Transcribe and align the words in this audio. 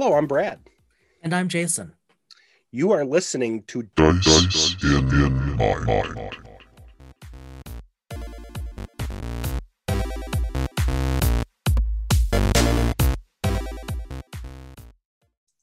Hello, 0.00 0.14
I'm 0.14 0.28
Brad. 0.28 0.60
And 1.24 1.34
I'm 1.34 1.48
Jason. 1.48 1.92
You 2.70 2.92
are 2.92 3.04
listening 3.04 3.64
to 3.64 3.82
Dice, 3.96 4.24
Dice 4.24 4.76
in, 4.84 5.08
in 5.08 5.56
my 5.56 5.74
mind. 5.80 6.36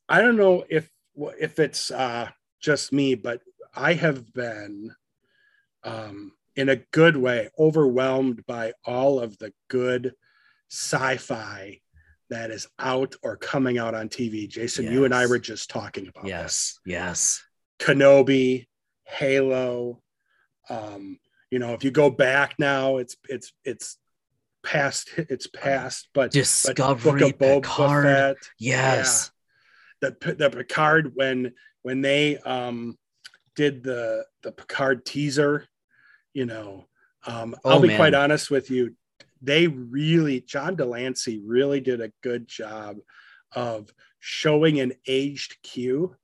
I 0.10 0.20
don't 0.20 0.36
know 0.36 0.66
if 0.70 0.92
if 1.40 1.58
it's 1.58 1.90
uh, 1.90 2.28
just 2.60 2.92
me, 2.92 3.16
but 3.16 3.40
I 3.74 3.94
have 3.94 4.34
been, 4.34 4.94
um, 5.86 6.34
in 6.58 6.68
a 6.68 6.76
good 6.92 7.16
way, 7.16 7.52
overwhelmed 7.58 8.46
by 8.46 8.74
all 8.84 9.18
of 9.18 9.38
the 9.38 9.54
good 9.70 10.14
sci-fi 10.70 11.80
that 12.30 12.52
is 12.52 12.68
out 12.80 13.16
or 13.24 13.38
coming 13.38 13.78
out 13.78 13.94
on 13.94 14.10
TV. 14.10 14.48
Jason, 14.50 14.92
you 14.92 15.06
and 15.06 15.14
I 15.14 15.26
were 15.28 15.40
just 15.40 15.70
talking 15.70 16.08
about 16.08 16.26
Yes, 16.26 16.80
yes. 16.86 17.44
Kenobi, 17.80 18.68
Halo. 19.04 20.02
Um, 20.70 21.20
you 21.52 21.60
know, 21.60 21.74
if 21.74 21.84
you 21.84 21.92
go 21.92 22.10
back 22.10 22.56
now, 22.58 22.98
it's 22.98 23.16
it's 23.30 23.54
it's 23.64 23.98
past 24.64 25.10
it's 25.18 25.48
past, 25.48 26.10
but 26.14 26.24
but 26.24 26.32
Discovery, 26.32 27.32
Book 27.32 27.32
of 27.42 27.64
Picard. 27.64 28.38
Yes. 28.58 29.32
the 30.02 30.16
the 30.38 30.50
Picard 30.50 31.12
when 31.16 31.54
when 31.84 32.02
they 32.02 32.38
um 32.40 32.98
did 33.56 33.84
the 33.84 34.26
the 34.42 34.52
Picard 34.52 35.06
teaser, 35.06 35.68
you 36.34 36.46
know, 36.46 36.88
um 37.28 37.56
I'll 37.64 37.74
Oh, 37.78 37.82
be 37.82 37.90
man. 37.90 37.98
quite 37.98 38.14
honest 38.16 38.50
with 38.50 38.72
you, 38.72 38.96
they 39.46 39.68
really 39.68 40.42
John 40.42 40.76
de 40.76 40.86
Lancie 40.86 41.42
really 41.46 41.80
did 41.80 42.02
a 42.02 42.12
good 42.24 42.48
job 42.48 42.98
of 43.54 43.94
showing 44.20 44.80
an 44.80 44.94
aged 45.08 45.58
Q 45.62 46.16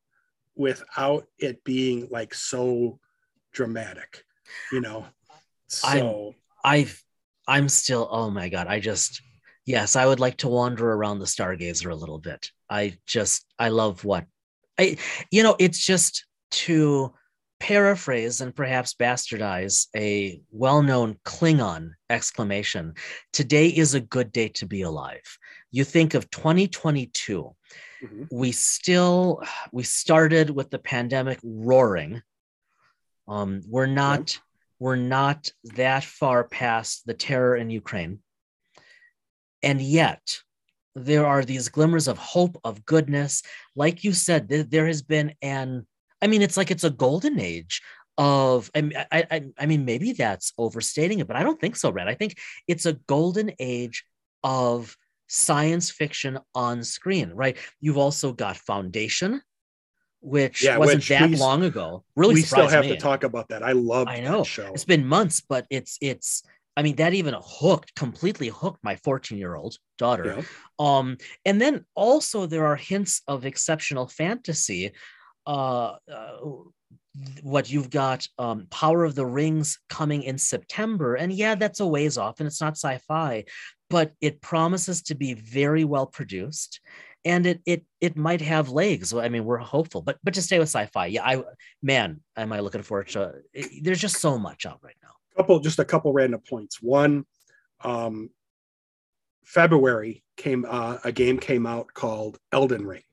without 0.55 1.27
it 1.38 1.64
being 1.64 2.08
like 2.09 2.33
so 2.33 2.99
dramatic, 3.53 4.23
you 4.72 4.81
know. 4.81 5.05
So 5.67 6.33
I've 6.64 7.02
I'm 7.47 7.69
still 7.69 8.08
oh 8.11 8.30
my 8.30 8.49
god, 8.49 8.67
I 8.67 8.80
just 8.80 9.22
yes, 9.66 9.95
I 9.95 10.05
would 10.05 10.19
like 10.19 10.38
to 10.38 10.47
wander 10.47 10.92
around 10.92 11.19
the 11.19 11.25
Stargazer 11.25 11.92
a 11.92 11.95
little 11.95 12.19
bit. 12.19 12.49
I 12.69 12.97
just 13.05 13.45
I 13.59 13.69
love 13.69 14.03
what 14.03 14.25
I 14.80 14.97
you 15.30 15.44
know, 15.44 15.55
it's 15.59 15.86
just 15.86 16.25
to 16.52 17.14
paraphrase 17.62 18.42
and 18.42 18.56
perhaps 18.56 18.95
bastardize 18.95 19.86
a 19.95 20.42
well-known 20.50 21.16
Klingon 21.23 21.92
exclamation. 22.09 22.95
Today 23.31 23.67
is 23.67 23.94
a 23.94 24.02
good 24.02 24.31
day 24.31 24.48
to 24.56 24.66
be 24.66 24.81
alive. 24.81 25.38
You 25.70 25.84
think 25.84 26.16
of 26.16 26.30
2022 26.32 27.56
mhm. 28.04 28.28
we 28.32 28.52
still 28.52 29.44
we 29.72 29.84
started 29.84 30.50
with 30.50 30.72
the 30.72 30.80
pandemic 30.80 31.39
roaring 31.44 32.23
um 33.28 33.62
we're 33.67 33.86
not 33.86 34.39
we're 34.80 34.95
not 34.95 35.52
that 35.76 36.04
far 36.04 36.44
past 36.44 37.06
the 37.06 37.14
terror 37.14 37.56
in 37.56 37.70
ukraine 37.70 38.20
and 39.61 39.80
yet 39.80 40.39
there 40.95 41.28
are 41.28 41.45
these 41.45 41.70
glimmers 41.70 42.08
of 42.08 42.17
hope 42.17 42.60
of 42.64 42.83
goodness 42.86 43.43
like 43.76 44.04
you 44.04 44.14
said 44.14 44.49
th- 44.49 44.70
there 44.70 44.88
has 44.88 45.04
been 45.04 45.33
an 45.43 45.86
i 46.21 46.27
mean 46.27 46.42
it's 46.42 46.58
like 46.58 46.71
it's 46.71 46.83
a 46.83 46.89
golden 46.89 47.39
age 47.39 47.82
of 48.17 48.70
I, 48.76 48.82
mean- 48.82 48.98
I, 49.11 49.52
I, 49.58 49.65
mean 49.65 49.86
maybe 49.86 50.11
that's 50.14 50.54
overstating 50.58 51.20
it 51.20 51.27
but 51.27 51.36
i 51.37 51.43
don't 51.43 51.59
think 51.59 51.76
so 51.76 51.89
red 51.92 52.08
i 52.08 52.14
think 52.14 52.37
it's 52.67 52.86
a 52.86 52.93
golden 53.08 53.52
age 53.59 54.04
of 54.43 54.95
science 55.27 55.89
fiction 55.92 56.37
on 56.54 56.83
screen 56.83 57.31
right 57.33 57.58
you've 57.80 57.98
also 57.98 58.33
got 58.33 58.58
foundation 58.58 59.42
which 60.20 60.64
Yeah, 60.64 60.77
wasn't 60.77 60.98
which 60.99 61.10
that 61.10 61.30
we- 61.30 61.36
long 61.37 61.64
ago 61.64 62.04
really 62.15 62.36
we 62.36 62.42
still 62.43 62.67
have 62.67 62.86
me. 62.86 62.89
to 62.89 62.98
talk 62.98 63.23
about 63.23 63.49
that. 63.49 63.64
I 63.64 63.71
love 63.71 64.08
I 64.08 64.20
know. 64.20 64.43
show. 64.43 64.71
It's 64.73 64.86
been 64.86 65.05
months, 65.08 65.42
but 65.42 65.65
it's 65.71 65.98
it's. 65.99 66.43
I 66.77 66.83
mean, 66.83 66.95
that 66.98 67.14
even 67.15 67.36
hooked 67.43 67.95
completely 67.95 68.48
hooked 68.49 68.83
my 68.83 68.95
14 68.98 69.37
year 69.39 69.55
old 69.55 69.77
daughter. 69.98 70.36
Yeah. 70.37 70.43
Um, 70.77 71.17
and 71.43 71.60
then 71.60 71.86
also 71.95 72.45
there 72.45 72.67
are 72.67 72.76
hints 72.76 73.23
of 73.27 73.45
exceptional 73.48 74.08
fantasy. 74.08 74.92
Uh, 75.46 75.96
uh, 76.12 76.38
what 77.44 77.70
you've 77.70 77.90
got, 77.90 78.28
um, 78.40 78.68
Power 78.70 79.04
of 79.04 79.16
the 79.16 79.26
Rings 79.26 79.80
coming 79.90 80.24
in 80.24 80.38
September, 80.38 81.16
and 81.16 81.32
yeah, 81.34 81.56
that's 81.56 81.82
a 81.82 81.88
ways 81.88 82.18
off, 82.18 82.40
and 82.40 82.48
it's 82.48 82.62
not 82.62 82.74
sci-fi, 82.78 83.44
but 83.90 84.14
it 84.22 84.42
promises 84.42 85.02
to 85.04 85.16
be 85.16 85.34
very 85.34 85.84
well 85.84 86.06
produced, 86.06 86.80
and 87.26 87.46
it 87.46 87.62
it 87.66 87.86
it 88.00 88.16
might 88.16 88.40
have 88.42 88.70
legs. 88.70 89.14
I 89.14 89.28
mean, 89.28 89.44
we're 89.44 89.58
hopeful, 89.58 90.02
but 90.02 90.20
but 90.24 90.34
to 90.36 90.42
stay 90.42 90.58
with 90.58 90.70
sci-fi, 90.70 91.08
yeah, 91.08 91.26
I 91.26 91.44
man, 91.84 92.22
am 92.38 92.54
I 92.54 92.62
looking 92.62 92.82
forward 92.82 93.10
to? 93.10 93.34
It, 93.54 93.84
there's 93.84 94.00
just 94.00 94.22
so 94.22 94.38
much 94.38 94.66
out 94.66 94.80
right 94.82 94.96
now. 95.04 95.10
couple 95.36 95.60
just 95.60 95.80
a 95.80 95.86
couple 95.86 96.14
random 96.14 96.42
points 96.48 96.82
one 96.82 97.26
um 97.84 98.30
february 99.46 100.23
came 100.38 100.66
uh, 100.68 100.98
a 101.04 101.12
game 101.12 101.40
came 101.40 101.66
out 101.66 101.88
called 101.94 102.38
elden 102.52 102.86
ring 102.86 103.04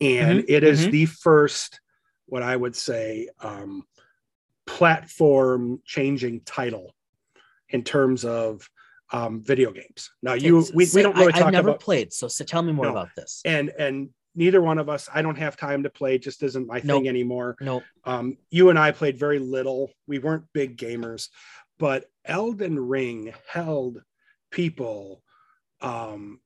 and 0.00 0.40
Mhm, 0.40 0.44
it 0.48 0.62
is 0.64 0.86
mhm. 0.86 0.90
the 0.90 1.06
first 1.06 1.80
what 2.26 2.42
i 2.42 2.54
would 2.54 2.76
say 2.76 3.28
um 3.40 3.82
platform 4.66 5.80
changing 5.84 6.40
title 6.42 6.94
in 7.70 7.82
terms 7.82 8.24
of 8.24 8.68
um 9.12 9.42
video 9.42 9.70
games 9.72 10.10
now 10.22 10.34
you 10.34 10.58
Okay, 10.58 10.70
we, 10.74 10.86
we 10.94 11.02
don't 11.02 11.16
really 11.16 11.32
I, 11.32 11.36
talk 11.38 11.44
have 11.46 11.52
never 11.52 11.70
about 11.70 11.80
played, 11.80 12.12
so, 12.12 12.28
so 12.28 12.44
tell 12.44 12.62
me 12.62 12.72
more 12.72 12.86
No. 12.86 12.90
about 12.92 13.14
this. 13.16 13.40
and 13.44 13.70
and 13.78 14.10
neither 14.34 14.60
one 14.60 14.78
of 14.78 14.88
us 14.88 15.08
i 15.12 15.22
don't 15.22 15.38
have 15.38 15.56
time 15.56 15.82
to 15.82 15.90
play 15.90 16.18
just 16.18 16.42
isn't 16.42 16.66
my 16.66 16.80
Nope. 16.80 16.98
thing 16.98 17.08
anymore 17.08 17.56
No, 17.60 17.82
um, 18.04 18.36
you 18.50 18.70
and 18.70 18.78
I 18.78 18.92
played 18.92 19.18
very 19.18 19.38
little. 19.38 19.90
We 20.06 20.18
weren't 20.18 20.44
big 20.54 20.78
gamers, 20.78 21.28
but 21.78 22.06
Elden 22.24 22.78
Ring 22.78 23.34
held 23.46 24.02
people 24.50 25.22
um, 25.82 26.40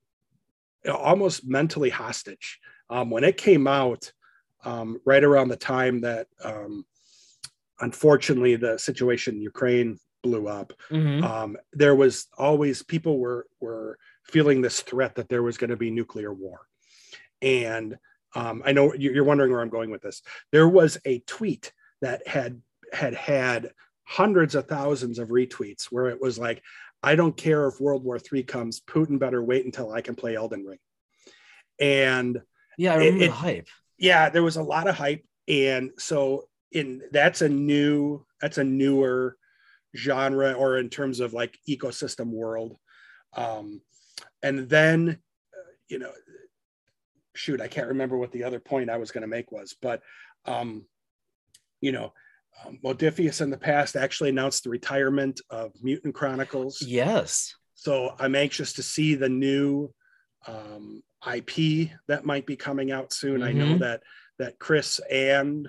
almost 0.93 1.47
mentally 1.47 1.91
hostage. 1.91 2.59
Um, 2.93 3.09
when 3.09 3.25
it 3.25 3.39
came 3.39 3.67
out, 3.67 4.13
um, 4.65 5.01
right 5.07 5.25
around 5.25 5.49
the 5.49 5.57
time 5.57 6.03
that 6.03 6.27
um, 6.45 6.85
unfortunately 7.81 8.55
the 8.57 8.79
situation 8.79 9.37
in 9.37 9.41
Ukraine 9.41 9.99
blew 10.23 10.47
up, 10.47 10.75
Mhm. 10.91 11.25
um, 11.25 11.57
there 11.73 11.95
was 11.97 12.29
always 12.37 12.83
people 12.83 13.19
were 13.19 13.47
were 13.61 13.99
feeling 14.25 14.61
this 14.61 14.83
threat 14.83 15.15
that 15.17 15.29
there 15.31 15.43
was 15.43 15.57
going 15.57 15.71
to 15.71 15.77
be 15.77 15.91
nuclear 15.91 16.33
war, 16.33 16.61
and 17.41 17.99
um, 18.35 18.63
I 18.65 18.73
know 18.73 18.95
you- 18.95 19.13
you're 19.13 19.25
wondering 19.25 19.51
where 19.51 19.63
I'm 19.63 19.69
going 19.69 19.91
with 19.91 20.03
this. 20.03 20.23
There 20.53 20.69
was 20.69 20.99
a 21.07 21.21
tweet 21.21 21.73
that 22.03 22.27
had 22.29 22.63
had 22.93 23.15
had 23.15 23.73
hundreds 24.05 24.55
of 24.55 24.69
thousands 24.69 25.19
of 25.19 25.29
retweets 25.29 25.85
where 25.87 26.09
it 26.09 26.21
was 26.21 26.39
like, 26.39 26.63
"I 27.03 27.15
don't 27.17 27.37
care 27.37 27.67
if 27.69 27.81
World 27.81 28.05
War 28.05 28.19
III 28.19 28.43
comes, 28.45 28.81
Putin 28.81 29.19
better 29.19 29.43
wait 29.43 29.65
until 29.65 29.91
I 29.93 30.03
can 30.03 30.15
play 30.15 30.35
Elden 30.37 30.65
Ring," 30.67 30.79
and 31.81 32.43
yeah, 32.83 32.93
I 32.95 32.97
remember 32.97 33.25
it- 33.25 33.29
the 33.29 33.33
hype. 33.47 33.69
yeah 33.99 34.29
there 34.31 34.43
was 34.43 34.57
a 34.57 34.63
lot 34.75 34.87
of 34.89 34.95
hype 34.95 35.25
and 35.49 35.91
so 35.99 36.49
in 36.73 37.03
that's 37.13 37.41
a 37.43 37.49
new 37.49 38.25
that's 38.41 38.59
a 38.59 38.65
newer 38.65 39.37
genre 39.95 40.53
or 40.53 40.79
in 40.79 40.89
terms 40.89 41.21
of 41.21 41.33
like 41.41 41.59
ecosystem 41.69 42.29
world 42.43 42.77
um 43.37 43.81
and 44.43 44.69
then 44.69 45.19
uh, 45.59 45.71
you 45.89 45.99
know 45.99 46.13
shoot 47.35 47.61
i 47.61 47.69
can't 47.69 47.89
remember 47.89 48.17
what 48.19 48.33
the 48.33 48.45
other 48.45 48.59
point 48.61 48.91
i 48.91 48.97
was 48.97 49.11
going 49.13 49.23
to 49.23 49.29
make 49.37 49.53
was 49.53 49.75
but 49.81 50.01
um 50.47 50.85
you 51.81 51.93
know 51.93 52.13
um, 52.67 52.79
Modiphius 52.85 53.41
in 53.41 53.51
the 53.51 53.57
past 53.71 53.97
actually 53.97 54.29
announced 54.31 54.65
the 54.65 54.71
retirement 54.71 55.41
of 55.49 55.73
Mutant 55.83 56.15
Chronicles. 56.15 56.83
Yes. 56.83 57.55
So 57.75 58.15
I'm 58.19 58.35
anxious 58.35 58.75
to 58.75 58.83
see 58.83 59.15
the 59.15 59.31
new 59.31 59.91
um, 60.47 61.03
IP 61.27 61.91
that 62.09 62.25
might 62.25 62.47
be 62.47 62.57
coming 62.57 62.91
out 62.93 63.13
soon. 63.13 63.43
I 63.43 63.53
know 63.53 63.75
Mhm. 63.77 63.81
that 63.81 64.03
that 64.39 64.59
Chris 64.59 65.01
and 65.11 65.69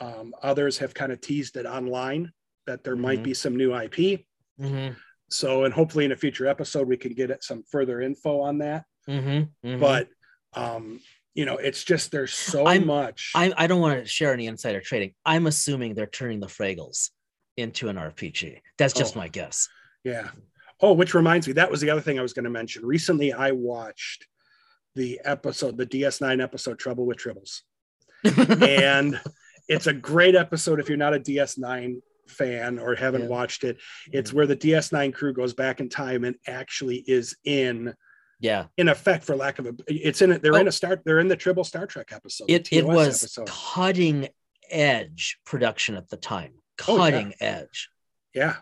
um, 0.00 0.34
others 0.42 0.78
have 0.78 0.92
kind 0.94 1.12
of 1.12 1.20
teased 1.20 1.56
it 1.56 1.66
online 1.66 2.32
that 2.66 2.82
there 2.84 2.96
might 2.96 3.20
Mhm. 3.20 3.24
be 3.24 3.34
some 3.34 3.56
new 3.56 3.72
IP. 3.74 4.26
Mhm, 4.58 4.96
So 5.28 5.64
and 5.64 5.72
hopefully 5.72 6.04
in 6.04 6.12
a 6.12 6.16
future 6.16 6.46
episode 6.46 6.88
we 6.88 6.96
can 6.96 7.12
get 7.14 7.42
some 7.44 7.62
further 7.64 8.00
info 8.00 8.40
on 8.40 8.58
that. 8.58 8.84
mhm, 9.08 9.48
mhm. 9.64 9.80
But 9.80 10.08
um, 10.54 11.00
you 11.34 11.44
know, 11.46 11.56
it's 11.56 11.82
just 11.84 12.10
there's 12.10 12.32
so 12.34 12.66
I'm- 12.66 12.86
much. 12.86 13.32
I, 13.34 13.52
I 13.56 13.66
don't 13.66 13.80
want 13.80 14.00
to 14.00 14.06
share 14.06 14.32
any 14.34 14.46
insider 14.46 14.80
trading. 14.80 15.14
I'm 15.24 15.46
assuming 15.46 15.94
they're 15.94 16.06
turning 16.06 16.40
the 16.40 16.46
Fraggles 16.48 17.10
into 17.56 17.88
an 17.88 17.96
RPG. 17.96 18.60
That's 18.76 18.92
just 18.92 19.16
Oh. 19.16 19.20
my 19.20 19.28
guess. 19.28 19.68
Yeah. 20.04 20.30
Oh, 20.80 20.92
which 20.92 21.14
reminds 21.14 21.46
me, 21.46 21.52
that 21.54 21.70
was 21.70 21.80
the 21.80 21.88
other 21.90 22.02
thing 22.02 22.18
I 22.18 22.22
was 22.22 22.32
going 22.34 22.44
to 22.44 22.50
mention. 22.50 22.84
Recently, 22.84 23.32
I 23.32 23.52
watched 23.52 24.26
the 24.94 25.20
episode, 25.24 25.76
the 25.76 25.86
DS9 25.86 26.42
episode, 26.42 26.78
Trouble 26.78 27.06
with 27.06 27.18
Tribbles. 27.18 27.62
And 28.62 29.20
it's 29.68 29.86
a 29.86 29.92
great 29.92 30.34
episode 30.34 30.80
if 30.80 30.88
you're 30.88 30.98
not 30.98 31.14
a 31.14 31.20
DS9 31.20 32.00
fan 32.28 32.78
or 32.78 32.94
haven't 32.94 33.22
Yeah. 33.22 33.28
watched 33.28 33.64
it. 33.64 33.78
It's 34.12 34.32
where 34.32 34.46
the 34.46 34.56
DS9 34.56 35.12
crew 35.12 35.32
goes 35.32 35.54
back 35.54 35.80
in 35.80 35.88
time 35.88 36.24
and 36.24 36.36
actually 36.46 36.96
is 37.06 37.36
in 37.44 37.94
Yeah. 38.40 38.66
in 38.76 38.88
effect, 38.88 39.24
for 39.24 39.36
lack 39.36 39.58
of 39.58 39.66
a, 39.66 39.74
it's 39.86 40.22
in 40.22 40.32
it. 40.32 40.42
They're 40.42 40.54
Oh. 40.54 40.60
in 40.60 40.68
a 40.68 40.72
Star. 40.72 41.00
They're 41.04 41.20
in 41.20 41.28
the 41.28 41.36
Tribble 41.36 41.64
Star 41.64 41.86
Trek 41.86 42.12
episode. 42.12 42.46
It 42.50 42.72
it 42.72 42.84
was 42.84 43.22
episode. 43.22 43.48
cutting 43.48 44.28
edge 44.70 45.38
production 45.44 45.96
at 45.96 46.08
the 46.08 46.16
time. 46.16 46.54
Oh, 46.88 46.96
yeah. 46.96 47.10
Cutting 47.10 47.34
edge. 47.40 47.88
Yeah. 48.34 48.56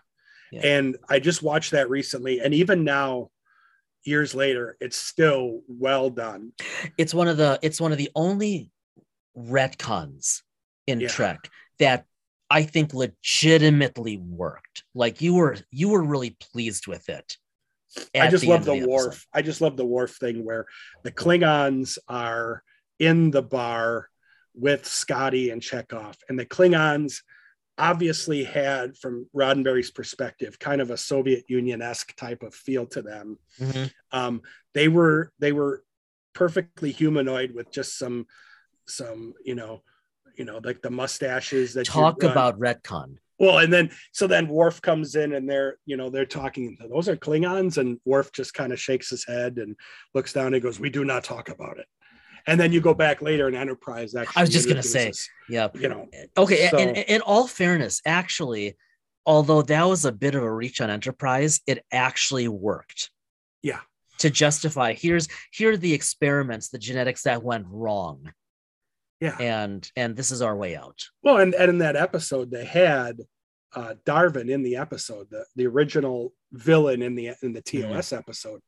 Yeah. 0.53 0.61
And 0.67 0.97
I 1.09 1.19
just 1.21 1.43
watched 1.43 1.71
that 1.73 1.89
recently. 1.89 2.41
And 2.41 2.53
even 2.55 2.83
now, 2.85 3.31
years 4.05 4.35
later, 4.35 4.77
it's 4.81 4.97
still 4.97 5.61
well 5.69 6.11
done. 6.11 6.53
It's 6.99 7.15
one 7.15 7.29
of 7.29 7.37
the 7.37 7.59
it's 7.63 7.81
one 7.81 7.93
of 7.93 7.99
the 7.99 8.11
only 8.15 8.71
retcons 9.37 10.43
in 10.87 11.01
Yeah. 11.01 11.09
Trek 11.09 11.51
that 11.79 12.05
I 12.51 12.65
think 12.65 12.93
legitimately 12.93 14.19
worked. 14.19 14.85
Like 14.95 15.21
you 15.21 15.35
were 15.35 15.57
you 15.71 15.91
were 15.91 16.03
really 16.03 16.37
pleased 16.41 16.87
with 16.87 17.09
it. 17.09 17.37
I 18.15 18.29
just 18.29 18.45
the 18.45 18.51
love 18.51 18.69
end 18.69 18.83
the 18.83 18.89
Worf. 18.89 19.27
I 19.33 19.43
just 19.43 19.61
love 19.61 19.77
the 19.77 19.85
Worf 19.85 20.17
thing 20.17 20.45
where 20.45 20.67
the 21.03 21.13
Klingons 21.13 21.99
are 22.09 22.63
in 22.99 23.31
the 23.31 23.43
bar 23.43 24.09
with 24.55 24.87
Scotty 24.87 25.51
and 25.51 25.63
Chekov. 25.63 26.17
And 26.29 26.39
the 26.39 26.47
Klingons 26.47 27.23
obviously 27.81 28.45
had, 28.45 28.97
from 28.97 29.27
Roddenberry's 29.35 29.91
perspective, 29.91 30.59
kind 30.59 30.81
of 30.81 30.91
a 30.91 30.97
Soviet 30.97 31.45
Union-esque 31.49 32.15
type 32.17 32.43
of 32.43 32.55
feel 32.55 32.87
to 32.89 33.03
them. 33.03 33.39
Mhm. 33.59 33.91
um, 34.13 34.43
they 34.75 34.87
were 34.89 35.33
they 35.41 35.53
were 35.53 35.83
perfectly 36.33 36.93
humanoid 36.93 37.53
with 37.53 37.73
just 37.73 37.99
some 37.99 38.27
some 38.87 39.35
you 39.45 39.55
know 39.55 39.83
you 40.37 40.45
know 40.45 40.61
like 40.63 40.81
the 40.83 40.91
mustaches 40.91 41.75
that 41.75 41.87
Talk 41.87 42.23
about 42.23 42.59
retcon. 42.59 43.17
well 43.39 43.59
and 43.59 43.73
then 43.73 43.91
so 44.13 44.27
then 44.29 44.47
Worf 44.49 44.81
comes 44.81 45.17
in 45.17 45.33
and 45.33 45.49
they're 45.51 45.77
you 45.87 45.97
know 45.97 46.09
they're 46.09 46.25
talking 46.27 46.77
those 46.89 47.09
are 47.09 47.17
Klingons 47.17 47.79
and 47.79 47.99
Worf 48.05 48.31
just 48.33 48.55
kind 48.55 48.73
of 48.73 48.79
shakes 48.81 49.11
his 49.11 49.25
head 49.27 49.59
and 49.59 49.75
looks 50.15 50.33
down 50.33 50.55
and 50.55 50.63
goes 50.63 50.79
we 50.79 50.91
do 50.91 51.05
not 51.05 51.25
talk 51.25 51.49
about 51.49 51.79
it 51.79 51.87
and 52.47 52.59
then 52.61 52.73
you 52.73 52.81
go 52.81 52.95
back 52.95 53.23
later 53.23 53.49
in 53.49 53.55
Enterprise 53.55 54.15
actually 54.15 54.41
I 54.41 54.43
was 54.43 54.51
just 54.51 54.69
gonna 54.69 54.83
say, 54.83 55.13
Yeah. 55.49 55.69
you 55.75 55.89
know 55.89 56.09
Okay, 56.37 56.69
So- 56.71 56.79
and 56.79 56.97
in 56.97 57.21
all 57.23 57.47
fairness, 57.47 58.01
actually, 58.05 58.77
although 59.27 59.63
that 59.63 59.85
was 59.85 60.05
a 60.05 60.13
bit 60.13 60.35
of 60.35 60.43
a 60.43 60.53
reach 60.53 60.81
on 60.81 60.91
Enterprise, 60.91 61.61
it 61.67 61.85
actually 61.93 62.49
worked. 62.49 63.11
Yeah. 63.63 63.81
To 64.19 64.31
justify 64.31 64.93
here's 64.95 65.29
here 65.51 65.73
are 65.73 65.77
the 65.77 65.95
experiments, 65.95 66.69
the 66.69 66.79
genetics 66.79 67.23
that 67.23 67.43
went 67.43 67.67
wrong, 67.69 68.33
yeah 69.21 69.37
and 69.41 69.91
and 69.97 70.17
this 70.17 70.31
is 70.31 70.43
our 70.43 70.57
way 70.57 70.77
out. 70.77 71.03
Well, 71.23 71.39
and, 71.39 71.55
and 71.55 71.69
in 71.71 71.79
that 71.79 71.97
episode, 71.97 72.51
they 72.51 72.65
had 72.65 73.21
uh, 73.75 73.95
Darvin 74.05 74.51
in 74.51 74.63
the 74.63 74.77
episode, 74.77 75.29
the, 75.31 75.45
the 75.57 75.67
original 75.67 76.33
villain 76.53 77.03
in 77.03 77.15
the 77.15 77.29
in 77.43 77.53
the 77.53 77.63
Mm-hmm. 77.63 77.93
TOS 77.93 78.13
episode. 78.13 78.61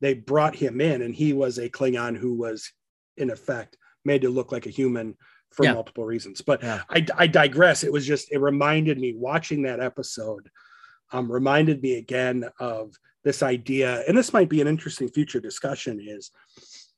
They 0.00 0.14
brought 0.14 0.56
him 0.56 0.80
in, 0.80 1.02
and 1.02 1.14
he 1.14 1.32
was 1.32 1.58
a 1.58 1.68
Klingon 1.70 2.16
who 2.16 2.34
was, 2.34 2.70
in 3.16 3.30
effect, 3.30 3.76
made 4.04 4.22
to 4.22 4.28
look 4.28 4.52
like 4.52 4.66
a 4.66 4.70
human 4.70 5.16
for 5.50 5.64
Yeah. 5.64 5.74
multiple 5.74 6.04
reasons. 6.04 6.42
But 6.42 6.62
Yeah. 6.62 6.82
I, 6.90 7.06
I 7.16 7.26
digress. 7.26 7.82
It 7.84 7.92
was 7.92 8.06
just 8.06 8.30
it 8.32 8.38
reminded 8.38 8.98
me 8.98 9.14
watching 9.14 9.62
that 9.62 9.80
episode. 9.80 10.50
Um, 11.12 11.30
reminded 11.30 11.80
me 11.82 11.98
again 11.98 12.44
of 12.58 12.92
this 13.22 13.40
idea, 13.42 14.02
and 14.08 14.18
this 14.18 14.32
might 14.32 14.48
be 14.48 14.60
an 14.60 14.66
interesting 14.66 15.08
future 15.08 15.38
discussion. 15.38 16.00
Is 16.00 16.32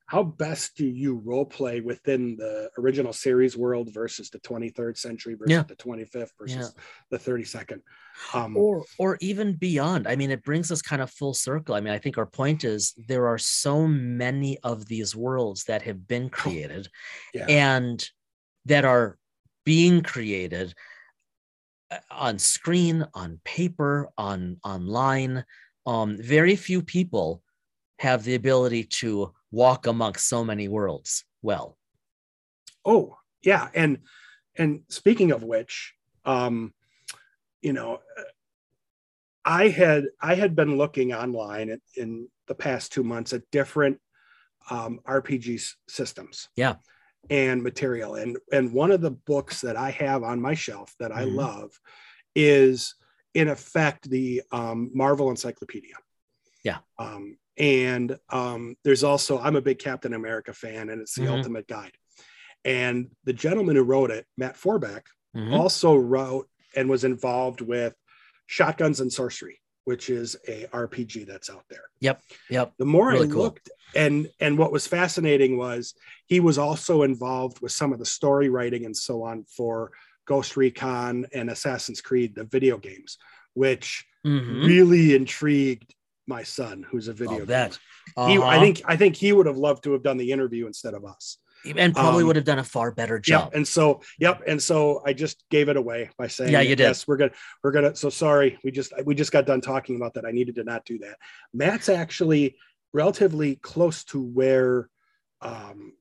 how 0.09 0.23
best 0.23 0.75
do 0.75 0.87
you 0.87 1.21
role 1.23 1.45
play 1.45 1.81
within 1.83 2.35
the 2.37 2.71
original 2.79 3.13
series 3.13 3.59
world 3.59 3.93
versus 3.93 4.31
the 4.31 4.41
23rd 4.41 4.97
century 4.97 5.35
versus 5.35 5.51
Yeah. 5.53 5.63
the 5.65 5.77
25th 5.77 6.31
versus 6.41 6.75
the 7.11 7.19
32nd? 7.19 7.83
Um, 8.33 8.57
or 8.57 8.85
or 8.99 9.19
even 9.21 9.53
beyond. 9.53 10.09
I 10.09 10.17
mean 10.17 10.31
it 10.31 10.43
brings 10.43 10.73
us 10.73 10.81
kind 10.81 11.03
of 11.03 11.11
full 11.11 11.35
circle. 11.35 11.75
I 11.75 11.81
mean 11.81 11.93
i 11.93 11.99
think 11.99 12.17
our 12.19 12.27
point 12.27 12.65
is 12.65 12.95
there 13.07 13.29
are 13.29 13.39
so 13.39 13.87
many 13.87 14.59
of 14.65 14.87
these 14.87 15.15
worlds 15.15 15.65
that 15.65 15.83
have 15.83 16.09
been 16.09 16.31
created 16.31 16.89
yeah, 17.35 17.47
and 17.47 18.05
that 18.65 18.85
are 18.87 19.19
being 19.65 20.01
created 20.03 20.75
uh, 21.91 21.99
on 22.11 22.39
screen 22.39 23.07
on 23.13 23.41
paper 23.45 24.09
on 24.17 24.57
online. 24.65 25.45
Um 25.85 26.17
very 26.19 26.57
few 26.57 26.81
people 26.83 27.43
have 27.99 28.25
the 28.25 28.37
ability 28.37 28.85
to 28.85 29.35
walk 29.51 29.87
amongst 29.87 30.29
so 30.29 30.45
many 30.45 30.69
worlds 30.69 31.25
well 31.43 31.77
Oh, 32.85 33.17
yeah, 33.43 33.69
and 33.75 33.99
and 34.57 34.83
speaking 34.89 35.31
of 35.31 35.43
which, 35.43 35.93
um, 36.25 36.73
you 37.61 37.73
know, 37.73 38.01
I 39.45 39.69
had 39.69 40.07
I 40.21 40.35
had 40.35 40.57
been 40.57 40.79
looking 40.79 41.13
online 41.13 41.69
in, 41.71 41.81
in 41.97 42.29
the 42.47 42.55
past 42.55 42.93
two 42.93 43.05
months 43.05 43.33
at 43.33 43.43
different 43.51 44.01
um, 44.71 45.01
RPG 45.07 45.75
systems. 45.89 46.49
Yeah. 46.57 46.77
And 47.31 47.63
material, 47.63 48.15
and 48.15 48.39
and 48.51 48.73
one 48.73 48.91
of 48.91 49.03
the 49.03 49.11
books 49.11 49.61
that 49.61 49.77
I 49.77 49.91
have 49.91 50.23
on 50.23 50.41
my 50.41 50.55
shelf 50.55 50.95
that 50.99 51.13
I 51.13 51.25
Mhm. 51.25 51.35
love 51.35 51.71
is 52.35 52.95
in 53.35 53.49
effect 53.49 54.09
the 54.09 54.43
um, 54.51 54.91
Marvel 54.95 55.29
Encyclopedia. 55.29 55.97
Yeah. 56.69 56.79
Um, 56.99 57.39
and 57.57 58.19
um, 58.31 58.77
there's 58.85 59.03
also 59.05 59.39
I'm 59.39 59.57
a 59.57 59.63
big 59.63 59.79
Captain 59.79 60.13
America 60.15 60.53
fan, 60.53 60.91
and 60.91 61.01
it's 61.01 61.15
the 61.15 61.23
Mhm. 61.23 61.37
ultimate 61.39 61.67
guide. 61.67 61.93
And 62.65 63.11
the 63.25 63.33
gentleman 63.33 63.77
who 63.77 63.83
wrote 63.83 64.11
it, 64.11 64.27
Matt 64.37 64.57
Forbeck, 64.57 65.05
Mhm. 65.35 65.53
also 65.55 65.97
wrote 65.97 66.49
and 66.77 66.89
was 66.91 67.05
involved 67.05 67.61
with 67.63 67.95
Shotguns 68.47 69.01
and 69.01 69.11
Sorcery, 69.13 69.61
which 69.85 70.11
is 70.11 70.37
a 70.47 70.67
RPG 70.73 71.25
that's 71.25 71.49
out 71.51 71.65
there. 71.71 71.87
yep 72.01 72.21
Yep. 72.51 72.75
The 72.79 72.85
more 72.85 73.09
Really 73.13 73.29
I 73.29 73.31
cool. 73.33 73.43
looked, 73.45 73.71
and 73.95 74.31
and 74.41 74.59
what 74.59 74.71
was 74.73 74.87
fascinating 74.87 75.57
was 75.57 75.95
he 76.27 76.41
was 76.41 76.59
also 76.59 77.03
involved 77.03 77.61
with 77.63 77.73
some 77.73 77.93
of 77.95 77.99
the 77.99 78.07
story 78.19 78.49
writing 78.51 78.85
and 78.85 78.97
so 78.97 79.23
on 79.23 79.45
for 79.57 79.93
Ghost 80.27 80.57
Recon 80.59 81.27
and 81.33 81.49
Assassin's 81.51 82.03
Creed, 82.03 82.35
the 82.35 82.45
video 82.45 82.77
games, 82.77 83.17
which 83.55 84.05
Mhm. 84.27 84.67
really 84.67 85.15
intrigued 85.15 85.95
my 86.29 86.43
son, 86.43 86.85
who's 86.89 87.09
a 87.09 87.13
video. 87.13 87.31
I'll 87.41 87.47
gamer. 87.47 87.47
bet. 87.47 87.79
He, 88.27 88.37
I 88.37 88.37
Uh-huh. 88.37 88.61
think 88.61 88.83
I 88.87 88.97
think 88.97 89.17
he 89.17 89.33
would 89.33 89.47
have 89.47 89.57
loved 89.57 89.85
to 89.85 89.93
have 89.93 90.03
done 90.03 90.17
the 90.19 90.31
interview 90.31 90.67
instead 90.67 90.95
of 90.95 91.05
us. 91.05 91.39
and 91.65 91.95
probably 91.95 92.23
um, 92.23 92.29
would 92.29 92.37
have 92.37 92.45
done 92.45 92.59
a 92.61 92.65
far 92.65 92.93
better 92.93 93.17
Yep. 93.17 93.23
job 93.25 93.51
And 93.55 93.67
so, 93.67 94.01
yep. 94.19 94.43
And 94.47 94.63
so 94.63 95.03
I 95.05 95.13
just 95.13 95.45
gave 95.51 95.69
it 95.69 95.77
away 95.77 96.11
by 96.17 96.29
saying, 96.29 96.53
Yeah, 96.53 96.61
you 96.61 96.77
did. 96.77 96.85
Yes, 96.85 97.07
we're 97.09 97.17
gonna, 97.17 97.33
we're 97.65 97.73
gonna. 97.73 97.97
So 97.97 98.11
sorry, 98.11 98.59
we 98.63 98.71
just, 98.71 98.93
we 99.05 99.15
just 99.15 99.33
got 99.33 99.45
done 99.47 99.61
talking 99.61 99.97
about 99.97 100.15
that. 100.15 100.25
I 100.25 100.31
needed 100.31 100.55
to 100.57 100.65
not 100.65 100.85
do 100.85 100.99
that. 101.01 101.17
Matt's 101.53 101.89
actually 101.89 102.57
relatively 102.93 103.57
close 103.57 104.05
to 104.05 104.23
where 104.23 104.89
um, 105.43 105.95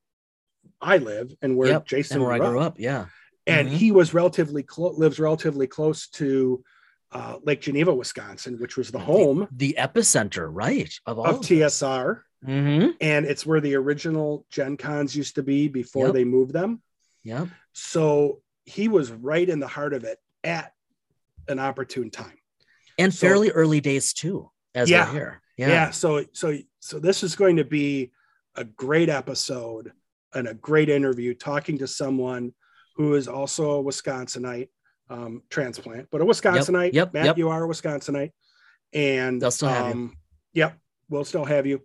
I 0.79 0.97
live 0.97 1.33
and 1.41 1.57
where 1.57 1.69
Yep, 1.69 1.85
Jason 1.87 2.17
and 2.17 2.23
where 2.25 2.33
i 2.33 2.37
grew 2.39 2.59
up. 2.59 2.73
up 2.73 2.79
yeah 2.79 3.05
And 3.47 3.67
Mhm. 3.69 3.71
he 3.71 3.91
was 3.91 4.13
relatively 4.13 4.63
close, 4.63 4.97
lives 4.97 5.19
relatively 5.19 5.67
close 5.67 6.07
to 6.09 6.63
uh, 7.11 7.37
Lake 7.43 7.61
Geneva, 7.61 7.93
Wisconsin, 7.93 8.57
which 8.59 8.75
was 8.77 8.91
the 8.91 8.99
home 8.99 9.47
the 9.51 9.75
epicenter 9.79 10.47
right 10.51 10.93
of 11.05 11.17
all 11.19 11.25
of 11.27 11.35
of 11.37 11.41
TSR, 11.41 12.21
mm-hmm. 12.45 12.89
and 13.01 13.25
it's 13.25 13.45
where 13.45 13.61
the 13.61 13.75
original 13.75 14.45
Gen 14.49 14.75
Cons 14.77 15.15
used 15.15 15.35
to 15.35 15.43
be 15.43 15.67
before 15.67 16.07
Yep. 16.07 16.13
they 16.13 16.23
moved 16.25 16.51
them. 16.53 16.81
Yeah. 17.23 17.47
So 17.73 18.41
he 18.65 18.87
was 18.89 19.11
right 19.11 19.47
in 19.47 19.59
the 19.59 19.67
heart 19.67 19.93
of 19.93 20.03
it 20.03 20.19
at 20.43 20.73
an 21.47 21.59
opportune 21.59 22.09
time. 22.11 22.37
and 22.99 23.13
So- 23.13 23.27
fairly 23.27 23.51
early 23.51 23.79
days 23.79 24.11
too 24.13 24.49
as 24.75 24.89
Yeah. 24.89 25.05
we're 25.07 25.13
here 25.13 25.41
Yeah. 25.57 25.67
yeah, 25.69 25.89
So 25.91 26.25
so 26.33 26.57
so 26.79 26.99
this 26.99 27.23
is 27.23 27.35
going 27.35 27.57
to 27.57 27.63
be 27.63 28.11
a 28.55 28.63
great 28.63 29.07
episode 29.09 29.91
and 30.33 30.47
a 30.47 30.53
great 30.53 30.89
interview 30.89 31.33
talking 31.33 31.77
to 31.77 31.87
someone 31.87 32.53
who 32.95 33.13
is 33.15 33.27
also 33.27 33.79
a 33.79 33.83
Wisconsinite 33.83 34.69
um, 35.09 35.41
transplant, 35.49 36.07
but 36.11 36.21
a 36.21 36.25
Wisconsinite. 36.25 36.93
yep, 36.93 37.13
Matt, 37.13 37.25
yep. 37.25 37.37
you 37.37 37.49
are 37.49 37.63
a 37.63 37.67
Wisconsinite, 37.67 38.31
and 38.93 39.41
They'll 39.41 39.51
still 39.51 39.69
have 39.69 39.87
you. 39.87 39.91
um, 39.93 40.17
Yep, 40.53 40.77
we'll 41.09 41.25
still 41.25 41.45
have 41.45 41.65
you. 41.65 41.81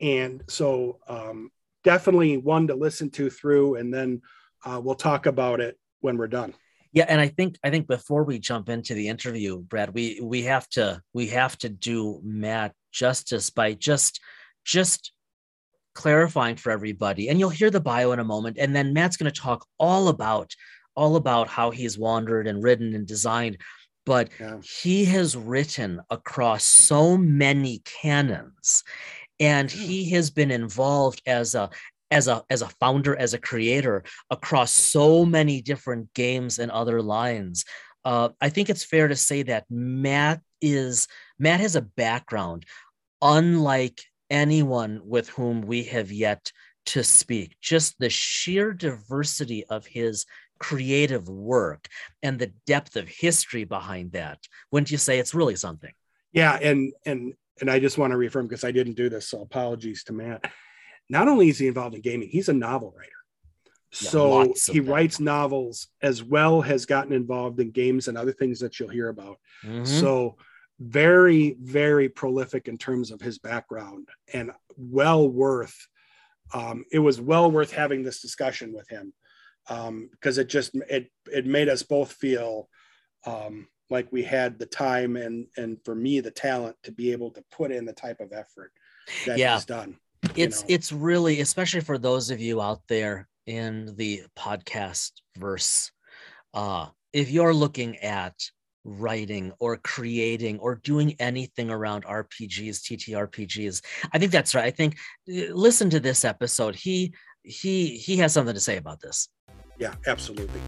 And 0.00 0.42
so 0.48 0.98
um, 1.08 1.50
definitely 1.82 2.36
one 2.36 2.66
to 2.68 2.74
listen 2.74 3.10
to 3.10 3.30
through, 3.30 3.76
and 3.76 3.92
then 3.92 4.22
uh, 4.64 4.80
we'll 4.82 4.94
talk 4.94 5.26
about 5.26 5.60
it 5.60 5.78
when 6.00 6.16
we're 6.16 6.28
done. 6.28 6.54
yeah 6.92 7.06
and 7.08 7.20
i 7.20 7.28
think 7.28 7.56
i 7.64 7.70
think 7.70 7.86
before 7.86 8.22
we 8.24 8.38
jump 8.38 8.68
into 8.68 8.94
the 8.94 9.08
interview 9.08 9.58
brad 9.58 9.92
we 9.94 10.20
we 10.22 10.42
have 10.42 10.68
to 10.68 11.00
we 11.12 11.26
have 11.28 11.56
to 11.58 11.68
do 11.68 12.20
matt 12.22 12.72
justice 12.92 13.50
by 13.50 13.72
just 13.74 14.20
just 14.64 15.12
clarifying 15.94 16.56
for 16.56 16.70
everybody 16.70 17.28
and 17.28 17.38
you'll 17.38 17.50
hear 17.50 17.70
the 17.70 17.80
bio 17.80 18.12
in 18.12 18.20
a 18.20 18.24
moment 18.24 18.58
and 18.58 18.74
then 18.76 18.92
matt's 18.92 19.16
going 19.16 19.30
to 19.32 19.40
talk 19.40 19.66
all 19.78 20.08
about 20.08 20.50
all 20.96 21.16
about 21.16 21.48
how 21.48 21.70
he's 21.70 21.98
wandered 21.98 22.46
and 22.46 22.62
written 22.62 22.94
and 22.94 23.06
designed 23.06 23.58
but 24.06 24.28
Yeah. 24.38 24.60
he 24.60 25.04
has 25.06 25.34
written 25.36 26.00
across 26.10 26.64
so 26.64 27.16
many 27.16 27.78
canons 27.84 28.82
and 29.40 29.70
he 29.70 30.10
has 30.10 30.30
been 30.30 30.50
involved 30.50 31.22
as 31.26 31.54
a 31.54 31.70
as 32.10 32.28
a 32.28 32.42
as 32.50 32.62
a 32.62 32.68
founder 32.80 33.16
as 33.16 33.34
a 33.34 33.38
creator 33.38 34.04
across 34.30 34.70
so 34.70 35.24
many 35.24 35.60
different 35.62 36.12
games 36.14 36.58
and 36.58 36.70
other 36.70 37.00
lines 37.02 37.64
uh, 38.04 38.28
i 38.40 38.48
think 38.48 38.68
it's 38.68 38.84
fair 38.84 39.08
to 39.08 39.16
say 39.16 39.42
that 39.42 39.64
matt 39.70 40.40
is 40.60 41.08
matt 41.38 41.60
has 41.60 41.74
a 41.76 41.82
background 41.82 42.64
unlike 43.22 44.02
anyone 44.30 45.00
with 45.04 45.28
whom 45.30 45.62
we 45.62 45.84
have 45.84 46.12
yet 46.12 46.52
to 46.86 47.02
speak. 47.02 47.56
Just 47.62 47.98
the 47.98 48.10
sheer 48.10 48.72
diversity 48.72 49.64
of 49.66 49.86
his 49.86 50.26
creative 50.68 51.28
work 51.28 51.88
and 52.22 52.38
the 52.38 52.52
depth 52.66 52.96
of 52.96 53.06
history 53.06 53.64
behind 53.64 54.12
that. 54.12 54.38
Wouldn't 54.70 54.90
you 54.90 54.96
say 54.96 55.18
it's 55.18 55.34
really 55.34 55.56
something? 55.56 55.92
Yeah, 56.32 56.56
and 56.56 56.92
and 57.04 57.34
and 57.60 57.70
I 57.70 57.78
just 57.78 57.98
want 57.98 58.12
to 58.12 58.16
reaffirm 58.16 58.46
because 58.46 58.64
I 58.64 58.72
didn't 58.72 58.94
do 58.94 59.10
this, 59.10 59.28
so 59.28 59.42
apologies 59.42 60.04
to 60.04 60.14
Matt. 60.14 60.50
Not 61.10 61.28
only 61.28 61.50
is 61.50 61.58
he 61.58 61.66
involved 61.66 61.94
in 61.94 62.00
gaming, 62.00 62.28
he's 62.30 62.48
a 62.48 62.54
novel 62.54 62.94
writer. 62.96 63.10
Yeah, 64.00 64.08
so 64.08 64.54
he 64.72 64.80
them. 64.80 64.88
writes 64.88 65.20
novels 65.20 65.88
as 66.00 66.22
well 66.22 66.62
has 66.62 66.86
gotten 66.86 67.12
involved 67.12 67.60
in 67.60 67.70
games 67.70 68.08
and 68.08 68.16
other 68.16 68.32
things 68.32 68.58
that 68.60 68.80
you'll 68.80 68.88
hear 68.88 69.10
about. 69.10 69.38
Mhm. 69.62 69.86
So 69.86 70.36
very, 70.80 71.56
very 71.60 72.08
prolific 72.08 72.68
in 72.68 72.78
terms 72.78 73.10
of 73.10 73.20
his 73.20 73.38
background 73.38 74.08
and 74.32 74.50
well 74.76 75.28
worth. 75.28 75.76
Um, 76.52 76.84
it 76.90 76.98
was 77.00 77.20
well 77.20 77.50
worth 77.50 77.70
having 77.70 78.02
this 78.02 78.20
discussion 78.22 78.72
with 78.72 78.88
him 78.88 79.12
because 79.68 80.38
it 80.38 80.48
just 80.48 80.74
it 80.88 81.10
it 81.32 81.46
made 81.46 81.68
us 81.68 81.82
both 81.82 82.12
feel 82.12 82.68
um, 83.26 83.66
like 83.90 84.10
we 84.12 84.22
had 84.22 84.58
the 84.58 84.66
time 84.66 85.16
and 85.16 85.46
and 85.56 85.78
for 85.84 85.94
me 85.94 86.20
the 86.20 86.30
talent 86.30 86.76
to 86.82 86.92
be 86.92 87.12
able 87.12 87.30
to 87.30 87.42
put 87.50 87.70
in 87.72 87.84
the 87.84 87.92
type 87.92 88.20
of 88.20 88.32
effort 88.32 88.72
that 89.26 89.38
Yeah. 89.38 89.54
he's 89.54 89.64
done. 89.64 89.96
it's 90.36 90.62
know. 90.62 90.66
it's 90.70 90.92
really 90.92 91.40
especially 91.40 91.80
for 91.80 91.98
those 91.98 92.30
of 92.30 92.40
you 92.40 92.60
out 92.60 92.80
there 92.88 93.28
in 93.46 93.94
the 93.96 94.22
podcast 94.38 95.12
verse 95.36 95.90
uh 96.54 96.86
if 97.12 97.30
you're 97.30 97.52
looking 97.54 97.98
at 97.98 98.34
writing 98.84 99.52
or 99.60 99.76
creating 99.78 100.58
or 100.60 100.76
doing 100.76 101.14
anything 101.18 101.70
around 101.70 102.04
rpgs 102.04 102.80
ttrpgs 102.82 103.82
i 104.12 104.18
think 104.18 104.32
that's 104.32 104.54
right 104.54 104.64
i 104.64 104.70
think 104.70 104.96
uh, 105.28 105.52
listen 105.52 105.88
to 105.90 106.00
this 106.00 106.24
episode 106.24 106.74
he 106.74 107.12
he 107.42 107.96
he 107.98 108.16
has 108.16 108.32
something 108.32 108.54
to 108.54 108.60
say 108.60 108.76
about 108.78 109.00
this 109.00 109.28
Yeah, 109.78 109.94
absolutely. 110.06 110.60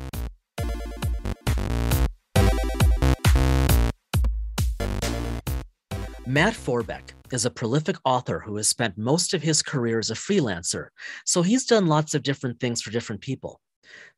Matt 6.27 6.55
Forbeck 6.55 7.15
is 7.33 7.45
a 7.45 7.51
prolific 7.51 7.97
author 8.05 8.41
who 8.41 8.57
has 8.57 8.69
spent 8.69 8.99
most 8.99 9.33
of 9.33 9.43
his 9.43 9.63
career 9.63 10.01
as 10.01 10.11
a 10.11 10.15
freelancer, 10.15 10.89
so 11.25 11.43
he's 11.43 11.67
done 11.67 11.87
lots 11.87 12.15
of 12.15 12.25
different 12.25 12.59
things 12.59 12.83
for 12.83 12.91
different 12.91 13.21
people. 13.21 13.61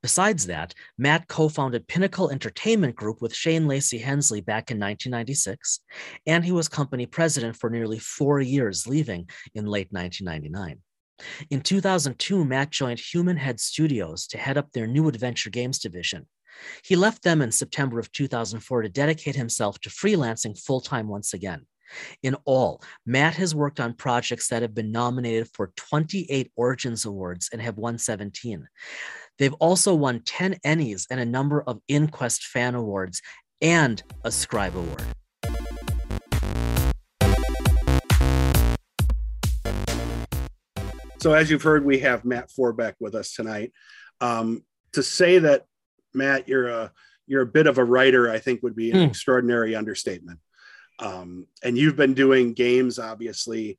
Besides 0.03 0.47
that, 0.47 0.75
Matt 0.97 1.29
co 1.29 1.49
founded 1.49 1.87
Pinnacle 1.87 2.31
Entertainment 2.31 2.97
Group 2.97 3.21
with 3.21 3.35
Shane 3.35 3.69
Lacy 3.69 3.99
Hensley 3.99 4.41
back 4.41 4.71
in 4.71 4.79
1996, 4.79 5.81
and 6.27 6.45
he 6.45 6.53
was 6.53 6.69
company 6.69 7.05
president 7.07 7.57
for 7.57 7.69
nearly 7.69 7.99
four 7.99 8.41
years, 8.41 8.87
leaving 8.87 9.29
in 9.55 9.67
late 9.67 9.89
1999. 9.91 10.81
In 11.51 11.61
2002, 11.61 12.45
Matt 12.45 12.71
joined 12.71 13.01
Human 13.01 13.37
Head 13.37 13.61
Studios 13.61 14.27
to 14.29 14.39
head 14.39 14.59
up 14.59 14.73
their 14.73 14.87
new 14.87 15.09
adventure 15.09 15.51
games 15.51 15.79
division. 15.79 16.27
He 16.83 16.97
left 16.97 17.23
them 17.23 17.41
in 17.41 17.53
September 17.53 17.99
of 17.99 18.11
2004 18.13 18.83
to 18.83 18.89
dedicate 18.89 19.37
himself 19.37 19.81
to 19.81 19.91
freelancing 19.91 20.59
full 20.59 20.81
time 20.81 21.09
once 21.09 21.35
again. 21.35 21.67
In 22.23 22.37
all, 22.45 22.83
Matt 23.07 23.35
has 23.37 23.55
worked 23.55 23.81
on 23.81 23.95
projects 23.95 24.49
that 24.49 24.63
have 24.63 24.75
been 24.75 24.93
nominated 24.93 25.49
for 25.55 25.73
28 25.77 26.53
Origins 26.57 27.05
Awards 27.05 27.49
and 27.53 27.63
have 27.63 27.79
won 27.79 27.99
17. 27.99 28.67
They've 29.39 29.55
also 29.55 29.95
won 29.95 30.21
10 30.21 30.57
Ennies 30.67 31.07
and 31.11 31.21
a 31.21 31.25
number 31.25 31.63
of 31.63 31.81
Inquest 31.89 32.45
Fan 32.45 32.75
Awards 32.75 33.23
and 33.63 34.03
a 34.25 34.31
Scribe 34.31 34.77
Award. 34.77 35.03
So 41.21 41.33
as 41.33 41.51
you've 41.51 41.63
heard, 41.63 41.85
we 41.85 41.99
have 42.01 42.25
Matt 42.25 42.51
Forbeck 42.51 42.95
with 43.01 43.15
us 43.15 43.35
tonight. 43.35 43.73
Um, 44.21 44.63
to 44.93 45.03
say 45.03 45.39
that 45.41 45.67
Matt, 46.15 46.49
you're 46.49 46.69
a 46.69 46.93
you're 47.27 47.43
a 47.43 47.47
bit 47.47 47.67
of 47.67 47.77
a 47.77 47.85
writer, 47.85 48.31
I 48.31 48.39
think 48.39 48.63
would 48.63 48.75
be 48.77 48.91
an 48.91 48.97
Hmm. 48.99 49.03
extraordinary 49.11 49.75
understatement. 49.75 50.41
Um, 50.99 51.47
and 51.63 51.77
you've 51.77 51.97
been 51.97 52.15
doing 52.15 52.55
games, 52.55 52.99
obviously, 52.99 53.79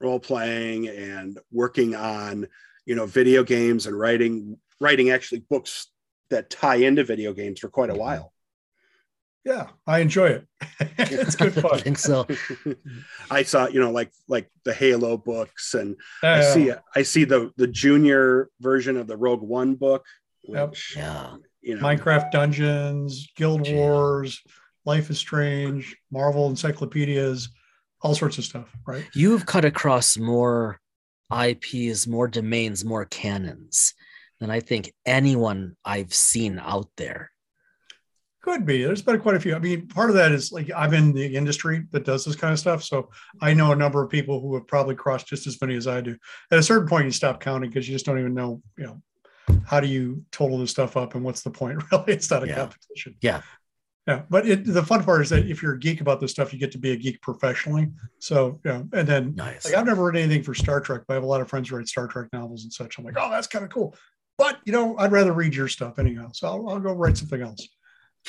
role 0.00 0.20
playing 0.20 0.88
and 0.88 1.38
working 1.50 1.94
on 1.94 2.46
you 2.86 2.94
know 2.94 3.06
video 3.06 3.44
games 3.44 3.86
and 3.86 3.98
writing 3.98 4.58
writing 4.80 5.10
actually 5.10 5.40
books 5.50 5.88
that 6.30 6.48
tie 6.50 6.76
into 6.76 7.04
video 7.04 7.32
games 7.32 7.60
for 7.60 7.68
quite 7.68 7.90
a 7.90 7.94
while. 7.94 8.32
Yeah, 9.44 9.68
I 9.86 10.00
enjoy 10.00 10.26
it. 10.28 10.46
it's 10.98 11.34
good 11.36 11.54
fun 11.62 11.70
I 11.74 11.78
think 11.78 11.98
so. 11.98 12.26
I 13.30 13.42
saw, 13.42 13.68
you 13.68 13.80
know, 13.80 13.90
like 13.90 14.10
like 14.28 14.50
the 14.64 14.72
Halo 14.74 15.16
books, 15.16 15.74
and 15.74 15.96
I 16.22 16.40
Uh, 16.40 16.54
see 16.54 16.72
I 16.94 17.02
see 17.02 17.24
the 17.24 17.50
the 17.56 17.66
junior 17.66 18.48
version 18.60 18.96
of 18.96 19.06
the 19.06 19.16
Rogue 19.16 19.42
One 19.42 19.74
book, 19.76 20.04
Yep. 20.44 20.74
Yeah. 20.96 21.36
you 21.62 21.74
know, 21.76 21.82
Minecraft 21.82 22.30
Dungeons, 22.30 23.28
Guild 23.36 23.64
Gee. 23.64 23.74
Wars, 23.74 24.40
Life 24.84 25.10
is 25.10 25.18
Strange, 25.18 25.96
Marvel 26.10 26.48
encyclopedias, 26.48 27.48
all 28.02 28.14
sorts 28.14 28.38
of 28.38 28.44
stuff, 28.44 28.68
right? 28.86 29.04
You've 29.14 29.46
cut 29.46 29.64
across 29.64 30.16
more 30.18 30.78
IPs, 31.32 32.06
more 32.06 32.28
domains, 32.28 32.84
more 32.84 33.04
canons 33.06 33.94
than 34.40 34.50
I 34.50 34.60
think 34.60 34.92
anyone 35.06 35.76
I've 35.84 36.12
seen 36.14 36.58
out 36.58 36.88
there. 36.96 37.30
Could 38.42 38.64
be. 38.64 38.82
There's 38.82 39.02
been 39.02 39.20
quite 39.20 39.36
a 39.36 39.40
few. 39.40 39.54
I 39.54 39.58
mean, 39.58 39.86
part 39.88 40.08
of 40.08 40.16
that 40.16 40.32
is 40.32 40.50
like 40.50 40.70
I'm 40.74 40.94
in 40.94 41.12
the 41.12 41.36
industry 41.36 41.84
that 41.90 42.04
does 42.04 42.24
this 42.24 42.36
kind 42.36 42.52
of 42.52 42.58
stuff. 42.58 42.82
So 42.82 43.10
I 43.42 43.52
know 43.52 43.72
a 43.72 43.76
number 43.76 44.02
of 44.02 44.08
people 44.10 44.40
who 44.40 44.54
have 44.54 44.66
probably 44.66 44.94
crossed 44.94 45.26
just 45.26 45.46
as 45.46 45.60
many 45.60 45.74
as 45.76 45.86
I 45.86 46.00
do. 46.00 46.16
At 46.50 46.58
a 46.58 46.62
certain 46.62 46.88
point, 46.88 47.04
you 47.04 47.10
stop 47.10 47.40
counting 47.40 47.68
because 47.68 47.86
you 47.86 47.94
just 47.94 48.06
don't 48.06 48.18
even 48.18 48.32
know, 48.34 48.62
you 48.78 48.84
know, 48.86 49.02
how 49.66 49.78
do 49.80 49.88
you 49.88 50.24
total 50.32 50.58
this 50.58 50.70
stuff 50.70 50.96
up 50.96 51.14
and 51.14 51.22
what's 51.24 51.42
the 51.42 51.50
point? 51.50 51.82
Really, 51.92 52.12
it's 52.14 52.30
not 52.30 52.42
a 52.44 52.46
Yeah. 52.46 52.54
competition. 52.56 53.16
Yeah. 53.20 53.42
Yeah. 54.06 54.22
But 54.30 54.48
it, 54.48 54.64
the 54.64 54.82
fun 54.82 55.04
part 55.04 55.20
is 55.20 55.28
that 55.30 55.46
if 55.46 55.62
you're 55.62 55.74
a 55.74 55.78
geek 55.78 56.00
about 56.00 56.18
this 56.20 56.30
stuff, 56.30 56.52
you 56.54 56.58
get 56.58 56.72
to 56.72 56.78
be 56.78 56.92
a 56.92 56.96
geek 56.96 57.20
professionally. 57.20 57.88
So, 58.20 58.58
yeah. 58.64 58.82
And 58.94 59.06
then 59.06 59.34
Nice. 59.34 59.66
like 59.66 59.74
I've 59.74 59.84
never 59.86 60.04
read 60.04 60.16
anything 60.16 60.42
for 60.42 60.54
Star 60.54 60.80
Trek, 60.80 61.02
but 61.06 61.12
I 61.12 61.16
have 61.16 61.24
a 61.24 61.26
lot 61.26 61.42
of 61.42 61.48
friends 61.50 61.68
who 61.68 61.76
write 61.76 61.88
Star 61.88 62.08
Trek 62.08 62.28
novels 62.32 62.62
and 62.64 62.72
such. 62.72 62.96
I'm 62.98 63.04
like, 63.04 63.16
oh, 63.18 63.30
that's 63.30 63.46
kind 63.46 63.64
of 63.66 63.70
cool. 63.70 63.94
But 64.38 64.60
you 64.64 64.72
know, 64.72 64.96
I'd 64.96 65.12
rather 65.12 65.34
read 65.34 65.54
your 65.54 65.68
stuff 65.68 65.98
anyhow. 65.98 66.30
So 66.32 66.48
I'll, 66.48 66.68
I'll 66.70 66.80
go 66.80 66.94
write 66.94 67.18
something 67.18 67.42
else. 67.42 67.68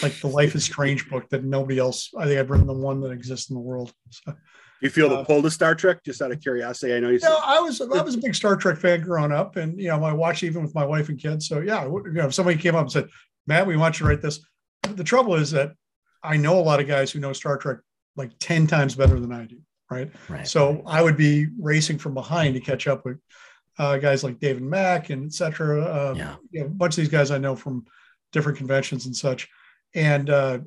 Like 0.01 0.19
the 0.19 0.27
Life 0.27 0.55
is 0.55 0.63
Strange 0.63 1.09
book 1.09 1.29
that 1.29 1.43
nobody 1.43 1.77
else, 1.77 2.09
I 2.17 2.25
think 2.25 2.39
I've 2.39 2.49
written 2.49 2.67
the 2.67 2.73
one 2.73 3.01
that 3.01 3.11
exists 3.11 3.49
in 3.49 3.55
the 3.55 3.61
world. 3.61 3.93
So, 4.09 4.33
you 4.81 4.89
feel 4.89 5.09
the 5.09 5.17
uh, 5.17 5.23
pull 5.25 5.43
to 5.43 5.51
Star 5.51 5.75
Trek 5.75 6.03
just 6.03 6.21
out 6.23 6.31
of 6.31 6.41
curiosity. 6.41 6.95
I 6.95 6.99
know 6.99 7.07
you 7.09 7.13
you 7.13 7.19
said 7.19 7.29
know, 7.29 7.39
I 7.43 7.59
was 7.59 7.81
I 7.81 8.01
was 8.01 8.15
a 8.15 8.17
big 8.17 8.33
Star 8.33 8.55
Trek 8.55 8.77
fan 8.77 9.01
growing 9.01 9.31
up, 9.31 9.55
and 9.55 9.79
you 9.79 9.89
know, 9.89 10.03
I 10.03 10.11
watched 10.13 10.43
even 10.43 10.63
with 10.63 10.73
my 10.73 10.83
wife 10.85 11.09
and 11.09 11.19
kids. 11.19 11.47
So 11.47 11.59
yeah, 11.59 11.83
you 11.85 12.03
know, 12.13 12.25
if 12.25 12.33
somebody 12.33 12.57
came 12.57 12.73
up 12.73 12.81
and 12.81 12.91
said, 12.91 13.07
"Matt, 13.45 13.67
we 13.67 13.77
want 13.77 13.99
you 13.99 14.05
to 14.05 14.09
write 14.09 14.21
this," 14.23 14.39
the 14.81 15.03
trouble 15.03 15.35
is 15.35 15.51
that 15.51 15.73
I 16.23 16.37
know 16.37 16.57
a 16.59 16.61
lot 16.61 16.79
of 16.79 16.87
guys 16.87 17.11
who 17.11 17.19
know 17.19 17.31
Star 17.33 17.57
Trek 17.57 17.77
like 18.15 18.31
ten 18.39 18.65
times 18.65 18.95
better 18.95 19.19
than 19.19 19.31
I 19.31 19.45
do, 19.45 19.59
right? 19.91 20.09
right. 20.29 20.47
So 20.47 20.81
I 20.87 21.03
would 21.03 21.15
be 21.17 21.47
racing 21.59 21.99
from 21.99 22.15
behind 22.15 22.55
to 22.55 22.59
catch 22.59 22.87
up 22.87 23.05
with 23.05 23.19
uh, 23.77 23.97
guys 23.97 24.23
like 24.23 24.39
David 24.39 24.63
Mack 24.63 25.11
and 25.11 25.25
et 25.25 25.33
cetera. 25.33 25.81
Uh, 25.83 26.13
Yeah. 26.17 26.35
you 26.49 26.61
know, 26.61 26.65
a 26.65 26.69
bunch 26.69 26.93
of 26.93 27.03
these 27.03 27.09
guys 27.09 27.29
I 27.29 27.37
know 27.37 27.55
from 27.55 27.85
different 28.31 28.57
conventions 28.57 29.05
and 29.05 29.15
such, 29.15 29.47
and 29.93 30.29
uh, 30.29 30.59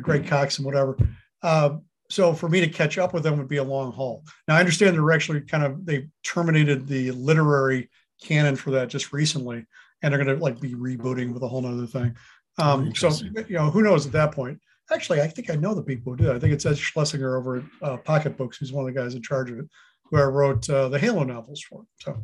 Greg 0.00 0.26
Cox 0.26 0.58
and 0.58 0.66
whatever. 0.66 0.96
Uh, 1.42 1.76
so 2.10 2.32
for 2.32 2.48
me 2.48 2.60
to 2.60 2.68
catch 2.68 2.98
up 2.98 3.12
with 3.12 3.22
them 3.22 3.36
would 3.38 3.48
be 3.48 3.58
a 3.58 3.64
long 3.64 3.92
haul. 3.92 4.24
Now 4.46 4.56
I 4.56 4.60
understand 4.60 4.96
they're 4.96 5.12
actually 5.12 5.42
kind 5.42 5.64
of 5.64 5.84
they 5.84 6.08
terminated 6.24 6.86
the 6.86 7.10
literary 7.12 7.90
canon 8.22 8.56
for 8.56 8.70
that 8.72 8.88
just 8.88 9.12
recently, 9.12 9.66
and 10.02 10.12
they're 10.12 10.22
going 10.22 10.36
to 10.36 10.42
like 10.42 10.60
be 10.60 10.74
rebooting 10.74 11.32
with 11.32 11.42
a 11.42 11.48
whole 11.48 11.62
nother 11.62 11.86
thing. 11.86 12.16
Um, 12.58 12.94
so 12.94 13.10
you 13.48 13.56
know 13.56 13.70
who 13.70 13.82
knows 13.82 14.06
at 14.06 14.12
that 14.12 14.32
point. 14.32 14.58
Actually, 14.90 15.20
I 15.20 15.28
think 15.28 15.50
I 15.50 15.54
know 15.54 15.74
the 15.74 15.82
people 15.82 16.12
who 16.12 16.16
do. 16.16 16.30
it. 16.30 16.36
I 16.36 16.38
think 16.38 16.54
it's 16.54 16.64
Ed 16.64 16.78
Schlesinger 16.78 17.36
over 17.36 17.58
at 17.58 17.64
uh, 17.82 17.96
Pocket 17.98 18.38
Books, 18.38 18.56
who's 18.56 18.72
one 18.72 18.88
of 18.88 18.94
the 18.94 18.98
guys 18.98 19.14
in 19.14 19.22
charge 19.22 19.50
of 19.50 19.58
it, 19.58 19.66
who 20.10 20.18
I 20.18 20.24
wrote 20.24 20.68
uh, 20.70 20.88
the 20.88 20.98
Halo 20.98 21.24
novels 21.24 21.62
for. 21.62 21.84
So, 22.00 22.16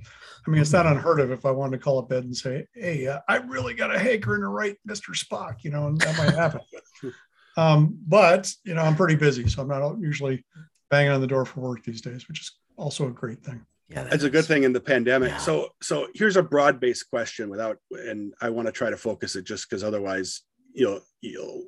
I 0.47 0.51
mean, 0.51 0.61
it's 0.61 0.73
not 0.73 0.87
unheard 0.87 1.21
of 1.21 1.31
if 1.31 1.45
I 1.45 1.51
wanted 1.51 1.79
to 1.79 1.83
call 1.83 1.99
up 1.99 2.13
Ed 2.13 2.25
and 2.25 2.37
say, 2.37 2.67
"Hey, 2.75 3.07
uh, 3.07 3.21
I 3.29 3.37
really 3.37 3.75
got 3.75 3.95
a 3.95 3.99
hankering 3.99 4.41
to 4.43 4.49
write 4.49 4.77
Mister 4.85 5.13
Spock," 5.13 5.63
you 5.63 5.71
know, 5.71 5.89
and 5.89 6.01
that 6.01 6.17
might 6.19 6.35
happen. 6.35 6.61
um, 7.57 7.99
but 8.07 8.51
you 8.65 8.75
know, 8.75 8.83
I'm 8.83 8.97
pretty 8.97 9.17
busy, 9.17 9.49
so 9.49 9.63
I'm 9.63 9.69
not 9.69 9.99
usually 9.99 10.45
banging 10.91 11.13
on 11.13 11.21
the 11.21 11.27
door 11.27 11.45
for 11.45 11.61
work 11.61 11.83
these 11.85 12.01
days, 12.01 12.29
which 12.29 12.41
is 12.41 12.53
also 12.77 13.07
a 13.09 13.11
great 13.11 13.43
thing. 13.43 13.65
yeah, 13.89 14.09
it's 14.11 14.25
a 14.25 14.31
good 14.31 14.45
thing 14.45 14.65
in 14.65 14.73
the 14.73 14.81
pandemic. 14.81 15.31
Yeah. 15.31 15.39
So 15.39 15.71
so 15.83 16.09
here's 16.15 16.37
a 16.37 16.43
broad 16.43 16.81
based 16.81 17.11
question 17.11 17.51
without 17.51 17.79
and 17.91 18.33
I 18.41 18.51
want 18.51 18.67
to 18.67 18.73
try 18.73 18.91
to 18.91 18.97
focus 18.97 19.37
it 19.37 19.45
just 19.45 19.69
because 19.69 19.85
otherwise 19.85 20.43
you'll 20.73 21.01
you'll 21.21 21.65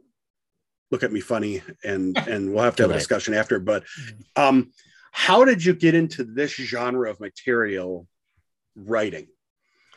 look 0.90 1.02
at 1.02 1.12
me 1.12 1.20
funny 1.20 1.62
and 1.85 2.16
and 2.28 2.52
we'll 2.52 2.64
have 2.64 2.76
to 2.76 2.85
have 2.85 2.90
a 2.90 2.94
discussion 2.94 3.35
after. 3.35 3.58
But 3.58 3.85
um 4.37 4.73
how 5.12 5.44
did 5.44 5.64
you 5.64 5.75
get 5.75 5.94
into 5.94 6.25
this 6.25 6.52
genre 6.52 7.10
of 7.10 7.20
material 7.20 8.06
writing? 8.75 9.26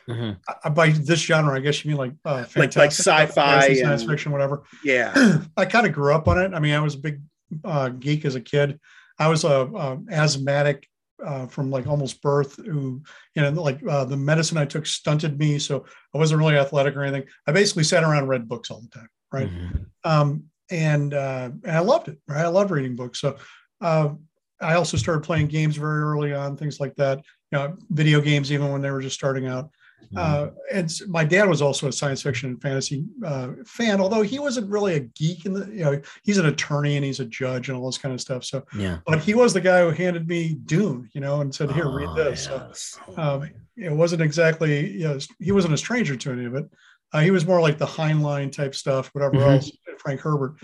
Mhm. 0.08 0.38
I, 0.64 0.68
by 0.70 0.90
this 0.90 1.20
genre, 1.20 1.54
I 1.54 1.60
guess 1.60 1.84
you 1.84 1.90
mean 1.90 1.98
like 1.98 2.12
uh, 2.24 2.34
like 2.34 2.48
fantastic, 2.72 3.04
sci-fi 3.04 3.26
fantasy, 3.26 3.82
science 3.82 4.02
and- 4.02 4.10
fiction, 4.10 4.32
whatever. 4.32 4.62
Yeah. 4.84 5.38
I 5.56 5.66
kind 5.66 5.86
of 5.86 5.92
grew 5.92 6.14
up 6.14 6.26
on 6.26 6.38
it. 6.40 6.52
I 6.54 6.58
mean, 6.58 6.74
I 6.74 6.80
was 6.80 6.94
a 6.94 6.98
big 6.98 7.20
uh, 7.64 7.90
geek 7.90 8.24
as 8.24 8.34
a 8.34 8.40
kid. 8.40 8.80
I 9.18 9.28
was 9.28 9.44
a, 9.44 9.48
a 9.50 9.98
asthmatic 10.10 10.88
uh, 11.24 11.46
from 11.46 11.70
like 11.70 11.86
almost 11.86 12.22
birth 12.22 12.56
who 12.64 13.02
you 13.34 13.42
know 13.42 13.50
like 13.50 13.78
uh, 13.86 14.06
the 14.06 14.16
medicine 14.16 14.56
i 14.56 14.64
took 14.64 14.86
stunted 14.86 15.38
me 15.38 15.58
so 15.58 15.84
i 16.14 16.16
wasn't 16.18 16.38
really 16.38 16.56
athletic 16.56 16.96
or 16.96 17.02
anything 17.02 17.28
i 17.46 17.52
basically 17.52 17.84
sat 17.84 18.02
around 18.02 18.16
and 18.16 18.28
read 18.30 18.48
books 18.48 18.70
all 18.70 18.80
the 18.80 18.88
time 18.88 19.08
right 19.30 19.50
Mhm. 19.50 19.84
um, 20.04 20.44
and 20.70 21.12
uh, 21.12 21.50
and 21.64 21.76
I 21.76 21.80
loved 21.80 22.08
it. 22.08 22.18
Right, 22.26 22.42
I 22.44 22.48
loved 22.48 22.70
reading 22.70 22.96
books. 22.96 23.20
So 23.20 23.36
uh, 23.82 24.14
I 24.60 24.74
also 24.74 24.96
started 24.96 25.22
playing 25.24 25.48
games 25.48 25.76
very 25.76 26.00
early 26.02 26.32
on, 26.34 26.56
things 26.56 26.80
like 26.80 26.94
that. 26.96 27.18
You 27.52 27.58
know, 27.58 27.76
video 27.90 28.20
games 28.20 28.52
even 28.52 28.70
when 28.70 28.80
they 28.80 28.90
were 28.90 29.00
just 29.00 29.16
starting 29.16 29.46
out. 29.46 29.70
Uh, 30.16 30.48
and 30.72 30.90
my 31.08 31.24
dad 31.24 31.46
was 31.48 31.60
also 31.62 31.86
a 31.86 31.92
science 31.92 32.22
fiction 32.22 32.48
and 32.50 32.60
fantasy 32.62 33.04
uh, 33.24 33.48
fan, 33.66 34.00
although 34.00 34.22
he 34.22 34.38
wasn't 34.38 34.68
really 34.68 34.94
a 34.94 35.00
geek. 35.00 35.44
In 35.46 35.52
the 35.52 35.66
you 35.66 35.84
know, 35.84 36.00
he's 36.24 36.38
an 36.38 36.46
attorney 36.46 36.96
and 36.96 37.04
he's 37.04 37.20
a 37.20 37.24
judge 37.26 37.68
and 37.68 37.76
all 37.78 37.86
this 37.86 37.98
kind 37.98 38.14
of 38.14 38.20
stuff. 38.20 38.44
So, 38.44 38.64
yeah. 38.74 38.98
but 39.06 39.20
he 39.20 39.34
was 39.34 39.52
the 39.52 39.60
guy 39.60 39.82
who 39.82 39.90
handed 39.90 40.26
me 40.26 40.54
Dune, 40.64 41.08
you 41.12 41.20
know, 41.20 41.42
and 41.42 41.54
said, 41.54 41.70
"Here, 41.72 41.86
read 41.88 42.08
Oh, 42.08 42.14
this." 42.14 42.48
Yes. 42.50 42.98
Oh, 43.16 43.22
um, 43.42 43.50
it 43.76 43.92
wasn't 43.92 44.22
exactly 44.22 44.90
you 44.90 45.04
know 45.04 45.18
he 45.38 45.52
wasn't 45.52 45.74
a 45.74 45.78
stranger 45.78 46.16
to 46.16 46.32
any 46.32 46.44
of 46.44 46.54
it 46.54 46.66
uh, 47.12 47.20
he 47.20 47.30
was 47.30 47.46
more 47.46 47.60
like 47.62 47.78
the 47.78 47.86
heinlein 47.86 48.50
type 48.52 48.74
stuff 48.74 49.08
whatever 49.14 49.36
Mhm. 49.36 49.54
else 49.54 49.70
frank 49.98 50.20
herbert 50.20 50.56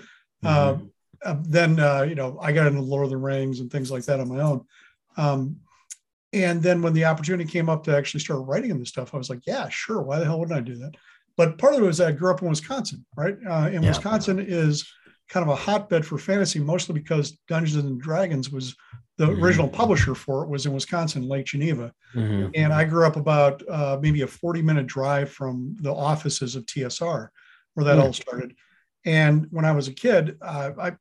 uh, 0.45 0.76
uh, 1.26 1.37
then 1.42 1.78
uh, 1.80 2.02
you 2.02 2.14
know 2.14 2.38
i 2.40 2.52
got 2.52 2.66
into 2.66 2.80
lord 2.80 3.04
of 3.04 3.11
the 3.11 3.16
rings 3.16 3.61
and 3.61 3.71
things 3.71 3.90
like 3.90 4.04
that 4.04 4.21
on 4.21 4.28
my 4.28 4.40
own 4.40 4.64
um, 5.16 5.56
and 6.33 6.62
then 6.62 6.83
when 6.83 6.92
the 6.92 7.04
opportunity 7.04 7.49
came 7.50 7.68
up 7.68 7.85
to 7.85 7.97
actually 7.97 8.21
start 8.21 8.47
writing 8.47 8.71
in 8.71 8.78
this 8.78 8.88
stuff 8.88 9.14
i 9.14 9.18
was 9.18 9.30
like 9.30 9.40
yeah 9.47 9.68
sure 9.68 10.02
why 10.02 10.18
the 10.18 10.25
hell 10.25 10.38
wouldn't 10.38 10.56
i 10.59 10.61
do 10.61 10.76
that 10.76 10.92
but 11.37 11.59
part 11.59 11.75
of 11.75 11.80
it 11.83 11.87
was 11.87 11.99
that 11.99 12.09
i 12.09 12.12
grew 12.12 12.30
up 12.30 12.42
in 12.42 12.49
wisconsin 12.49 13.04
right 13.16 13.37
uh, 13.49 13.68
and 13.73 13.83
Yeah. 13.85 13.90
wisconsin 13.90 14.38
is 14.38 14.87
kind 15.28 15.42
of 15.42 15.50
a 15.50 15.56
hotbed 15.56 16.06
for 16.06 16.18
fantasy 16.18 16.61
mostly 16.61 16.95
because 16.95 17.33
dungeons 17.49 17.85
and 17.85 18.00
dragons 18.00 18.50
was 18.50 18.75
the 19.18 19.26
Mhm. 19.26 19.42
original 19.42 19.68
publisher 19.68 20.14
for 20.14 20.45
it 20.45 20.49
was 20.49 20.66
in 20.66 20.73
wisconsin 20.73 21.26
lake 21.28 21.47
geneva 21.47 21.92
Mhm. 22.14 22.50
and 22.54 22.73
I 22.73 22.85
grew 22.85 23.04
up 23.06 23.16
about 23.16 23.62
uh, 23.68 23.99
maybe 24.00 24.23
a 24.23 24.26
40 24.26 24.62
minute 24.62 24.87
drive 24.87 25.30
from 25.30 25.76
the 25.80 25.92
offices 25.92 26.54
of 26.54 26.64
TSR, 26.66 27.30
where 27.75 27.85
that 27.85 27.97
Hmm. 27.97 28.04
all 28.04 28.12
started. 28.12 28.54
And 29.07 29.47
when 29.51 29.65
I 29.65 29.73
was 29.73 29.87
a 29.87 29.93
kid, 29.93 30.37
uh, 30.43 30.73
I 30.79 30.93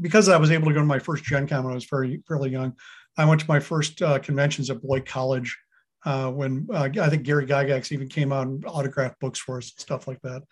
because 0.00 0.28
I 0.28 0.36
was 0.36 0.50
able 0.50 0.68
to 0.68 0.74
go 0.74 0.80
to 0.80 0.86
my 0.86 0.98
first 0.98 1.24
Gen 1.24 1.48
Con 1.48 1.64
when 1.64 1.72
I 1.72 1.74
was 1.74 1.86
very 1.86 2.22
fairly 2.28 2.50
young, 2.50 2.74
I 3.16 3.24
went 3.24 3.40
to 3.40 3.48
my 3.48 3.58
first 3.58 4.02
uh, 4.02 4.18
conventions 4.18 4.68
at 4.68 4.82
Beloit 4.82 5.06
College 5.06 5.56
uh, 6.04 6.30
when 6.30 6.68
uh, 6.72 6.90
I 7.00 7.08
think 7.08 7.22
Gary 7.22 7.46
Gygax 7.46 7.90
even 7.90 8.08
came 8.08 8.32
out 8.32 8.46
and 8.46 8.64
autographed 8.66 9.18
books 9.18 9.38
for 9.38 9.56
us 9.56 9.72
and 9.72 9.80
stuff 9.80 10.06
like 10.06 10.20
that. 10.22 10.42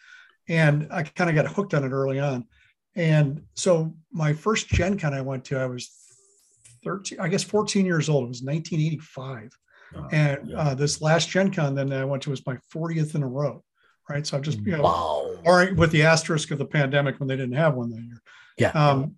And 0.49 0.89
I 0.91 1.03
kind 1.03 1.29
of 1.29 1.37
got 1.37 1.53
hooked 1.53 1.75
on 1.75 1.85
it 1.85 1.91
early 1.91 2.19
on. 2.19 2.47
And 2.97 3.43
so 3.55 3.95
my 4.11 4.33
first 4.33 4.69
Gen 4.69 4.99
Con 4.99 5.13
I 5.13 5.21
went 5.21 5.45
to, 5.47 5.59
I 5.59 5.67
was 5.67 5.91
13, 6.85 7.21
I 7.21 7.29
guess 7.29 7.43
14 7.45 7.85
years 7.85 8.09
old. 8.09 8.25
It 8.25 8.29
was 8.29 8.43
1985. 8.43 9.51
Oh, 9.95 10.09
And 10.11 10.49
yeah. 10.49 10.57
uh, 10.57 10.75
this 10.75 11.03
last 11.03 11.29
Gen 11.29 11.53
Con 11.53 11.75
then 11.75 11.93
I 11.93 12.05
went 12.07 12.23
to 12.23 12.31
was 12.31 12.47
my 12.47 12.57
40th 12.75 13.15
in 13.15 13.23
a 13.23 13.29
row. 13.29 13.63
Right. 14.09 14.27
So 14.27 14.37
I'm 14.37 14.43
just, 14.43 14.59
you 14.61 14.77
know, 14.77 14.83
wow. 14.83 15.37
or 15.45 15.73
with 15.75 15.91
the 15.91 16.03
asterisk 16.03 16.51
of 16.51 16.59
the 16.59 16.65
pandemic 16.65 17.19
when 17.19 17.29
they 17.29 17.37
didn't 17.37 17.55
have 17.55 17.75
one 17.75 17.91
that 17.91 18.01
year. 18.01 18.23
Yeah. 18.59 18.71
Um, 18.71 19.17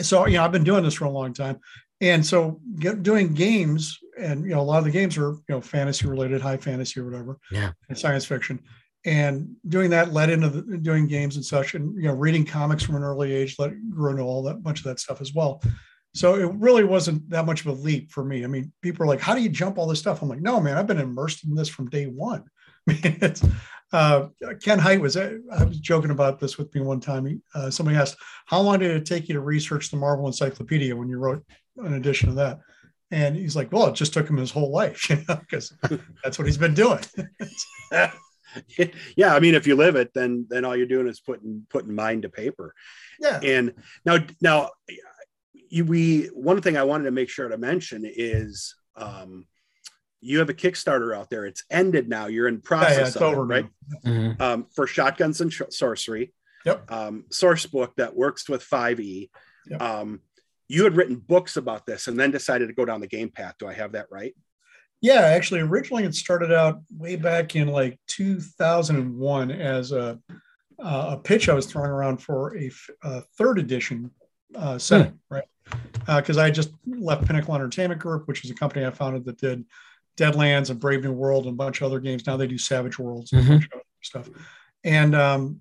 so, 0.00 0.26
you 0.26 0.38
know, 0.38 0.44
I've 0.44 0.52
been 0.52 0.64
doing 0.64 0.82
this 0.82 0.94
for 0.94 1.04
a 1.04 1.10
long 1.10 1.34
time. 1.34 1.60
And 2.00 2.24
so 2.24 2.60
get, 2.78 3.02
doing 3.02 3.32
games 3.34 3.98
and, 4.18 4.44
you 4.44 4.50
know, 4.50 4.60
a 4.60 4.62
lot 4.62 4.78
of 4.78 4.84
the 4.84 4.90
games 4.90 5.16
are, 5.18 5.32
you 5.32 5.44
know, 5.48 5.60
fantasy 5.60 6.06
related, 6.08 6.40
high 6.40 6.56
fantasy 6.56 7.00
or 7.00 7.04
whatever. 7.04 7.38
Yeah. 7.50 7.72
And 7.88 7.96
science 7.96 8.24
fiction. 8.24 8.60
And 9.04 9.54
doing 9.68 9.90
that 9.90 10.12
led 10.12 10.30
into 10.30 10.48
the, 10.48 10.78
doing 10.78 11.06
games 11.06 11.36
and 11.36 11.44
such 11.44 11.74
and, 11.74 11.94
you 11.96 12.08
know, 12.08 12.14
reading 12.14 12.44
comics 12.44 12.82
from 12.82 12.96
an 12.96 13.02
early 13.02 13.32
age, 13.32 13.56
let 13.58 13.72
grew 13.90 14.10
into 14.10 14.22
all 14.22 14.42
that 14.44 14.62
bunch 14.62 14.78
of 14.78 14.84
that 14.84 15.00
stuff 15.00 15.20
as 15.20 15.32
well. 15.34 15.62
So 16.14 16.34
it 16.34 16.52
really 16.54 16.84
wasn't 16.84 17.28
that 17.30 17.46
much 17.46 17.62
of 17.62 17.66
a 17.68 17.72
leap 17.72 18.10
for 18.10 18.24
me. 18.24 18.44
I 18.44 18.46
mean, 18.46 18.72
people 18.82 19.04
are 19.04 19.08
like, 19.08 19.20
how 19.20 19.34
do 19.34 19.40
you 19.40 19.48
jump 19.48 19.78
all 19.78 19.86
this 19.86 19.98
stuff? 19.98 20.22
I'm 20.22 20.28
like, 20.28 20.42
no, 20.42 20.60
man, 20.60 20.76
I've 20.76 20.86
been 20.86 20.98
immersed 20.98 21.44
in 21.44 21.54
this 21.54 21.68
from 21.68 21.88
day 21.88 22.04
one. 22.06 22.44
I 22.88 22.92
mean, 22.92 23.18
it's, 23.22 23.42
uh, 23.92 24.28
Ken 24.62 24.78
Hite 24.78 25.00
was, 25.00 25.16
I 25.16 25.38
was 25.64 25.78
joking 25.78 26.10
about 26.10 26.40
this 26.40 26.56
with 26.56 26.74
me 26.74 26.80
one 26.80 27.00
time. 27.00 27.26
He, 27.26 27.38
uh, 27.54 27.70
somebody 27.70 27.98
asked, 27.98 28.16
how 28.46 28.60
long 28.60 28.78
did 28.78 28.90
it 28.90 29.04
take 29.04 29.28
you 29.28 29.34
to 29.34 29.40
research 29.40 29.90
the 29.90 29.96
Marvel 29.96 30.26
Encyclopedia 30.26 30.96
when 30.96 31.08
you 31.08 31.18
wrote 31.18 31.44
an 31.76 31.94
edition 31.94 32.28
of 32.28 32.36
that? 32.36 32.60
And 33.10 33.36
he's 33.36 33.54
like, 33.54 33.70
well, 33.70 33.88
it 33.88 33.94
just 33.94 34.14
took 34.14 34.28
him 34.28 34.38
his 34.38 34.50
whole 34.50 34.70
life, 34.70 35.10
you 35.10 35.16
know, 35.28 35.36
because 35.36 35.76
that's 36.24 36.38
what 36.38 36.46
he's 36.46 36.56
been 36.56 36.74
doing. 36.74 37.00
yeah, 39.16 39.34
I 39.34 39.40
mean, 39.40 39.54
if 39.54 39.66
you 39.66 39.76
live 39.76 39.96
it, 39.96 40.12
then 40.14 40.46
then 40.48 40.64
all 40.64 40.74
you're 40.74 40.86
doing 40.86 41.08
is 41.08 41.20
putting 41.20 41.66
putting 41.68 41.94
mind 41.94 42.22
to 42.22 42.30
paper. 42.30 42.74
yeah. 43.20 43.38
And 43.42 43.74
now 44.06 44.18
now 44.40 44.70
we 45.70 46.26
one 46.34 46.60
thing 46.62 46.76
I 46.76 46.84
wanted 46.84 47.04
to 47.04 47.10
make 47.10 47.28
sure 47.28 47.48
to 47.48 47.58
mention 47.58 48.04
is 48.06 48.74
um, 48.96 49.46
you 50.22 50.38
have 50.38 50.48
a 50.48 50.54
Kickstarter 50.54 51.14
out 51.14 51.28
there. 51.30 51.44
It's 51.44 51.64
ended 51.70 52.08
now. 52.08 52.26
You're 52.26 52.48
in 52.48 52.60
process 52.60 52.96
yeah, 52.98 53.06
it's 53.08 53.16
of 53.16 53.32
it, 53.34 53.36
right? 53.36 53.66
now. 54.04 54.10
Mhm. 54.10 54.40
Um, 54.40 54.66
for 54.74 54.86
shotguns 54.86 55.40
and 55.40 55.52
Sh- 55.52 55.62
sorcery. 55.70 56.32
Yep. 56.64 56.90
Um, 56.90 57.24
source 57.30 57.66
book 57.66 57.92
that 57.96 58.14
works 58.14 58.48
with 58.48 58.62
5e. 58.62 59.30
Yep. 59.68 59.82
Um, 59.82 60.20
you 60.68 60.84
had 60.84 60.96
written 60.96 61.16
books 61.16 61.56
about 61.56 61.86
this 61.86 62.06
and 62.06 62.18
then 62.18 62.30
decided 62.30 62.68
to 62.68 62.72
go 62.72 62.84
down 62.84 63.00
the 63.00 63.08
game 63.08 63.30
path. 63.30 63.56
Do 63.58 63.66
I 63.66 63.72
have 63.74 63.92
that 63.92 64.06
right? 64.10 64.34
Yeah, 65.00 65.22
actually, 65.22 65.60
originally 65.60 66.04
it 66.04 66.14
started 66.14 66.52
out 66.52 66.80
way 66.96 67.16
back 67.16 67.56
in 67.56 67.66
like 67.66 67.98
2001 68.06 69.50
as 69.50 69.90
a, 69.90 70.20
uh, 70.78 71.16
a 71.16 71.16
pitch 71.16 71.48
I 71.48 71.54
was 71.54 71.66
throwing 71.66 71.90
around 71.90 72.18
for 72.18 72.56
a, 72.56 72.66
f- 72.68 72.90
a 73.02 73.22
third 73.36 73.58
edition 73.58 74.12
uh, 74.54 74.78
setting, 74.78 75.18
right? 75.28 75.44
Because 76.06 76.38
I 76.38 76.50
just 76.52 76.70
left 76.86 77.26
Pinnacle 77.26 77.54
Entertainment 77.56 78.00
Group, 78.00 78.28
which 78.28 78.44
is 78.44 78.50
a 78.50 78.54
company 78.54 78.86
I 78.86 78.90
founded 78.90 79.24
that 79.24 79.38
did 79.38 79.64
Deadlands 80.16 80.70
and 80.70 80.78
Brave 80.80 81.02
New 81.04 81.12
World 81.12 81.44
and 81.46 81.54
a 81.54 81.56
bunch 81.56 81.80
of 81.80 81.86
other 81.86 82.00
games. 82.00 82.26
Now 82.26 82.36
they 82.36 82.46
do 82.46 82.58
Savage 82.58 82.98
Worlds 82.98 83.32
and 83.32 83.40
a 83.40 83.44
Mhm. 83.44 83.48
bunch 83.48 83.64
of 83.66 83.72
other 83.74 83.82
stuff. 84.02 84.30
And 84.84 85.14
um, 85.14 85.60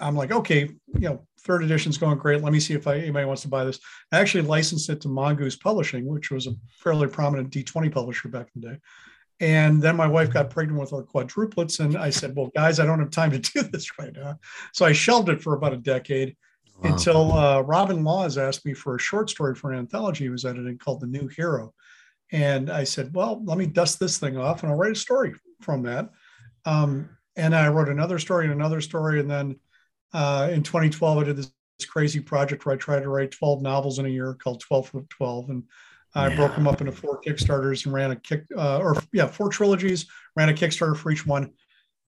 I'm 0.00 0.16
like, 0.16 0.32
okay, 0.32 0.62
you 0.94 1.08
know, 1.08 1.26
third 1.40 1.62
edition's 1.64 1.98
going 1.98 2.18
great. 2.18 2.42
Let 2.42 2.52
me 2.52 2.60
see 2.60 2.74
if 2.74 2.86
I, 2.86 2.98
anybody 2.98 3.26
wants 3.26 3.42
to 3.42 3.48
buy 3.48 3.64
this. 3.64 3.78
I 4.12 4.18
actually 4.20 4.42
licensed 4.42 4.88
it 4.90 5.00
to 5.02 5.08
Mongoose 5.08 5.56
Publishing, 5.56 6.06
which 6.06 6.30
was 6.30 6.46
a 6.46 6.52
fairly 6.82 7.08
prominent 7.08 7.50
D20 7.50 7.90
publisher 7.92 8.28
back 8.28 8.48
in 8.54 8.60
the 8.62 8.68
day. 8.70 8.78
And 9.40 9.82
then 9.82 9.96
my 9.96 10.06
wife 10.06 10.30
got 10.30 10.50
pregnant 10.50 10.78
with 10.80 10.92
our 10.92 11.02
quadruplets. 11.02 11.80
And 11.80 11.96
I 11.96 12.10
said, 12.10 12.36
well, 12.36 12.50
guys, 12.54 12.78
I 12.78 12.86
don't 12.86 13.00
have 13.00 13.10
time 13.10 13.32
to 13.32 13.38
do 13.38 13.62
this 13.72 13.98
right 13.98 14.12
now. 14.14 14.38
So 14.72 14.84
I 14.86 14.92
shelved 14.92 15.28
it 15.28 15.42
for 15.42 15.54
about 15.54 15.72
a 15.72 15.78
decade 15.78 16.36
Wow. 16.78 16.90
until 16.90 17.32
uh, 17.32 17.60
Robin 17.60 18.02
Laws 18.02 18.38
asked 18.38 18.64
me 18.64 18.72
for 18.72 18.96
a 18.96 18.98
short 18.98 19.28
story 19.30 19.54
for 19.54 19.70
an 19.72 19.78
anthology 19.78 20.24
he 20.24 20.30
was 20.30 20.44
editing 20.44 20.78
called 20.78 21.00
The 21.00 21.06
New 21.06 21.28
Hero. 21.28 21.74
And 22.32 22.70
I 22.70 22.84
said, 22.84 23.14
well, 23.14 23.42
let 23.44 23.58
me 23.58 23.66
dust 23.66 24.00
this 24.00 24.18
thing 24.18 24.38
off 24.38 24.62
and 24.62 24.72
I'll 24.72 24.78
write 24.78 24.92
a 24.92 24.96
story 24.96 25.34
from 25.60 25.82
that. 25.82 26.10
Um, 26.64 27.10
and 27.36 27.54
I 27.54 27.68
wrote 27.68 27.88
another 27.88 28.18
story 28.18 28.46
and 28.46 28.54
another 28.54 28.80
story. 28.80 29.20
And 29.20 29.30
then 29.30 29.56
uh, 30.14 30.48
in 30.50 30.62
2012, 30.62 31.18
I 31.18 31.24
did 31.24 31.36
this, 31.36 31.52
crazy 31.88 32.20
project 32.20 32.64
where 32.64 32.76
I 32.76 32.78
tried 32.78 33.02
to 33.02 33.08
write 33.08 33.32
12 33.32 33.60
novels 33.60 33.98
in 33.98 34.06
a 34.06 34.08
year 34.08 34.34
called 34.34 34.60
12 34.60 34.88
for 34.88 35.02
12. 35.02 35.50
And 35.50 35.64
I 36.14 36.28
Yeah. 36.28 36.36
broke 36.36 36.54
them 36.54 36.68
up 36.68 36.80
into 36.80 36.92
four 36.92 37.20
Kickstarters 37.20 37.84
and 37.84 37.92
ran 37.92 38.12
a 38.12 38.16
kick, 38.16 38.44
uh, 38.56 38.78
or 38.78 38.96
yeah, 39.12 39.26
four 39.26 39.48
trilogies, 39.48 40.06
ran 40.36 40.48
a 40.48 40.52
Kickstarter 40.52 40.96
for 40.96 41.10
each 41.10 41.26
one 41.26 41.52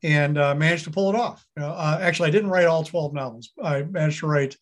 and 0.04 0.38
uh, 0.38 0.54
managed 0.54 0.84
to 0.84 0.90
pull 0.90 1.10
it 1.10 1.16
off. 1.16 1.44
Uh, 1.58 1.98
actually, 2.00 2.28
I 2.28 2.30
didn't 2.30 2.50
write 2.50 2.66
all 2.66 2.84
12 2.84 3.14
novels. 3.14 3.50
I 3.60 3.82
managed 3.82 4.20
to 4.20 4.28
write 4.28 4.56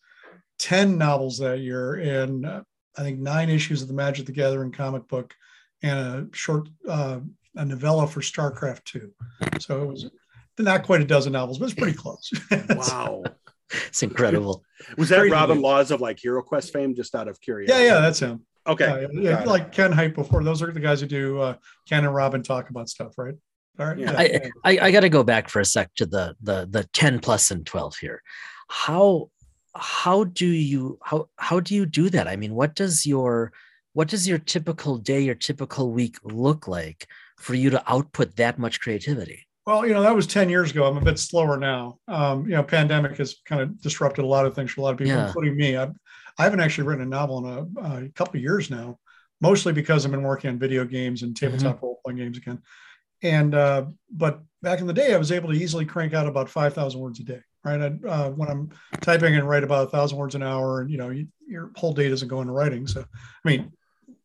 10 0.57 0.97
novels 0.97 1.37
that 1.37 1.59
year 1.59 1.95
and 1.95 2.45
uh, 2.45 2.63
I 2.97 3.01
think 3.03 3.19
nine 3.19 3.49
issues 3.49 3.83
of 3.83 3.87
the 3.89 3.93
Magic 3.93 4.25
the 4.25 4.31
Gathering 4.31 4.71
comic 4.71 5.07
book 5.07 5.35
and 5.83 5.99
a 5.99 6.27
short 6.35 6.69
uh, 6.87 7.19
a 7.55 7.65
novella 7.65 8.07
for 8.07 8.21
StarCraft 8.21 8.83
2. 8.85 9.11
So 9.59 9.83
it 9.83 9.87
was 9.87 10.09
not 10.57 10.83
quite 10.83 11.01
a 11.01 11.05
dozen 11.05 11.33
novels, 11.33 11.59
but 11.59 11.65
it's 11.65 11.73
pretty 11.73 11.97
close. 11.97 12.31
Wow. 12.69 13.23
It's 13.87 14.03
incredible. 14.03 14.63
Was 14.97 15.09
that 15.09 15.19
Crazy. 15.19 15.31
Robin 15.33 15.59
Laws 15.61 15.89
of 15.89 15.99
like 15.99 16.19
Hero 16.19 16.43
Quest 16.43 16.71
fame? 16.71 16.93
Just 16.93 17.15
out 17.15 17.27
of 17.27 17.41
curiosity. 17.41 17.85
yeah, 17.85 17.93
yeah, 17.95 18.01
that's 18.01 18.19
him. 18.19 18.45
Okay. 18.67 18.85
Uh, 18.85 19.07
yeah, 19.13 19.31
got 19.31 19.47
like 19.47 19.71
Ken 19.71 19.91
Hite 19.91 20.13
before. 20.13 20.43
Those 20.43 20.61
are 20.61 20.71
the 20.71 20.79
guys 20.79 21.01
who 21.01 21.07
do 21.07 21.39
uh, 21.39 21.55
Ken 21.89 22.05
and 22.05 22.13
Robin 22.13 22.43
talk 22.43 22.69
about 22.69 22.87
stuff, 22.87 23.17
right? 23.17 23.33
All 23.79 23.87
right. 23.87 23.97
Yeah. 23.97 24.13
I, 24.15 24.51
I, 24.63 24.79
I 24.87 24.91
got 24.91 24.99
to 24.99 25.09
go 25.09 25.23
back 25.23 25.49
for 25.49 25.59
a 25.59 25.65
sec 25.65 25.93
to 25.95 26.05
the 26.05 26.35
the 26.41 26.67
the 26.69 26.83
10 26.93 27.19
plus 27.19 27.49
and 27.49 27.65
12 27.65 27.97
here. 27.97 28.21
How 28.69 29.31
how 29.75 30.25
do 30.25 30.45
you 30.45 30.99
how 31.01 31.29
how 31.37 31.59
do 31.59 31.73
you 31.73 31.87
do 31.87 32.09
that? 32.11 32.27
I 32.27 32.35
mean, 32.35 32.53
what 32.53 32.75
does 32.75 33.07
your 33.07 33.51
what 33.93 34.07
does 34.07 34.27
your 34.27 34.37
typical 34.39 34.97
day, 34.97 35.21
your 35.21 35.35
typical 35.35 35.91
week 35.91 36.17
look 36.23 36.67
like 36.67 37.07
for 37.37 37.53
you 37.55 37.69
to 37.69 37.83
output 37.91 38.35
that 38.35 38.59
much 38.59 38.79
creativity? 38.81 39.47
Well, 39.65 39.85
you 39.87 39.93
know, 39.93 40.01
that 40.01 40.15
was 40.15 40.27
10 40.27 40.49
years 40.49 40.71
ago. 40.71 40.85
I'm 40.85 40.97
a 40.97 41.01
bit 41.01 41.17
slower 41.17 41.57
now. 41.57 41.97
Um, 42.07 42.43
you 42.45 42.51
know, 42.51 42.63
pandemic 42.63 43.17
has 43.17 43.37
kind 43.45 43.61
of 43.61 43.81
disrupted 43.81 44.25
a 44.25 44.27
lot 44.27 44.45
of 44.45 44.53
things 44.53 44.71
for 44.71 44.81
a 44.81 44.83
lot 44.83 44.93
of 44.93 44.97
people, 44.97 45.13
Yeah. 45.13 45.27
including 45.27 45.55
me. 45.55 45.77
I've, 45.77 45.93
I 46.37 46.43
haven't 46.43 46.59
actually 46.59 46.87
written 46.87 47.03
a 47.03 47.09
novel 47.09 47.37
in 47.47 47.77
a, 47.85 48.05
a 48.05 48.09
couple 48.09 48.35
of 48.37 48.41
years 48.41 48.69
now, 48.69 48.99
mostly 49.39 49.71
because 49.71 50.03
I've 50.05 50.11
been 50.11 50.23
working 50.23 50.49
on 50.49 50.59
video 50.59 50.83
games 50.83 51.21
and 51.23 51.35
tabletop 51.35 51.81
role 51.81 51.99
playing 52.03 52.17
games 52.17 52.37
again. 52.37 52.59
And, 53.21 53.55
uh, 53.55 53.85
but 54.11 54.41
back 54.61 54.81
in 54.81 54.87
the 54.87 54.93
day, 54.93 55.13
I 55.13 55.17
was 55.17 55.31
able 55.31 55.53
to 55.53 55.55
easily 55.57 55.85
crank 55.85 56.13
out 56.13 56.27
about 56.27 56.49
5,000 56.49 56.99
words 56.99 57.19
a 57.21 57.23
day, 57.23 57.39
right? 57.63 57.81
I, 57.81 58.07
uh, 58.09 58.29
when 58.31 58.49
I'm 58.49 58.69
typing 58.99 59.35
and 59.35 59.47
write 59.47 59.63
about 59.63 59.87
a 59.87 59.89
thousand 59.91 60.17
words 60.17 60.35
an 60.35 60.43
hour 60.43 60.81
and, 60.81 60.89
you 60.89 60.97
know, 60.97 61.09
you, 61.09 61.27
your 61.47 61.71
whole 61.77 61.93
day 61.93 62.09
doesn't 62.09 62.27
go 62.27 62.41
into 62.41 62.51
writing. 62.51 62.85
So, 62.85 63.01
I 63.01 63.47
mean, 63.47 63.71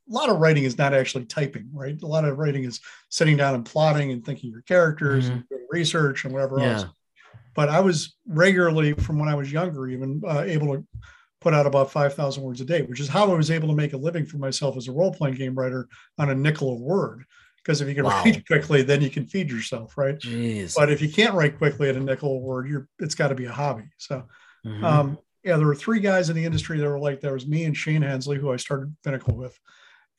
a 0.08 0.12
lot 0.12 0.30
of 0.30 0.38
writing 0.38 0.64
is 0.64 0.78
not 0.78 0.94
actually 0.94 1.24
typing, 1.26 1.68
right? 1.72 2.00
A 2.02 2.06
lot 2.06 2.24
of 2.24 2.38
writing 2.38 2.64
is 2.64 2.80
sitting 3.10 3.36
down 3.36 3.54
and 3.54 3.64
plotting 3.64 4.10
and 4.12 4.24
thinking 4.24 4.50
your 4.50 4.62
characters 4.62 5.26
Mhm. 5.28 5.32
and 5.32 5.48
doing 5.48 5.66
research 5.70 6.24
and 6.24 6.32
whatever 6.32 6.60
else. 6.60 6.86
But 7.54 7.68
I 7.68 7.80
was 7.80 8.16
regularly, 8.26 8.92
from 8.94 9.18
when 9.18 9.28
I 9.28 9.34
was 9.34 9.52
younger, 9.52 9.88
even 9.88 10.22
uh, 10.26 10.42
able 10.46 10.74
to 10.76 10.86
put 11.40 11.54
out 11.54 11.66
about 11.66 11.90
5,000 11.90 12.42
words 12.42 12.60
a 12.60 12.64
day, 12.64 12.82
which 12.82 13.00
is 13.00 13.08
how 13.08 13.30
I 13.30 13.34
was 13.34 13.50
able 13.50 13.68
to 13.68 13.74
make 13.74 13.92
a 13.92 13.96
living 13.96 14.26
for 14.26 14.38
myself 14.38 14.76
as 14.76 14.88
a 14.88 14.92
role 14.92 15.12
playing 15.12 15.36
game 15.36 15.54
writer 15.54 15.88
on 16.18 16.30
a 16.30 16.34
nickel 16.34 16.70
a 16.70 16.74
word. 16.74 17.24
Because 17.56 17.80
if 17.80 17.88
you 17.88 17.94
can 17.94 18.04
Wow. 18.04 18.22
write 18.24 18.46
quickly, 18.46 18.82
then 18.82 19.02
you 19.02 19.10
can 19.10 19.26
feed 19.26 19.50
yourself, 19.50 19.98
right? 19.98 20.18
Jeez. 20.18 20.74
But 20.74 20.90
if 20.90 21.02
you 21.02 21.08
can't 21.08 21.34
write 21.34 21.58
quickly 21.58 21.88
at 21.88 21.96
a 21.96 22.00
nickel 22.00 22.36
a 22.36 22.38
word, 22.38 22.68
you're 22.68 22.88
it's 22.98 23.14
got 23.14 23.28
to 23.28 23.34
be 23.34 23.44
a 23.44 23.52
hobby. 23.52 23.84
So 23.98 24.26
Mhm. 24.64 24.82
um, 24.82 25.18
yeah, 25.44 25.56
there 25.56 25.66
were 25.66 25.74
three 25.74 26.00
guys 26.00 26.30
in 26.30 26.36
the 26.36 26.44
industry 26.44 26.78
that 26.78 26.88
were 26.88 26.98
like, 26.98 27.20
there 27.20 27.32
was 27.32 27.46
me 27.46 27.64
and 27.64 27.76
Shane 27.76 28.02
Hensley, 28.02 28.38
who 28.38 28.52
I 28.52 28.56
started 28.56 28.94
Pinnacle 29.04 29.36
with, 29.36 29.58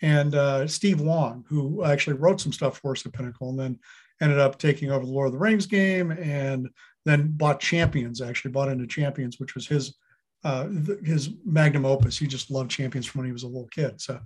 and 0.02 0.36
uh, 0.36 0.68
Steve 0.68 1.02
Long, 1.02 1.46
who 1.48 1.84
actually 1.84 2.18
wrote 2.18 2.40
some 2.40 2.54
stuff 2.54 2.78
for 2.78 2.92
us 2.92 3.06
at 3.06 3.14
Pinnacle, 3.14 3.50
and 3.50 3.60
then 3.60 3.80
ended 4.22 4.40
up 4.40 4.58
taking 4.58 4.92
over 4.92 5.06
the 5.06 5.12
Lord 5.12 5.28
of 5.28 5.34
the 5.34 5.40
Rings 5.40 5.66
game, 5.66 6.12
and 6.12 6.70
then 7.06 7.32
bought 7.32 7.60
Champions. 7.60 8.22
Actually, 8.22 8.52
bought 8.52 8.70
into 8.70 8.88
Champions, 8.88 9.40
which 9.40 9.56
was 9.56 9.68
his 9.68 9.96
uh, 10.44 10.68
his 11.04 11.32
magnum 11.46 11.86
opus. 11.86 12.18
He 12.18 12.28
just 12.28 12.50
loved 12.52 12.72
Champions 12.72 13.06
from 13.06 13.20
when 13.20 13.28
he 13.28 13.34
was 13.34 13.44
a 13.44 13.48
little 13.48 13.68
kid. 13.68 14.00
So, 14.00 14.20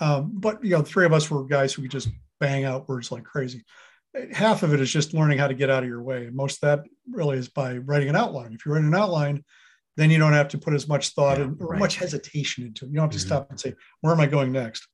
um, 0.00 0.32
but 0.34 0.62
you 0.64 0.70
know, 0.70 0.80
the 0.80 0.88
three 0.88 1.06
of 1.06 1.12
us 1.12 1.30
were 1.30 1.44
guys 1.44 1.72
who 1.72 1.82
could 1.82 1.90
just 1.90 2.08
bang 2.40 2.64
out 2.64 2.88
words 2.88 3.12
like 3.12 3.24
crazy. 3.24 3.64
Half 4.32 4.62
of 4.62 4.72
it 4.72 4.80
is 4.80 4.92
just 4.92 5.14
learning 5.14 5.38
how 5.38 5.48
to 5.48 5.54
get 5.54 5.70
out 5.70 5.82
of 5.82 5.88
your 5.88 6.02
way, 6.02 6.26
and 6.26 6.36
most 6.36 6.62
of 6.62 6.68
that 6.68 6.84
really 7.10 7.38
is 7.38 7.48
by 7.48 7.78
writing 7.78 8.08
an 8.08 8.16
outline. 8.16 8.52
If 8.52 8.64
you're 8.64 8.74
write 8.74 8.84
an 8.84 8.94
outline, 8.94 9.44
then 9.96 10.10
you 10.10 10.18
don't 10.18 10.32
have 10.32 10.48
to 10.48 10.58
put 10.58 10.74
as 10.74 10.88
much 10.88 11.10
thought 11.10 11.38
Yeah, 11.38 11.44
and 11.44 11.60
or 11.60 11.68
right. 11.68 11.78
much 11.78 11.96
hesitation 11.96 12.64
into 12.64 12.84
it. 12.84 12.88
You 12.88 12.94
don't 12.96 13.12
have 13.12 13.20
to 13.20 13.24
Mhm. 13.24 13.26
stop 13.26 13.50
and 13.50 13.60
say, 13.60 13.74
"Where 14.00 14.12
am 14.12 14.20
I 14.20 14.26
going 14.26 14.52
next?" 14.52 14.86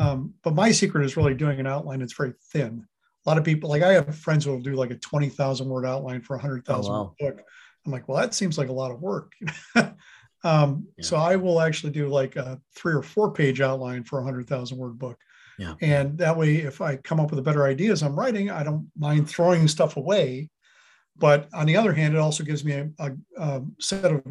Um, 0.00 0.34
but 0.42 0.54
my 0.54 0.70
secret 0.72 1.04
is 1.04 1.16
really 1.16 1.34
doing 1.34 1.60
an 1.60 1.66
outline 1.66 2.00
that's 2.00 2.14
very 2.14 2.32
thin. 2.52 2.84
A 3.26 3.28
lot 3.28 3.38
of 3.38 3.44
people, 3.44 3.68
like 3.68 3.82
I 3.82 3.92
have 3.92 4.16
friends 4.16 4.44
who 4.44 4.50
will 4.52 4.60
do 4.62 4.74
like 4.74 4.90
a 4.90 4.96
twenty 4.96 5.28
thousand 5.28 5.68
word 5.68 5.84
outline 5.86 6.22
for 6.22 6.36
a 6.36 6.40
hundred 6.40 6.64
thousand 6.64 6.92
Oh, 6.94 6.98
wow. 7.02 7.14
book. 7.20 7.42
I'm 7.86 7.92
like, 7.92 8.08
well, 8.08 8.18
that 8.18 8.34
seems 8.34 8.56
like 8.58 8.68
a 8.70 8.72
lot 8.72 8.90
of 8.90 9.00
work. 9.00 9.32
um, 10.44 10.86
Yeah. 10.96 11.04
So 11.04 11.16
I 11.16 11.36
will 11.36 11.60
actually 11.60 11.92
do 11.92 12.08
like 12.08 12.36
a 12.36 12.60
three 12.74 12.94
or 12.94 13.02
four 13.02 13.30
page 13.32 13.60
outline 13.60 14.04
for 14.04 14.20
a 14.20 14.24
hundred 14.24 14.48
thousand 14.48 14.78
word 14.78 14.98
book. 14.98 15.18
Yeah. 15.58 15.74
And 15.82 16.16
that 16.18 16.36
way, 16.36 16.56
if 16.56 16.80
I 16.80 16.96
come 16.96 17.20
up 17.20 17.30
with 17.30 17.38
a 17.38 17.42
better 17.42 17.66
idea 17.66 17.92
as 17.92 18.02
I'm 18.02 18.18
writing, 18.18 18.50
I 18.50 18.62
don't 18.62 18.90
mind 18.98 19.28
throwing 19.28 19.68
stuff 19.68 19.96
away. 19.98 20.48
But 21.18 21.48
on 21.52 21.66
the 21.66 21.76
other 21.76 21.92
hand, 21.92 22.14
it 22.14 22.20
also 22.20 22.44
gives 22.44 22.64
me 22.64 22.72
a, 22.72 22.88
a, 22.98 23.12
a 23.36 23.62
set 23.78 24.10
of 24.10 24.22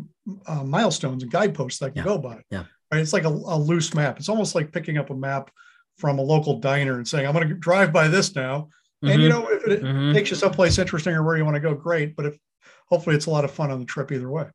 uh, 0.47 0.63
milestones 0.63 1.21
and 1.21 1.31
guideposts 1.31 1.77
that 1.79 1.85
I 1.85 1.89
can 1.89 1.97
Yeah. 1.97 2.03
go 2.05 2.17
by. 2.17 2.41
Yeah. 2.49 2.63
Right. 2.91 3.01
It's 3.01 3.13
like 3.13 3.25
a, 3.25 3.29
a 3.29 3.57
loose 3.57 3.93
map. 3.93 4.17
It's 4.19 4.29
almost 4.29 4.55
like 4.55 4.71
picking 4.71 4.97
up 4.97 5.09
a 5.11 5.15
map 5.15 5.51
from 5.97 6.17
a 6.17 6.21
local 6.21 6.59
diner 6.59 6.95
and 6.97 7.07
saying, 7.07 7.27
I'm 7.27 7.33
going 7.33 7.47
to 7.47 7.53
drive 7.55 7.93
by 7.93 8.07
this 8.07 8.35
now. 8.35 8.69
And 9.03 9.21
you 9.21 9.27
Mhm. 9.27 9.31
know, 9.31 9.47
if 9.49 9.67
it 9.67 9.83
Mhm. 9.83 10.13
takes 10.13 10.29
you 10.29 10.35
someplace 10.35 10.77
interesting 10.77 11.13
or 11.13 11.23
where 11.23 11.37
you 11.37 11.45
want 11.45 11.55
to 11.55 11.59
go, 11.61 11.73
great. 11.75 12.15
But 12.15 12.25
if 12.25 12.37
hopefully 12.87 13.15
it's 13.15 13.27
a 13.27 13.29
lot 13.29 13.45
of 13.45 13.51
fun 13.51 13.69
on 13.71 13.79
the 13.79 13.85
trip 13.85 14.11
either 14.11 14.29
way. 14.29 14.47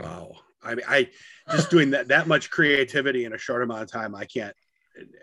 Wow. 0.00 0.32
I 0.62 0.74
mean, 0.74 0.84
I 0.88 1.10
just 1.50 1.70
doing 1.70 1.90
that 1.90 2.08
that 2.08 2.26
much 2.26 2.50
creativity 2.50 3.24
in 3.26 3.32
a 3.34 3.38
short 3.38 3.62
amount 3.62 3.82
of 3.82 3.90
time, 3.90 4.14
I 4.14 4.24
can't. 4.24 4.54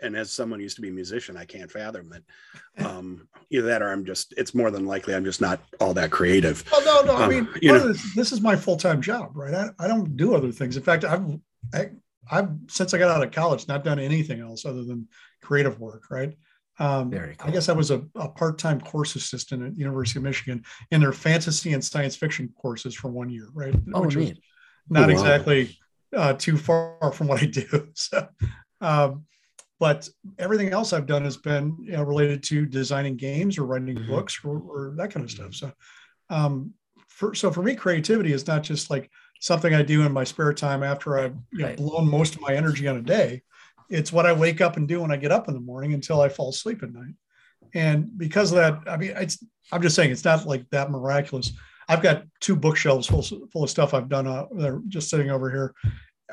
And 0.02 0.14
as 0.16 0.30
someone 0.30 0.60
used 0.60 0.76
to 0.76 0.82
be 0.82 0.88
a 0.88 0.92
musician, 0.92 1.36
I 1.36 1.44
can't 1.46 1.70
fathom 1.70 2.12
it. 2.12 2.24
Um, 2.86 3.28
either 3.50 3.66
that, 3.66 3.82
or 3.82 3.90
I'm 3.92 4.04
just. 4.04 4.32
It's 4.38 4.54
more 4.54 4.70
than 4.70 4.86
likely 4.86 5.14
I'm 5.14 5.24
just 5.24 5.40
not 5.42 5.60
all 5.80 5.92
that 5.94 6.10
creative. 6.10 6.64
Well, 6.72 6.84
no, 7.04 7.12
no. 7.12 7.18
I 7.18 7.24
Um, 7.24 7.30
mean, 7.30 7.48
you 7.60 7.72
know- 7.72 7.88
this, 7.88 8.14
this 8.14 8.32
is 8.32 8.40
my 8.40 8.56
full 8.56 8.76
time 8.78 9.02
job, 9.02 9.32
right? 9.36 9.52
I, 9.54 9.70
I 9.78 9.88
don't 9.88 10.16
do 10.16 10.34
other 10.34 10.50
things. 10.52 10.76
In 10.76 10.82
fact, 10.82 11.04
I've 11.04 11.26
I, 11.74 11.90
I've 12.30 12.50
since 12.68 12.94
I 12.94 12.98
got 12.98 13.10
out 13.10 13.22
of 13.22 13.30
college 13.32 13.68
not 13.68 13.84
done 13.84 13.98
anything 13.98 14.40
else 14.40 14.64
other 14.64 14.84
than 14.84 15.08
creative 15.42 15.80
work, 15.80 16.04
right? 16.10 16.34
Um, 16.78 17.10
Very 17.10 17.36
I 17.40 17.50
guess 17.50 17.68
I 17.68 17.72
was 17.72 17.90
a, 17.90 18.02
a 18.14 18.28
part 18.28 18.58
time 18.58 18.80
course 18.80 19.14
assistant 19.16 19.62
at 19.62 19.76
University 19.76 20.18
of 20.18 20.22
Michigan 20.24 20.64
in 20.90 21.00
their 21.00 21.12
fantasy 21.12 21.72
and 21.72 21.84
science 21.84 22.16
fiction 22.16 22.52
courses 22.60 22.94
for 22.94 23.08
one 23.10 23.28
year, 23.28 23.48
right? 23.52 23.74
Oh, 23.92 24.02
Which 24.02 24.16
neat. 24.16 24.38
not 24.88 25.10
Oh, 25.10 25.14
wow. 25.14 25.20
exactly 25.20 25.78
uh, 26.16 26.32
too 26.34 26.56
far 26.56 27.12
from 27.12 27.28
what 27.28 27.42
I 27.42 27.46
do. 27.46 27.88
So, 27.94 28.26
um, 28.80 29.24
but 29.78 30.08
everything 30.38 30.70
else 30.70 30.92
I've 30.92 31.06
done 31.06 31.24
has 31.24 31.36
been 31.36 31.76
you 31.80 31.92
know, 31.92 32.04
related 32.04 32.42
to 32.44 32.66
designing 32.66 33.16
games 33.16 33.58
or 33.58 33.64
writing 33.64 33.96
Mhm. 33.96 34.06
books 34.06 34.38
or, 34.44 34.58
or 34.58 34.94
that 34.96 35.12
kind 35.12 35.24
of 35.24 35.30
stuff. 35.30 35.54
So, 35.54 35.72
um, 36.30 36.72
for, 37.08 37.34
so 37.34 37.50
for 37.50 37.62
me, 37.62 37.74
creativity 37.74 38.32
is 38.32 38.46
not 38.46 38.62
just 38.62 38.90
like 38.90 39.10
something 39.42 39.74
I 39.74 39.82
do 39.82 40.02
in 40.06 40.12
my 40.12 40.22
spare 40.22 40.54
time 40.54 40.84
after 40.84 41.18
I've 41.18 41.34
you 41.52 41.58
know, 41.58 41.66
Right. 41.66 41.76
blown 41.76 42.08
most 42.08 42.36
of 42.36 42.40
my 42.40 42.54
energy 42.54 42.86
on 42.86 42.96
a 42.96 43.02
day. 43.02 43.42
It's 43.90 44.12
what 44.12 44.24
I 44.24 44.32
wake 44.32 44.60
up 44.60 44.76
and 44.76 44.86
do 44.86 45.00
when 45.02 45.10
I 45.10 45.16
get 45.16 45.32
up 45.32 45.48
in 45.48 45.54
the 45.54 45.60
morning 45.60 45.94
until 45.94 46.20
I 46.20 46.28
fall 46.28 46.50
asleep 46.50 46.82
at 46.84 46.92
night. 46.92 47.14
And 47.74 48.16
because 48.16 48.52
of 48.52 48.56
that, 48.58 48.78
I 48.86 48.96
mean, 48.96 49.12
it's, 49.16 49.44
I'm 49.72 49.82
just 49.82 49.96
saying 49.96 50.12
it's 50.12 50.24
not 50.24 50.46
like 50.46 50.64
that 50.70 50.90
miraculous. 50.92 51.52
I've 51.88 52.02
got 52.02 52.22
two 52.40 52.54
bookshelves 52.54 53.08
full, 53.08 53.22
full 53.52 53.64
of 53.64 53.70
stuff 53.70 53.94
I've 53.94 54.08
done. 54.08 54.28
Uh, 54.28 54.46
they're 54.52 54.80
just 54.88 55.10
sitting 55.10 55.30
over 55.30 55.50
here. 55.50 55.74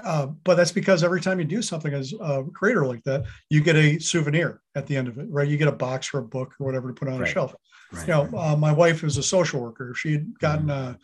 Uh, 0.04 0.28
but 0.44 0.54
that's 0.56 0.72
because 0.72 1.04
every 1.04 1.20
time 1.20 1.40
you 1.40 1.46
do 1.46 1.64
something 1.64 1.94
as 1.94 2.14
a 2.22 2.44
creator 2.54 2.86
like 2.86 3.04
that, 3.06 3.26
you 3.50 3.60
get 3.62 3.76
a 3.76 3.98
souvenir 3.98 4.62
at 4.76 4.86
the 4.86 4.96
end 4.96 5.08
of 5.08 5.18
it, 5.18 5.26
right? 5.32 5.48
You 5.48 5.58
get 5.58 5.68
a 5.68 5.72
box 5.74 6.14
or 6.14 6.20
a 6.20 6.24
book 6.24 6.54
or 6.60 6.66
whatever 6.68 6.90
to 6.90 6.94
put 6.94 7.08
on 7.08 7.20
Right. 7.20 7.28
a 7.28 7.32
shelf. 7.32 7.56
Right. 7.92 8.08
You 8.08 8.14
know, 8.14 8.30
uh, 8.38 8.56
my 8.56 8.72
wife 8.72 9.04
is 9.04 9.18
a 9.18 9.24
social 9.24 9.60
worker. 9.62 9.94
She 9.96 10.12
had 10.14 10.40
gotten 10.40 10.70
a, 10.70 10.98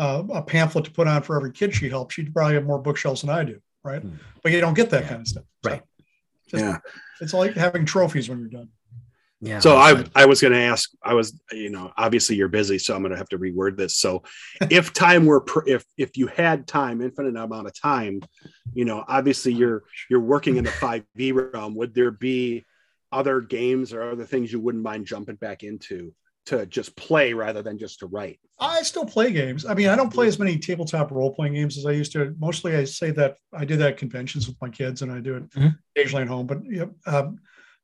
a, 0.00 0.24
a 0.34 0.42
pamphlet 0.42 0.84
to 0.86 0.90
put 0.90 1.06
on 1.06 1.22
for 1.22 1.36
every 1.36 1.52
kid 1.52 1.74
she 1.74 1.88
helped, 1.88 2.12
she'd 2.14 2.32
probably 2.34 2.54
have 2.54 2.64
more 2.64 2.78
bookshelves 2.80 3.20
than 3.20 3.30
I 3.30 3.44
do, 3.44 3.60
right? 3.84 4.02
Hmm. 4.02 4.16
But 4.42 4.52
you 4.52 4.60
don't 4.60 4.74
get 4.74 4.90
that 4.90 5.02
Yeah. 5.02 5.08
kind 5.08 5.20
of 5.20 5.28
stuff. 5.28 5.44
So 5.64 5.70
Right. 5.70 5.82
just- 6.48 6.64
Yeah. 6.64 6.78
It's 7.20 7.34
like 7.34 7.54
having 7.54 7.84
trophies 7.84 8.28
when 8.28 8.40
you're 8.40 8.48
done. 8.48 8.68
yeah. 9.42 9.58
So 9.60 9.76
I. 9.76 10.04
I 10.14 10.24
was 10.26 10.40
going 10.40 10.52
to 10.54 10.58
ask. 10.58 10.88
I 11.02 11.12
was 11.14 11.38
you 11.52 11.68
know 11.70 11.92
obviously 11.96 12.36
you're 12.36 12.48
busy, 12.48 12.78
so 12.78 12.94
I'm 12.94 13.02
going 13.02 13.12
to 13.12 13.18
have 13.18 13.28
to 13.30 13.38
reword 13.38 13.76
this. 13.76 13.96
So 13.96 14.22
if 14.70 14.92
time 14.94 15.26
were 15.26 15.40
per, 15.42 15.62
if 15.66 15.84
if 15.98 16.16
you 16.16 16.26
had 16.28 16.66
time, 16.66 17.00
infinite 17.02 17.36
amount 17.36 17.66
of 17.66 17.74
time, 17.78 18.22
you 18.72 18.84
know 18.86 19.04
obviously 19.06 19.52
you're 19.52 19.82
you're 20.08 20.20
working 20.34 20.56
in 20.56 20.64
the 20.64 20.70
five 20.70 21.04
V 21.14 21.32
realm. 21.32 21.74
Would 21.76 21.94
there 21.94 22.10
be 22.10 22.64
other 23.12 23.40
games 23.42 23.92
or 23.92 24.02
other 24.10 24.24
things 24.24 24.50
you 24.52 24.60
wouldn't 24.60 24.84
mind 24.84 25.06
jumping 25.06 25.36
back 25.36 25.62
into 25.62 26.14
to 26.46 26.66
just 26.66 26.96
play 26.96 27.32
rather 27.32 27.62
than 27.62 27.78
just 27.78 27.98
to 28.00 28.06
write? 28.06 28.40
I 28.58 28.82
still 28.82 29.04
play 29.06 29.30
games. 29.32 29.64
I 29.66 29.74
mean, 29.74 29.88
I 29.88 29.96
don't 29.96 30.12
play 30.12 30.26
as 30.26 30.38
many 30.38 30.58
tabletop 30.58 31.10
role 31.10 31.34
playing 31.34 31.54
games 31.54 31.78
as 31.78 31.86
I 31.86 31.92
used 31.92 32.12
to. 32.12 32.34
Mostly, 32.38 32.76
I 32.76 32.84
say 32.84 33.10
that 33.12 33.36
I 33.52 33.64
do 33.64 33.76
that 33.76 33.92
at 33.92 33.96
conventions 33.96 34.46
with 34.48 34.56
my 34.60 34.68
kids, 34.68 35.02
and 35.02 35.12
I 35.12 35.20
do 35.20 35.36
it 35.36 35.50
Mhm. 35.50 35.78
occasionally 35.96 36.22
at 36.22 36.28
home. 36.28 36.46
But 36.46 36.64
you 36.64 36.78
know, 36.80 36.94
um, 37.06 37.38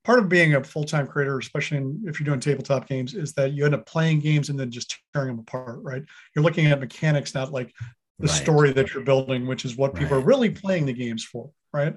part 0.05 0.19
of 0.19 0.29
being 0.29 0.55
a 0.55 0.65
full 0.65 0.85
time 0.85 1.07
creator, 1.07 1.39
especially 1.39 1.79
in, 1.79 2.03
if 2.07 2.19
you're 2.21 2.25
doing 2.25 2.41
tabletop 2.41 2.89
games, 2.89 3.15
is 3.15 3.33
that 3.35 3.53
you 3.53 3.65
end 3.65 3.75
up 3.75 3.87
playing 3.87 4.21
games 4.21 4.49
and 4.49 4.59
then 4.59 4.71
just 4.71 4.97
tearing 5.13 5.29
them 5.29 5.39
apart. 5.41 5.81
Right? 5.83 6.03
You're 6.35 6.45
looking 6.45 6.67
at 6.67 6.81
mechanics, 6.81 7.35
not 7.35 7.53
like 7.53 7.73
the 8.19 8.29
Right. 8.29 8.37
story 8.37 8.73
that 8.73 8.95
you're 8.95 9.03
building, 9.05 9.47
which 9.47 9.65
is 9.65 9.77
what 9.77 9.95
people 9.95 10.17
are 10.17 10.21
really 10.25 10.51
playing 10.51 10.87
the 10.87 10.93
games 10.93 11.25
for. 11.25 11.51
Right? 11.73 11.95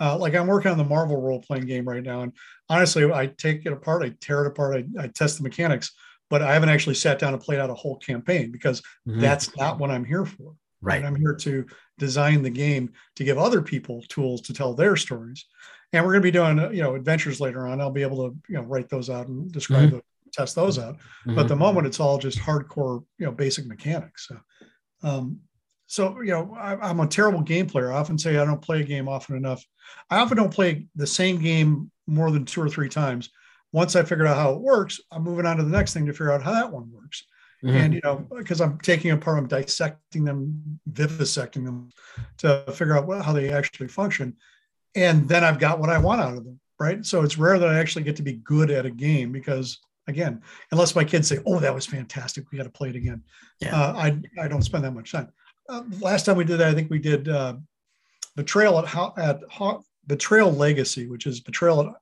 Uh, 0.00 0.16
like 0.18 0.34
I'm 0.34 0.46
working 0.46 0.70
on 0.70 0.78
the 0.78 0.84
Marvel 0.84 1.20
role 1.20 1.40
playing 1.40 1.66
game 1.66 1.86
right 1.88 2.02
now, 2.02 2.22
and 2.22 2.32
honestly, 2.68 3.10
I 3.10 3.26
take 3.26 3.64
it 3.66 3.72
apart, 3.72 4.02
I 4.02 4.12
tear 4.20 4.44
it 4.44 4.48
apart, 4.48 4.76
I, 4.98 5.04
I 5.04 5.06
test 5.08 5.36
the 5.36 5.42
mechanics, 5.44 5.92
but 6.30 6.42
I 6.42 6.52
haven't 6.52 6.68
actually 6.70 6.96
sat 6.96 7.18
down 7.18 7.32
and 7.32 7.42
played 7.42 7.60
out 7.60 7.70
a 7.70 7.74
whole 7.74 7.96
campaign 7.98 8.50
because 8.50 8.82
Mhm. 9.06 9.20
that's 9.20 9.56
not 9.56 9.78
what 9.78 9.90
I'm 9.90 10.04
here 10.04 10.24
for. 10.26 10.54
right. 10.82 11.02
I'm 11.02 11.16
here 11.16 11.34
to 11.34 11.64
design 11.98 12.42
the 12.42 12.50
game 12.50 12.92
to 13.16 13.24
give 13.24 13.38
other 13.38 13.62
people 13.62 14.02
tools 14.08 14.42
to 14.42 14.52
tell 14.52 14.74
their 14.74 14.96
stories. 14.96 15.46
And 15.94 16.04
we're 16.04 16.12
going 16.12 16.22
to 16.22 16.26
be 16.26 16.30
doing, 16.30 16.58
you 16.76 16.82
know, 16.82 16.94
adventures 16.94 17.40
later 17.40 17.66
on. 17.66 17.80
I'll 17.80 17.90
be 17.90 18.02
able 18.02 18.28
to, 18.28 18.36
you 18.48 18.56
know, 18.56 18.62
write 18.64 18.90
those 18.90 19.08
out 19.08 19.28
and 19.28 19.50
describe, 19.50 19.90
Mm-hmm. 19.90 19.98
test 20.32 20.54
those 20.56 20.78
out. 20.78 20.98
But 21.24 21.32
Mhm. 21.32 21.40
at 21.40 21.48
the 21.48 21.56
moment, 21.56 21.86
it's 21.86 22.00
all 22.00 22.18
just 22.18 22.38
hardcore, 22.38 23.02
you 23.18 23.24
know, 23.24 23.32
basic 23.32 23.64
mechanics. 23.66 24.28
So, 24.28 24.40
um, 25.08 25.40
so 25.94 26.20
you 26.20 26.32
know, 26.32 26.54
I, 26.58 26.76
I'm 26.88 27.00
a 27.00 27.06
terrible 27.06 27.40
game 27.40 27.66
player. 27.66 27.92
I 27.92 27.96
often 27.98 28.18
say 28.18 28.36
I 28.38 28.44
don't 28.44 28.60
play 28.62 28.80
a 28.80 28.84
game 28.84 29.08
often 29.08 29.36
enough. 29.36 29.64
I 30.10 30.18
often 30.18 30.36
don't 30.36 30.52
play 30.52 30.86
the 30.96 31.06
same 31.06 31.40
game 31.40 31.90
more 32.06 32.30
than 32.30 32.44
two 32.44 32.60
or 32.60 32.68
three 32.68 32.88
times. 32.88 33.30
Once 33.72 33.96
I 33.96 34.02
figured 34.02 34.26
out 34.26 34.36
how 34.36 34.52
it 34.52 34.60
works, 34.60 35.00
I'm 35.10 35.22
moving 35.22 35.46
on 35.46 35.56
to 35.56 35.62
the 35.64 35.70
next 35.70 35.94
thing 35.94 36.06
to 36.06 36.12
figure 36.12 36.32
out 36.32 36.42
how 36.42 36.52
that 36.52 36.70
one 36.72 36.90
works 36.92 37.24
Mhm. 37.64 37.76
and 37.80 37.94
you 37.94 38.00
know 38.04 38.16
because 38.36 38.60
i'm 38.60 38.78
taking 38.80 39.10
apart 39.12 39.38
i'm 39.38 39.46
dissecting 39.48 40.22
them 40.24 40.78
vivisecting 40.92 41.64
them 41.64 41.88
to 42.36 42.62
figure 42.74 42.94
out 42.98 43.24
how 43.24 43.32
they 43.32 43.48
actually 43.50 43.88
function 43.88 44.36
and 44.94 45.26
then 45.30 45.42
i've 45.42 45.58
got 45.58 45.78
what 45.80 45.88
i 45.88 45.96
want 45.96 46.20
out 46.20 46.36
of 46.36 46.44
them 46.44 46.60
right 46.78 47.06
so 47.06 47.22
it's 47.22 47.38
rare 47.38 47.58
that 47.58 47.70
i 47.70 47.78
actually 47.78 48.04
get 48.04 48.16
to 48.16 48.22
be 48.22 48.34
good 48.34 48.70
at 48.70 48.84
a 48.84 48.90
game 48.90 49.32
because 49.32 49.78
again 50.08 50.42
unless 50.72 50.94
my 50.94 51.04
kids 51.04 51.26
say 51.26 51.38
oh 51.46 51.58
that 51.58 51.74
was 51.74 51.86
fantastic 51.86 52.44
we 52.50 52.58
got 52.58 52.64
to 52.64 52.70
play 52.78 52.90
it 52.90 52.96
again 52.96 53.22
Yeah. 53.60 53.74
uh, 53.80 53.92
I, 53.96 54.20
I 54.44 54.48
don't 54.48 54.62
spend 54.62 54.84
that 54.84 54.92
much 54.92 55.12
time 55.12 55.28
uh, 55.68 55.82
last 56.00 56.26
time 56.26 56.36
we 56.36 56.44
did 56.44 56.58
that 56.58 56.68
i 56.68 56.74
think 56.74 56.90
we 56.90 56.98
did 56.98 57.28
uh, 57.28 57.54
betrayal 58.36 58.78
at, 58.78 59.18
at 59.18 59.40
Ho- 59.50 59.82
betrayal 60.06 60.52
legacy 60.52 61.06
which 61.06 61.26
is 61.26 61.40
betrayal 61.40 61.80
at, 61.80 61.94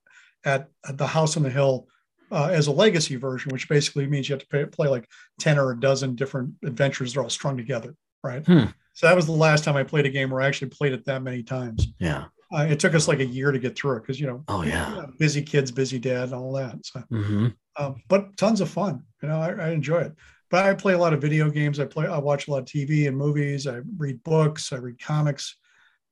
at, 0.45 0.69
at 0.87 0.97
the 0.97 1.07
house 1.07 1.37
on 1.37 1.43
the 1.43 1.49
hill 1.49 1.87
uh, 2.31 2.45
as 2.51 2.65
a 2.65 2.71
legacy 2.71 3.15
version, 3.15 3.51
which 3.51 3.69
basically 3.69 4.07
means 4.07 4.27
you 4.27 4.33
have 4.33 4.41
to 4.41 4.47
pay, 4.47 4.65
play 4.65 4.87
like 4.87 5.07
10 5.39 5.59
or 5.59 5.69
a 5.69 5.79
dozen 5.79 6.15
different 6.15 6.51
adventures. 6.65 7.13
They're 7.13 7.21
all 7.21 7.29
strung 7.29 7.55
together. 7.55 7.93
Right. 8.23 8.43
Hmm. 8.43 8.63
So 8.95 9.05
that 9.05 9.15
was 9.15 9.27
the 9.27 9.31
last 9.33 9.63
time 9.63 9.75
I 9.75 9.83
played 9.83 10.07
a 10.07 10.09
game 10.09 10.31
where 10.31 10.41
I 10.41 10.47
actually 10.47 10.69
played 10.69 10.93
it 10.93 11.05
that 11.05 11.21
many 11.21 11.43
times. 11.43 11.89
yeah. 11.99 12.25
Uh, 12.51 12.63
it 12.63 12.79
took 12.79 12.95
us 12.95 13.07
like 13.07 13.19
a 13.19 13.25
year 13.25 13.51
to 13.51 13.59
get 13.59 13.75
through 13.75 13.97
it 13.97 14.01
because 14.01 14.19
you 14.19 14.25
know, 14.25 14.43
Oh, 14.47 14.63
yeah. 14.63 15.05
busy 15.19 15.43
kids, 15.43 15.71
busy 15.71 15.99
dad, 15.99 16.23
and 16.29 16.33
all 16.33 16.53
that. 16.53 16.83
So, 16.85 17.01
hmm 17.11 17.47
um, 17.77 18.01
but 18.09 18.35
tons 18.37 18.61
of 18.61 18.69
fun. 18.69 19.03
You 19.21 19.27
know, 19.29 19.39
I, 19.39 19.51
I 19.51 19.69
enjoy 19.69 19.99
it. 19.99 20.13
But 20.53 20.67
I 20.67 20.75
play 20.75 20.93
a 20.93 20.97
lot 20.99 21.13
of 21.13 21.19
video 21.19 21.49
games. 21.49 21.79
I 21.79 21.85
play, 21.85 22.05
I 22.05 22.19
watch 22.19 22.47
a 22.47 22.51
lot 22.51 22.59
of 22.59 22.65
TV 22.65 23.07
and 23.07 23.17
movies. 23.17 23.65
I 23.65 23.79
read 23.97 24.23
books. 24.23 24.71
I 24.71 24.75
read 24.75 25.01
comics. 25.01 25.57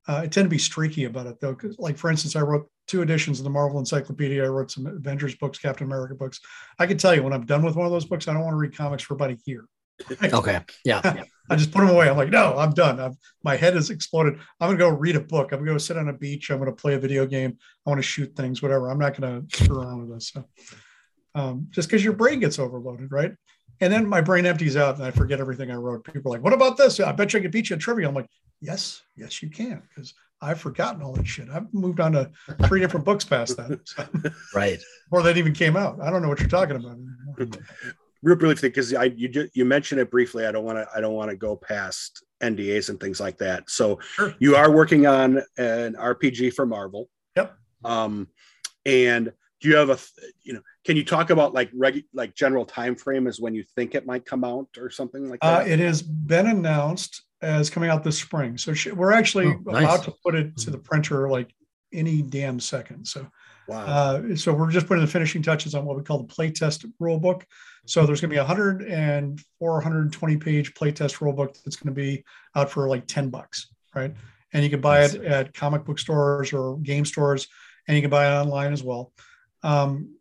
Uh, 0.08 0.22
I 0.24 0.28
tend 0.28 0.46
to 0.46 0.50
be 0.50 0.58
streaky 0.58 1.04
about 1.04 1.28
it 1.28 1.40
though, 1.40 1.54
because 1.54 1.78
like 1.78 1.96
for 1.96 2.10
instance, 2.10 2.36
I 2.36 2.42
wrote 2.42 2.68
two 2.88 3.04
editions 3.04 3.40
of 3.40 3.44
the 3.44 3.52
Marvel 3.52 3.78
Encyclopedia. 3.78 4.44
I 4.44 4.48
wrote 4.48 4.72
some 4.72 4.88
Avengers 4.88 5.36
books, 5.36 5.60
Captain 5.60 5.86
America 5.86 6.16
books. 6.16 6.40
I 6.80 6.88
can 6.88 6.98
tell 6.98 7.14
you 7.14 7.22
when 7.22 7.34
I'm 7.34 7.46
done 7.46 7.62
with 7.62 7.76
one 7.76 7.86
of 7.86 7.92
those 7.92 8.06
books, 8.06 8.28
I 8.28 8.34
don't 8.34 8.42
want 8.42 8.54
to 8.54 8.58
read 8.58 8.76
comics 8.76 9.04
for 9.04 9.14
about 9.14 9.30
a 9.30 9.38
year. 9.46 9.66
Okay. 10.34 10.60
Yeah. 10.84 11.24
I 11.52 11.56
just 11.56 11.72
put 11.72 11.82
them 11.82 11.92
away. 11.92 12.10
I'm 12.10 12.18
like, 12.18 12.32
no, 12.32 12.58
I'm 12.58 12.74
done. 12.74 13.00
I've, 13.00 13.14
my 13.44 13.56
head 13.56 13.76
has 13.76 13.92
exploded. 13.92 14.40
I'm 14.60 14.70
going 14.70 14.80
to 14.80 14.84
go 14.86 14.90
read 14.90 15.18
a 15.18 15.20
book. 15.20 15.52
I'm 15.52 15.60
going 15.60 15.68
to 15.68 15.74
go 15.74 15.78
sit 15.78 15.98
on 15.98 16.10
a 16.10 16.14
beach. 16.14 16.50
I'm 16.50 16.58
going 16.58 16.68
to 16.68 16.76
play 16.76 16.96
a 16.96 17.00
video 17.00 17.28
game. 17.28 17.60
I 17.86 17.90
want 17.92 18.00
to 18.00 18.04
shoot 18.04 18.36
things, 18.36 18.64
whatever. 18.64 18.90
I'm 18.90 18.98
not 18.98 19.16
going 19.16 19.48
to 19.48 19.56
screw 19.56 19.82
around 19.82 20.00
with 20.00 20.16
this. 20.16 20.30
So, 20.30 20.46
um, 21.36 21.68
just 21.70 21.88
because 21.88 22.04
your 22.04 22.14
brain 22.14 22.40
gets 22.40 22.58
overloaded, 22.58 23.12
right? 23.12 23.34
And 23.82 23.92
then 23.92 24.08
my 24.08 24.22
brain 24.22 24.46
empties 24.46 24.78
out 24.78 24.96
and 24.96 25.04
I 25.04 25.12
forget 25.12 25.40
everything 25.40 25.72
I 25.72 25.76
wrote. 25.76 26.04
People 26.06 26.32
are 26.32 26.36
like, 26.38 26.44
what 26.44 26.54
about 26.54 26.78
this? 26.78 27.00
I 27.00 27.12
bet 27.12 27.34
you 27.34 27.40
I 27.40 27.42
could 27.42 27.52
beat 27.52 27.70
you 27.70 27.76
at 27.76 27.82
trivia. 27.82 28.08
I'm 28.08 28.14
like, 28.16 28.30
yes, 28.62 29.02
yes, 29.18 29.42
you 29.42 29.50
can. 29.50 29.82
Because 29.90 30.14
I've 30.40 30.60
forgotten 30.62 31.02
all 31.02 31.14
that 31.14 31.26
shit. 31.28 31.50
I've 31.50 31.72
moved 31.74 32.00
on 32.00 32.12
to 32.14 32.30
three 32.68 32.80
different 32.80 33.06
books 33.06 33.26
past 33.26 33.58
that. 33.58 33.80
So, 33.88 34.06
Right. 34.56 34.80
before 35.10 35.24
that 35.24 35.38
even 35.38 35.54
came 35.54 35.76
out. 35.76 36.00
I 36.00 36.12
don't 36.12 36.22
know 36.22 36.30
what 36.30 36.40
you're 36.40 36.48
talking 36.50 36.76
about. 36.78 36.98
real 38.24 38.36
briefly 38.36 38.70
because 38.70 38.94
I 38.94 39.06
you 39.06 39.28
ju- 39.28 39.50
you 39.54 39.66
mentioned 39.66 40.00
it 40.00 40.12
briefly. 40.12 40.46
I 40.46 40.52
don't 40.52 40.64
want 40.64 40.78
to 40.78 40.88
I 40.96 41.02
don't 41.02 41.14
want 41.16 41.32
to 41.32 41.36
go 41.36 41.56
past 41.56 42.24
NDAs 42.44 42.90
and 42.90 43.00
things 43.00 43.20
like 43.20 43.38
that. 43.40 43.68
So 43.70 44.00
Sure. 44.14 44.36
you 44.40 44.56
are 44.56 44.70
working 44.72 45.08
on 45.08 45.42
an 45.58 45.96
RPG 45.96 46.54
for 46.54 46.66
Marvel. 46.68 47.10
Yep. 47.36 47.56
Um, 47.84 48.28
and 48.86 49.32
do 49.62 49.70
you 49.70 49.76
have 49.78 49.90
a 49.90 49.98
you 50.44 50.54
know 50.54 50.62
can 50.84 50.98
you 50.98 51.06
talk 51.06 51.30
about 51.30 51.54
like 51.54 51.70
reg 51.74 52.04
like 52.14 52.34
general 52.36 52.66
time 52.66 52.96
frame 52.96 53.28
as 53.28 53.40
when 53.40 53.54
you 53.54 53.64
think 53.76 53.96
it 53.96 54.06
might 54.06 54.26
come 54.26 54.44
out 54.44 54.68
or 54.78 54.90
something 54.90 55.30
like 55.30 55.40
Uh, 55.42 55.60
that? 55.60 55.68
it 55.68 55.80
has 55.80 56.02
been 56.02 56.48
announced 56.48 57.24
as 57.42 57.70
coming 57.70 57.90
out 57.90 58.04
this 58.04 58.20
spring. 58.20 58.58
So 58.58 58.74
sh- 58.74 58.88
we're 58.94 59.12
actually 59.14 59.48
Oh, 59.48 59.60
nice. 59.72 59.84
about 59.84 60.04
to 60.06 60.14
put 60.24 60.36
it 60.36 60.58
to 60.58 60.70
the 60.72 60.78
printer 60.78 61.30
like 61.30 61.54
any 61.94 62.22
damn 62.22 62.60
second. 62.60 63.06
So 63.08 63.28
wow. 63.68 63.86
Uh, 63.86 64.36
so 64.36 64.54
we're 64.54 64.70
just 64.72 64.88
putting 64.88 65.04
the 65.04 65.10
finishing 65.12 65.42
touches 65.42 65.74
on 65.76 65.86
what 65.86 65.98
we 65.98 66.04
call 66.04 66.20
the 66.24 66.34
playtest 66.34 66.86
rule 67.00 67.20
book. 67.20 67.46
So 67.88 68.06
there's 68.06 68.22
going 68.22 68.30
to 68.30 68.34
be 68.36 68.38
a 68.40 68.44
100 68.46 68.84
and 68.84 69.40
420 69.60 70.38
page 70.38 70.74
playtest 70.76 71.20
rule 71.22 71.34
book 71.34 71.56
that's 71.66 71.76
going 71.78 71.94
to 71.94 72.00
be 72.00 72.24
out 72.56 72.70
for 72.70 72.88
like 72.88 73.08
10 73.08 73.30
bucks, 73.30 73.68
right? 73.96 74.14
And 74.54 74.64
you 74.64 74.70
can 74.70 74.82
buy 74.82 75.04
it 75.06 75.16
at 75.16 75.54
comic 75.54 75.84
book 75.86 75.98
stores 75.98 76.54
or 76.54 76.78
game 76.78 77.06
stores, 77.06 77.48
and 77.88 77.96
you 77.96 78.02
can 78.02 78.12
buy 78.12 78.28
it 78.28 78.40
online 78.40 78.72
as 78.74 78.84
well. 78.84 79.12
Um, 79.64 80.16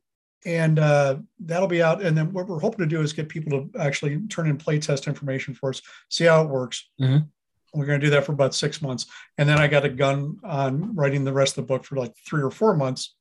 and 0.46 0.79
uh, 0.79 1.18
that'll 1.40 1.68
be 1.68 1.83
out. 1.83 2.03
And 2.03 2.16
then 2.16 2.33
what 2.33 2.46
we're 2.48 2.61
hoping 2.61 2.81
to 2.81 2.87
do 2.87 3.03
is 3.03 3.12
get 3.12 3.29
people 3.29 3.68
to 3.68 3.79
actually 3.81 4.20
turn 4.29 4.48
in 4.48 4.57
playtest 4.57 5.07
information 5.07 5.55
for 5.55 5.70
us, 5.70 5.83
see 6.09 6.24
how 6.24 6.42
it 6.42 6.48
works. 6.48 6.88
Mhm. 7.00 7.29
We're 7.74 7.87
going 7.87 8.00
to 8.00 8.07
do 8.07 8.11
that 8.11 8.24
for 8.24 8.33
about 8.33 8.55
six 8.55 8.83
months, 8.83 9.07
and 9.38 9.48
then 9.48 9.59
I 9.59 9.68
got 9.68 9.85
a 9.85 9.88
gun 9.88 10.38
on 10.42 10.94
writing 10.96 11.24
the 11.24 11.33
rest 11.33 11.57
of 11.57 11.64
the 11.64 11.68
book 11.68 11.85
for 11.85 11.96
like 11.96 12.14
three 12.26 12.42
or 12.42 12.50
four 12.50 12.74
months 12.74 13.14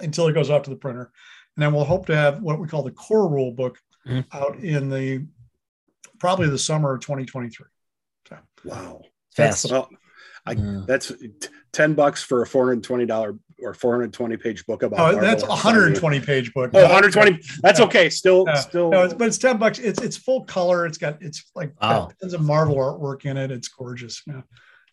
until 0.00 0.26
it 0.28 0.34
goes 0.34 0.50
out 0.50 0.64
to 0.64 0.70
the 0.70 0.76
printer. 0.76 1.10
And 1.56 1.62
then 1.62 1.72
we'll 1.72 1.84
hope 1.84 2.06
to 2.06 2.16
have 2.16 2.42
what 2.42 2.58
we 2.60 2.68
call 2.68 2.82
the 2.82 2.90
core 2.90 3.28
rule 3.30 3.50
book 3.52 3.78
Mhm. 4.06 4.26
out 4.32 4.56
in 4.58 4.90
the 4.90 5.26
probably 6.18 6.48
the 6.50 6.58
summer 6.58 6.94
of 6.94 7.00
2023. 7.00 7.66
wow. 8.64 9.00
Fast. 9.34 9.70
Well, 9.70 9.88
I, 10.44 10.54
Mm. 10.56 10.86
that's 10.86 11.08
t- 11.08 11.48
ten 11.72 11.94
bucks 11.94 12.22
for 12.22 12.42
a 12.42 12.46
four 12.46 12.66
hundred 12.66 12.82
twenty 12.82 13.06
dollar 13.06 13.38
or 13.60 13.74
four 13.74 13.92
hundred 13.92 14.12
twenty 14.12 14.36
page 14.36 14.64
book 14.66 14.82
about. 14.82 14.98
Oh, 14.98 15.02
Marvel. 15.12 15.20
that's 15.22 15.42
a 15.42 15.46
120 15.48 16.20
page 16.20 16.52
book. 16.54 16.70
Oh, 16.74 16.82
120. 16.82 17.40
That's 17.62 17.78
Yeah. 17.80 17.84
okay. 17.86 18.08
Still, 18.10 18.44
Yeah. 18.46 18.54
still. 18.54 18.90
No, 18.90 19.04
it's, 19.04 19.14
but 19.14 19.26
it's 19.28 19.38
10 19.38 19.58
bucks. 19.58 19.78
It's 19.78 20.00
it's 20.00 20.16
full 20.16 20.44
color. 20.44 20.86
It's 20.86 20.98
got 20.98 21.18
it's 21.20 21.44
like 21.54 21.72
Wow. 21.80 22.06
got 22.06 22.14
tons 22.20 22.34
of 22.34 22.40
Marvel 22.42 22.76
artwork 22.76 23.24
in 23.24 23.36
it. 23.36 23.50
It's 23.50 23.68
gorgeous. 23.68 24.22
Yeah. 24.26 24.38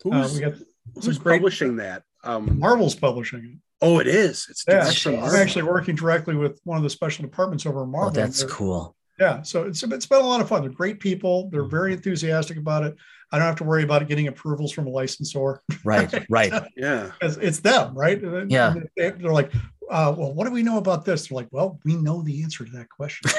Uh, 0.04 0.22
who's 0.22 0.34
we 0.34 0.40
got 0.40 0.54
who's 0.94 1.04
some 1.04 1.14
great 1.22 1.38
publishing 1.38 1.76
that? 1.76 2.02
Um, 2.24 2.58
Marvel's 2.58 2.94
publishing 2.94 3.44
it. 3.44 3.58
oh, 3.82 3.98
it 4.00 4.06
is. 4.06 4.46
It's 4.50 4.64
Yeah, 4.66 4.82
direct 4.90 5.06
I'm 5.06 5.36
actually 5.36 5.62
working 5.64 5.94
directly 5.94 6.34
with 6.34 6.60
one 6.64 6.76
of 6.76 6.82
the 6.82 6.90
special 6.90 7.22
departments 7.24 7.66
over 7.66 7.82
at 7.82 7.88
Marvel. 7.88 8.08
Oh, 8.08 8.10
that's 8.12 8.40
They're- 8.40 8.48
cool. 8.48 8.96
Yeah, 9.18 9.42
so 9.42 9.62
it's 9.64 9.82
it's 9.82 10.06
been 10.06 10.20
a 10.20 10.26
lot 10.26 10.40
of 10.40 10.48
fun. 10.48 10.62
They're 10.62 10.70
great 10.70 11.00
people. 11.00 11.48
They're 11.50 11.64
very 11.64 11.92
enthusiastic 11.94 12.56
about 12.58 12.84
it. 12.84 12.94
I 13.32 13.38
don't 13.38 13.46
have 13.46 13.56
to 13.56 13.64
worry 13.64 13.82
about 13.82 14.06
getting 14.08 14.28
approvals 14.28 14.72
from 14.72 14.86
a 14.86 14.90
licensor 14.90 15.60
Right. 15.84 16.12
Right. 16.30 16.52
Yeah. 16.76 17.10
because 17.18 17.38
it's 17.38 17.60
them, 17.60 17.94
right? 17.96 18.20
Yeah. 18.48 18.74
they- 18.96 19.10
They're 19.10 19.32
like, 19.32 19.52
uh, 19.90 20.14
well, 20.16 20.32
what 20.34 20.46
do 20.46 20.52
we 20.52 20.62
know 20.62 20.78
about 20.78 21.04
this? 21.04 21.26
They're 21.28 21.36
like, 21.36 21.48
well, 21.50 21.80
we 21.84 21.96
know 21.96 22.22
the 22.22 22.42
answer 22.42 22.64
to 22.64 22.70
that 22.72 22.88
question. 22.88 23.30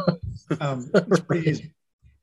um, 0.60 0.90
it's 0.94 1.20
pretty 1.20 1.50
easy. 1.50 1.74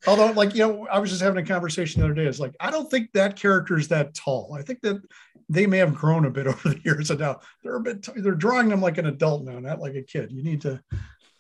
Although, 0.08 0.32
like, 0.34 0.54
you 0.54 0.60
know, 0.68 0.88
I 0.92 1.00
was 1.00 1.10
just 1.10 1.22
having 1.22 1.44
a 1.44 1.48
conversation 1.48 2.00
the 2.02 2.06
other 2.06 2.14
day. 2.14 2.26
It's 2.26 2.40
like, 2.40 2.54
I 2.60 2.70
don't 2.70 2.90
think 2.92 3.12
that 3.14 3.36
character 3.36 3.78
is 3.78 3.88
that 3.88 4.14
tall. 4.14 4.56
I 4.58 4.62
think 4.62 4.82
that 4.82 5.02
they 5.50 5.66
may 5.66 5.78
have 5.80 5.96
grown 5.96 6.26
a 6.26 6.30
bit 6.32 6.48
over 6.52 6.70
the 6.70 6.82
years. 6.84 7.10
And 7.12 7.20
now 7.20 7.40
they're 7.64 7.76
a 7.78 7.82
bit, 7.82 8.04
t- 8.04 8.12
they're 8.22 8.34
drawing 8.36 8.70
them 8.70 8.82
like 8.82 8.98
an 8.98 9.08
adult 9.08 9.46
now, 9.46 9.58
not 9.60 9.80
like 9.80 9.96
a 9.96 10.04
kid. 10.04 10.32
You 10.32 10.44
need 10.44 10.62
to 10.62 10.82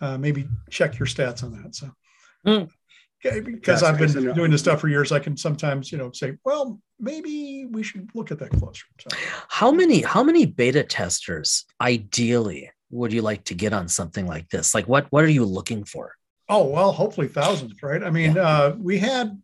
uh, 0.01 0.17
maybe 0.17 0.47
check 0.69 0.99
your 0.99 1.07
stats 1.07 1.43
on 1.43 1.51
that. 1.61 1.75
So, 1.75 1.91
Hmm. 2.45 2.65
okay, 3.25 3.39
because 3.39 3.81
Yes, 3.81 3.83
I've 3.83 3.97
been 3.97 4.09
yes, 4.09 4.15
and- 4.15 4.35
doing 4.35 4.51
this 4.51 4.61
stuff 4.61 4.81
for 4.81 4.87
years, 4.87 5.11
I 5.11 5.19
can 5.19 5.35
sometimes, 5.37 5.91
you 5.91 5.97
know, 5.97 6.11
say, 6.11 6.37
well, 6.43 6.79
maybe 6.99 7.65
we 7.69 7.81
should 7.83 8.09
look 8.13 8.31
at 8.31 8.39
that 8.39 8.51
closer. 8.51 8.85
So, 8.99 9.09
How 9.49 9.71
many 9.71 10.01
how 10.01 10.23
many 10.23 10.45
beta 10.45 10.83
testers 10.83 11.65
ideally 11.81 12.71
would 12.91 13.11
you 13.13 13.21
like 13.21 13.43
to 13.45 13.53
get 13.53 13.73
on 13.73 13.87
something 13.87 14.27
like 14.27 14.49
this? 14.49 14.73
Like 14.75 14.87
what 14.87 15.07
what 15.11 15.23
are 15.23 15.29
you 15.29 15.45
looking 15.45 15.83
for? 15.83 16.13
Oh 16.47 16.65
well, 16.65 16.91
hopefully 16.91 17.27
thousands, 17.27 17.81
right? 17.81 18.03
I 18.03 18.09
mean, 18.11 18.37
uh, 18.37 18.75
we 18.77 18.99
had 18.99 19.41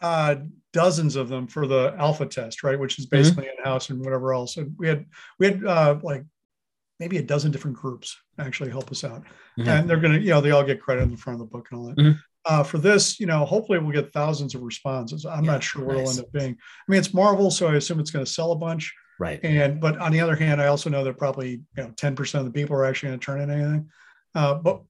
uh, 0.00 0.36
dozens 0.72 1.16
of 1.16 1.28
them 1.28 1.46
for 1.46 1.66
the 1.66 1.94
alpha 1.96 2.26
test, 2.26 2.62
right? 2.64 2.78
Which 2.78 2.98
is 2.98 3.06
basically 3.06 3.46
in 3.46 3.64
house 3.64 3.88
and 3.90 4.04
whatever 4.04 4.34
else. 4.34 4.56
And 4.56 4.74
we 4.76 4.88
had 4.88 5.06
we 5.38 5.46
had 5.46 5.64
uh, 5.64 5.98
like 6.02 6.24
maybe 6.98 7.18
a 7.18 7.22
dozen 7.22 7.50
different 7.50 7.76
groups 7.76 8.16
actually 8.38 8.70
help 8.70 8.90
us 8.90 9.04
out, 9.04 9.22
Mhm. 9.58 9.66
and 9.68 9.90
they're 9.90 10.00
gonna, 10.00 10.18
you 10.18 10.30
know, 10.30 10.40
they 10.40 10.50
all 10.50 10.64
get 10.64 10.80
credit 10.80 11.02
in 11.02 11.10
the 11.10 11.16
front 11.16 11.40
of 11.40 11.46
the 11.46 11.50
book 11.52 11.68
and 11.70 11.78
all 11.80 11.86
that. 11.86 11.96
Mhm. 11.96 12.18
Uh, 12.46 12.62
for 12.62 12.78
this, 12.78 13.18
you 13.18 13.26
know, 13.26 13.44
hopefully 13.44 13.78
we'll 13.78 13.90
get 13.92 14.12
thousands 14.12 14.54
of 14.54 14.62
responses. 14.62 15.26
I'm 15.26 15.44
Yeah, 15.44 15.52
not 15.52 15.64
sure 15.64 15.84
what 15.84 15.96
it'll 15.96 16.10
end 16.10 16.20
up 16.20 16.32
being. 16.32 16.52
I 16.52 16.90
mean, 16.90 16.98
it's 17.00 17.12
Marvel, 17.12 17.50
so 17.50 17.66
I 17.66 17.74
assume 17.74 17.98
it's 17.98 18.12
going 18.12 18.24
to 18.24 18.30
sell 18.30 18.52
a 18.52 18.56
bunch. 18.56 18.94
Right. 19.18 19.40
And 19.42 19.80
but 19.80 19.98
on 19.98 20.12
the 20.12 20.20
other 20.20 20.36
hand, 20.36 20.60
I 20.62 20.66
also 20.68 20.88
know 20.90 21.02
that 21.04 21.18
probably 21.18 21.50
you 21.50 21.62
know 21.76 21.90
10% 21.96 22.46
of 22.46 22.52
the 22.52 22.52
people 22.52 22.76
are 22.76 22.84
actually 22.84 23.08
going 23.10 23.18
to 23.20 23.24
turn 23.26 23.40
in 23.40 23.50
anything. 23.50 23.90
Uh, 24.34 24.54
but 24.54 24.82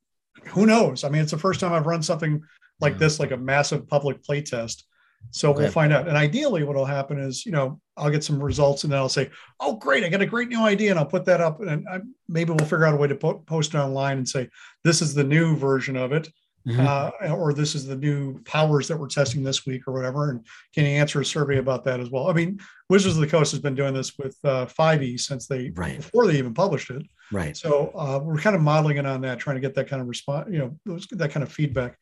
who 0.49 0.67
knows? 0.67 1.03
I 1.05 1.09
mean, 1.09 1.23
it's 1.23 1.31
the 1.31 1.39
first 1.39 1.61
time 1.61 1.73
I've 1.73 1.87
run 1.87 2.03
something 2.03 2.43
like 2.81 2.97
Mhm. 2.97 2.99
this, 2.99 3.19
like 3.21 3.31
a 3.31 3.37
massive 3.39 3.89
public 3.89 4.23
play 4.23 4.43
test. 4.43 4.85
So 5.33 5.53
we'll 5.53 5.71
find 5.71 5.93
out. 5.93 6.09
And 6.09 6.17
ideally, 6.17 6.63
what 6.63 6.77
will 6.77 6.87
happen 6.87 7.19
is, 7.19 7.45
you 7.45 7.53
know, 7.53 7.79
I'll 7.97 8.11
get 8.11 8.25
some 8.25 8.43
results 8.43 8.85
and 8.85 8.93
then 8.93 8.99
I'll 8.99 9.09
say, 9.09 9.29
"Oh, 9.61 9.77
great! 9.77 10.03
I 10.05 10.09
got 10.09 10.23
a 10.23 10.27
great 10.27 10.49
new 10.49 10.63
idea," 10.63 10.91
and 10.91 10.99
I'll 10.99 11.05
put 11.07 11.25
that 11.27 11.41
up. 11.41 11.61
And 11.61 11.87
I, 11.89 12.01
maybe 12.29 12.51
we'll 12.53 12.61
figure 12.65 12.87
out 12.87 12.95
a 12.95 12.97
way 12.97 13.09
to 13.09 13.15
po- 13.17 13.41
post 13.47 13.75
it 13.75 13.79
online 13.79 14.19
and 14.19 14.29
say, 14.29 14.49
"This 14.85 15.03
is 15.03 15.13
the 15.15 15.25
new 15.25 15.57
version 15.57 15.97
of 15.97 16.13
it." 16.13 16.29
Mhm. 16.67 16.85
uh, 16.85 17.33
or 17.33 17.55
this 17.55 17.77
is 17.77 17.87
the 17.87 17.95
new 17.95 18.43
powers 18.43 18.89
that 18.89 18.99
we're 18.99 19.07
testing 19.07 19.45
this 19.45 19.65
week 19.67 19.83
or 19.87 19.93
whatever. 19.93 20.31
And 20.31 20.45
can 20.75 20.83
you 20.85 20.91
answer 20.91 21.21
a 21.21 21.25
survey 21.25 21.59
about 21.59 21.85
that 21.85 22.01
as 22.01 22.11
well? 22.11 22.29
I 22.29 22.33
mean, 22.33 22.59
Wizards 22.91 23.15
of 23.15 23.21
the 23.21 23.29
Coast 23.29 23.53
has 23.53 23.61
been 23.61 23.77
doing 23.77 23.95
this 23.95 24.19
with 24.19 24.37
uh, 24.43 24.67
5e 24.67 25.17
since 25.17 25.47
they 25.47 25.71
Right. 25.77 25.99
before 25.99 26.27
they 26.27 26.39
even 26.39 26.55
published 26.55 26.91
it. 26.91 27.03
Right. 27.31 27.57
So 27.57 27.93
uh, 27.95 28.19
we're 28.21 28.39
kind 28.41 28.57
of 28.57 28.63
modeling 28.63 28.97
it 28.97 29.07
on 29.07 29.21
that, 29.21 29.39
trying 29.39 29.55
to 29.55 29.61
get 29.61 29.75
that 29.77 29.89
kind 29.89 30.03
of 30.03 30.09
response, 30.09 30.49
you 30.51 30.59
know, 30.87 30.99
that 31.13 31.31
kind 31.31 31.45
of 31.45 31.53
feedback. 31.53 31.97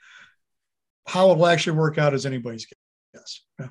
How 1.07 1.31
it 1.33 1.37
will 1.37 1.47
actually 1.49 1.77
work 1.77 1.99
out 1.99 2.15
is 2.15 2.25
anybody's 2.25 2.67
guess. 3.25 3.41
Yeah. 3.59 3.69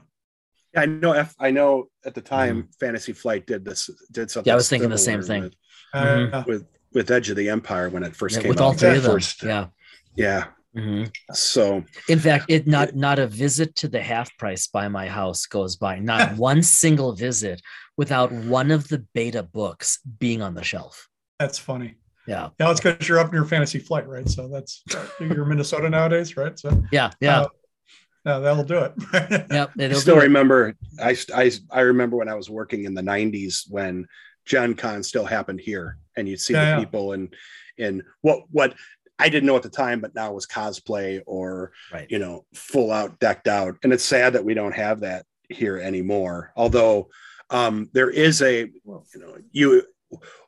Yeah, 0.74 0.82
I 0.82 0.86
know. 0.88 1.12
F, 1.14 1.36
I 1.40 1.52
know. 1.52 1.86
At 2.06 2.16
the 2.16 2.22
time, 2.22 2.70
Fantasy 2.80 3.14
Flight 3.14 3.46
did 3.46 3.64
this. 3.64 3.90
Did 4.12 4.32
something. 4.32 4.42
Mm-hmm. 4.44 4.48
Yeah, 4.50 4.54
I 4.54 4.56
was 4.56 4.70
thinking 4.70 4.90
the 4.90 4.98
same 4.98 5.22
thing. 5.22 5.44
with, 5.44 5.54
Uh, 5.94 6.44
with 6.48 6.66
with 6.94 7.10
Edge 7.12 7.30
of 7.30 7.36
the 7.36 7.50
Empire 7.50 7.90
when 7.90 8.04
it 8.04 8.16
first 8.16 8.36
Yeah, 8.36 8.42
came 8.44 8.50
with 8.50 8.60
out. 8.62 8.64
all 8.66 8.74
three 8.74 8.98
of 8.98 9.04
them. 9.04 9.12
First- 9.14 9.44
Yeah. 9.44 9.68
Yeah. 10.16 10.46
Mhm. 10.76 11.12
So 11.34 11.84
In 12.10 12.20
fact, 12.20 12.46
it 12.50 12.66
not 12.68 12.96
not 12.96 13.20
a 13.20 13.28
visit 13.28 13.76
to 13.78 13.88
the 13.88 14.02
half 14.02 14.36
price 14.38 14.66
by 14.68 14.88
my 14.88 15.08
house 15.08 15.46
goes 15.46 15.76
by. 15.76 16.00
Not 16.00 16.36
one 16.38 16.64
single 16.64 17.14
visit 17.16 17.62
without 17.98 18.32
one 18.32 18.72
of 18.72 18.88
the 18.88 19.06
beta 19.14 19.44
books 19.44 20.00
being 20.20 20.42
on 20.42 20.56
the 20.56 20.64
shelf. 20.64 21.08
that's 21.40 21.58
funny. 21.60 21.96
Yeah. 22.28 22.50
Yeah, 22.60 22.72
it's 22.72 22.80
because 22.80 23.08
you're 23.10 23.20
up 23.20 23.32
near 23.34 23.44
Fantasy 23.46 23.78
Flight, 23.80 24.08
right? 24.08 24.28
So 24.30 24.48
that's 24.48 24.82
you're 25.20 25.46
Minnesota 25.46 25.90
nowadays, 25.90 26.38
right? 26.38 26.58
So 26.58 26.82
Yeah. 26.92 27.12
Yeah. 27.20 27.42
Uh, 27.42 27.48
no, 28.26 28.42
that'll 28.42 28.64
do 28.64 28.78
it. 28.80 28.94
yep. 29.52 29.72
I 29.78 29.84
it'll 29.84 30.00
still 30.00 30.18
remember. 30.18 30.76
I, 31.02 31.18
I 31.34 31.52
I 31.72 31.82
remember 31.82 32.18
when 32.18 32.30
I 32.30 32.36
was 32.36 32.50
working 32.50 32.86
in 32.86 32.94
the 32.94 33.02
'90s 33.02 33.70
when 33.70 34.08
Gen 34.46 34.76
Con 34.76 35.04
still 35.04 35.26
happened 35.26 35.60
here, 35.62 35.98
and 36.18 36.28
you'd 36.28 36.40
see 36.42 36.54
Yeah, 36.54 36.62
the 36.62 36.68
yeah. 36.72 36.80
people 36.80 37.14
and 37.14 37.34
and 37.78 38.04
what 38.22 38.44
what 38.52 38.76
I 39.20 39.30
didn't 39.30 39.48
know 39.48 39.56
at 39.56 39.64
the 39.64 39.70
time, 39.70 40.02
but 40.02 40.16
now 40.16 40.34
was 40.34 40.48
cosplay 40.48 41.22
or 41.26 41.72
Right. 41.92 42.08
you 42.10 42.20
know 42.20 42.46
full 42.54 42.92
out 42.92 43.20
decked 43.20 43.48
out, 43.48 43.76
and 43.84 43.94
it's 43.94 44.04
sad 44.04 44.34
that 44.34 44.44
we 44.46 44.54
don't 44.54 44.76
have 44.76 45.02
that 45.02 45.26
here 45.50 45.78
anymore. 45.78 46.52
Although 46.56 47.10
Um, 47.50 47.90
there 47.94 48.10
is 48.10 48.42
a, 48.42 48.62
you 48.62 49.04
know, 49.20 49.38
you 49.52 49.84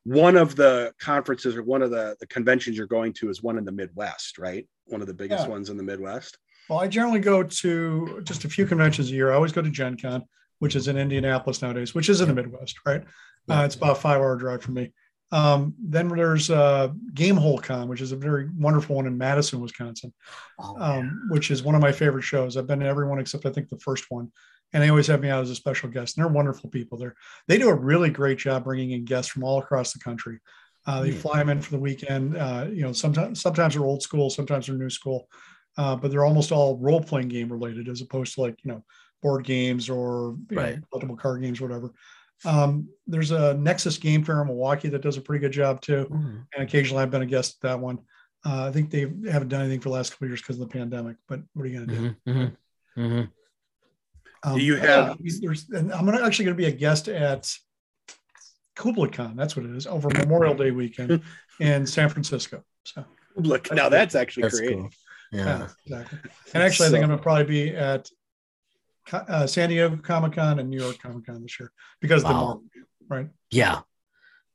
one 0.03 0.35
of 0.37 0.55
the 0.55 0.91
conferences 0.99 1.55
or 1.55 1.61
one 1.63 1.81
of 1.83 1.91
the, 1.91 2.15
the 2.19 2.25
conventions 2.27 2.77
you're 2.77 2.87
going 2.87 3.13
to 3.13 3.29
is 3.29 3.43
one 3.43 3.57
in 3.59 3.65
the 3.65 3.71
Midwest, 3.71 4.37
right? 4.39 4.67
One 4.85 5.01
of 5.01 5.07
the 5.07 5.13
biggest 5.13 5.43
Yeah. 5.43 5.49
ones 5.49 5.69
in 5.69 5.77
the 5.77 5.83
Midwest. 5.83 6.37
Well, 6.69 6.79
I 6.79 6.87
generally 6.87 7.19
go 7.19 7.43
to 7.43 8.21
just 8.23 8.45
a 8.45 8.49
few 8.49 8.65
conventions 8.65 9.11
a 9.11 9.13
year. 9.13 9.31
I 9.31 9.35
always 9.35 9.51
go 9.51 9.61
to 9.61 9.69
Gen 9.69 9.97
Con, 9.97 10.23
which 10.59 10.75
is 10.75 10.87
in 10.87 10.97
Indianapolis 10.97 11.61
nowadays, 11.61 11.93
which 11.93 12.09
is 12.09 12.21
in 12.21 12.27
the 12.27 12.33
Midwest, 12.33 12.79
right? 12.85 13.03
Uh, 13.49 13.63
it's 13.65 13.75
about 13.75 13.97
a 13.97 13.99
five 13.99 14.17
hour 14.17 14.35
drive 14.35 14.63
for 14.63 14.71
me. 14.71 14.91
Um, 15.31 15.75
then 15.79 16.07
there's 16.07 16.49
uh, 16.49 16.89
Gamehole 17.13 17.61
Con, 17.61 17.87
which 17.87 18.01
is 18.01 18.11
a 18.11 18.15
very 18.15 18.49
wonderful 18.57 18.95
one 18.95 19.05
in 19.05 19.17
Madison, 19.17 19.59
Wisconsin, 19.59 20.13
Oh, 20.59 20.79
um, 20.79 21.27
which 21.29 21.51
is 21.51 21.63
one 21.63 21.75
of 21.75 21.81
my 21.81 21.91
favorite 21.91 22.23
shows. 22.23 22.57
I've 22.57 22.67
been 22.67 22.79
to 22.79 22.85
every 22.85 23.07
one 23.07 23.19
except 23.19 23.45
I 23.45 23.51
think 23.51 23.69
the 23.69 23.79
first 23.79 24.05
one, 24.09 24.31
and 24.73 24.81
they 24.81 24.89
always 24.89 25.07
have 25.07 25.21
me 25.21 25.29
out 25.29 25.43
as 25.43 25.49
a 25.49 25.55
special 25.55 25.89
guest. 25.89 26.17
And 26.17 26.25
they're 26.25 26.31
wonderful 26.31 26.69
people. 26.69 26.97
There, 26.97 27.15
they 27.47 27.57
do 27.57 27.69
a 27.69 27.75
really 27.75 28.09
great 28.09 28.37
job 28.37 28.63
bringing 28.63 28.91
in 28.91 29.05
guests 29.05 29.31
from 29.31 29.43
all 29.43 29.59
across 29.59 29.93
the 29.93 29.99
country. 29.99 30.39
Uh, 30.87 31.01
they 31.01 31.11
fly 31.11 31.39
them 31.39 31.49
in 31.49 31.61
for 31.61 31.71
the 31.71 31.79
weekend. 31.79 32.37
Uh, 32.37 32.67
you 32.71 32.83
know, 32.83 32.93
sometimes 32.93 33.41
sometimes 33.41 33.73
they're 33.73 33.83
old 33.83 34.03
school, 34.03 34.29
sometimes 34.29 34.67
they're 34.67 34.77
new 34.77 34.89
school, 34.89 35.27
uh, 35.77 35.95
but 35.95 36.11
they're 36.11 36.25
almost 36.25 36.51
all 36.51 36.77
role 36.77 37.01
playing 37.01 37.27
game 37.27 37.51
related 37.51 37.87
as 37.89 38.01
opposed 38.01 38.33
to 38.35 38.41
like 38.41 38.57
you 38.63 38.71
know 38.71 38.83
board 39.21 39.43
games 39.45 39.89
or 39.89 40.35
Right. 40.51 40.75
know, 40.77 40.81
multiple 40.93 41.15
card 41.17 41.41
games, 41.41 41.59
or 41.59 41.67
whatever. 41.67 41.91
Um, 42.43 42.89
there's 43.07 43.31
a 43.31 43.53
Nexus 43.55 43.97
Game 43.97 44.23
Fair 44.23 44.41
in 44.41 44.47
Milwaukee 44.47 44.89
that 44.89 45.01
does 45.01 45.17
a 45.17 45.21
pretty 45.21 45.41
good 45.41 45.53
job 45.53 45.81
too 45.81 46.05
Mhm. 46.11 46.45
and 46.53 46.63
occasionally 46.63 47.01
I've 47.01 47.11
been 47.11 47.21
a 47.21 47.25
guest 47.25 47.55
at 47.63 47.69
that 47.69 47.79
one. 47.79 47.99
Uh, 48.45 48.67
I 48.67 48.71
think 48.71 48.91
they 48.91 49.01
haven't 49.31 49.47
done 49.49 49.61
anything 49.61 49.79
for 49.79 49.89
the 49.89 49.95
last 49.95 50.11
couple 50.11 50.25
of 50.25 50.29
years 50.31 50.41
because 50.41 50.59
of 50.59 50.67
the 50.67 50.73
pandemic. 50.73 51.15
But 51.27 51.41
what 51.53 51.63
are 51.63 51.67
you 51.67 51.77
going 51.77 51.89
to 51.89 51.95
do? 51.95 52.15
Mhm, 52.27 52.27
mhm, 52.27 52.57
mhm. 52.97 53.29
Um, 54.43 54.59
Do 54.59 54.63
you 54.63 54.75
yeah, 54.75 55.07
have- 55.07 55.17
there's, 55.41 55.67
and 55.69 55.91
I'm 55.91 56.05
gonna, 56.05 56.23
actually 56.23 56.45
going 56.45 56.55
to 56.57 56.61
be 56.61 56.67
a 56.67 56.71
guest 56.71 57.07
at 57.07 57.51
KublaCon. 58.75 59.35
That's 59.35 59.55
what 59.55 59.65
it 59.65 59.75
is 59.75 59.87
over 59.87 60.09
Memorial 60.09 60.53
Day 60.53 60.71
weekend 60.71 61.23
in 61.59 61.87
San 61.87 62.09
Francisco. 62.09 62.63
So 62.83 63.05
Look, 63.37 63.71
now 63.73 63.89
that's 63.89 64.13
actually 64.15 64.43
That's 64.43 64.59
creative. 64.59 64.79
cool. 64.81 64.89
Yeah, 65.31 65.45
Yeah. 65.45 65.67
exactly. 65.85 66.19
And 66.53 66.63
actually, 66.63 66.87
I 66.87 66.91
think 66.91 67.03
I'm 67.03 67.09
going 67.09 67.19
to 67.19 67.23
probably 67.23 67.43
be 67.45 67.75
at 67.75 68.09
uh, 69.11 69.45
San 69.47 69.69
Diego 69.69 69.95
Comic 69.97 70.33
Con 70.33 70.59
and 70.59 70.69
New 70.69 70.81
York 70.81 70.97
Comic 70.99 71.25
Con 71.25 71.41
this 71.41 71.59
year 71.59 71.71
because 72.01 72.23
of 72.23 72.29
the 72.29 72.33
Marvel, 72.33 72.63
right? 73.09 73.27
Yeah. 73.51 73.81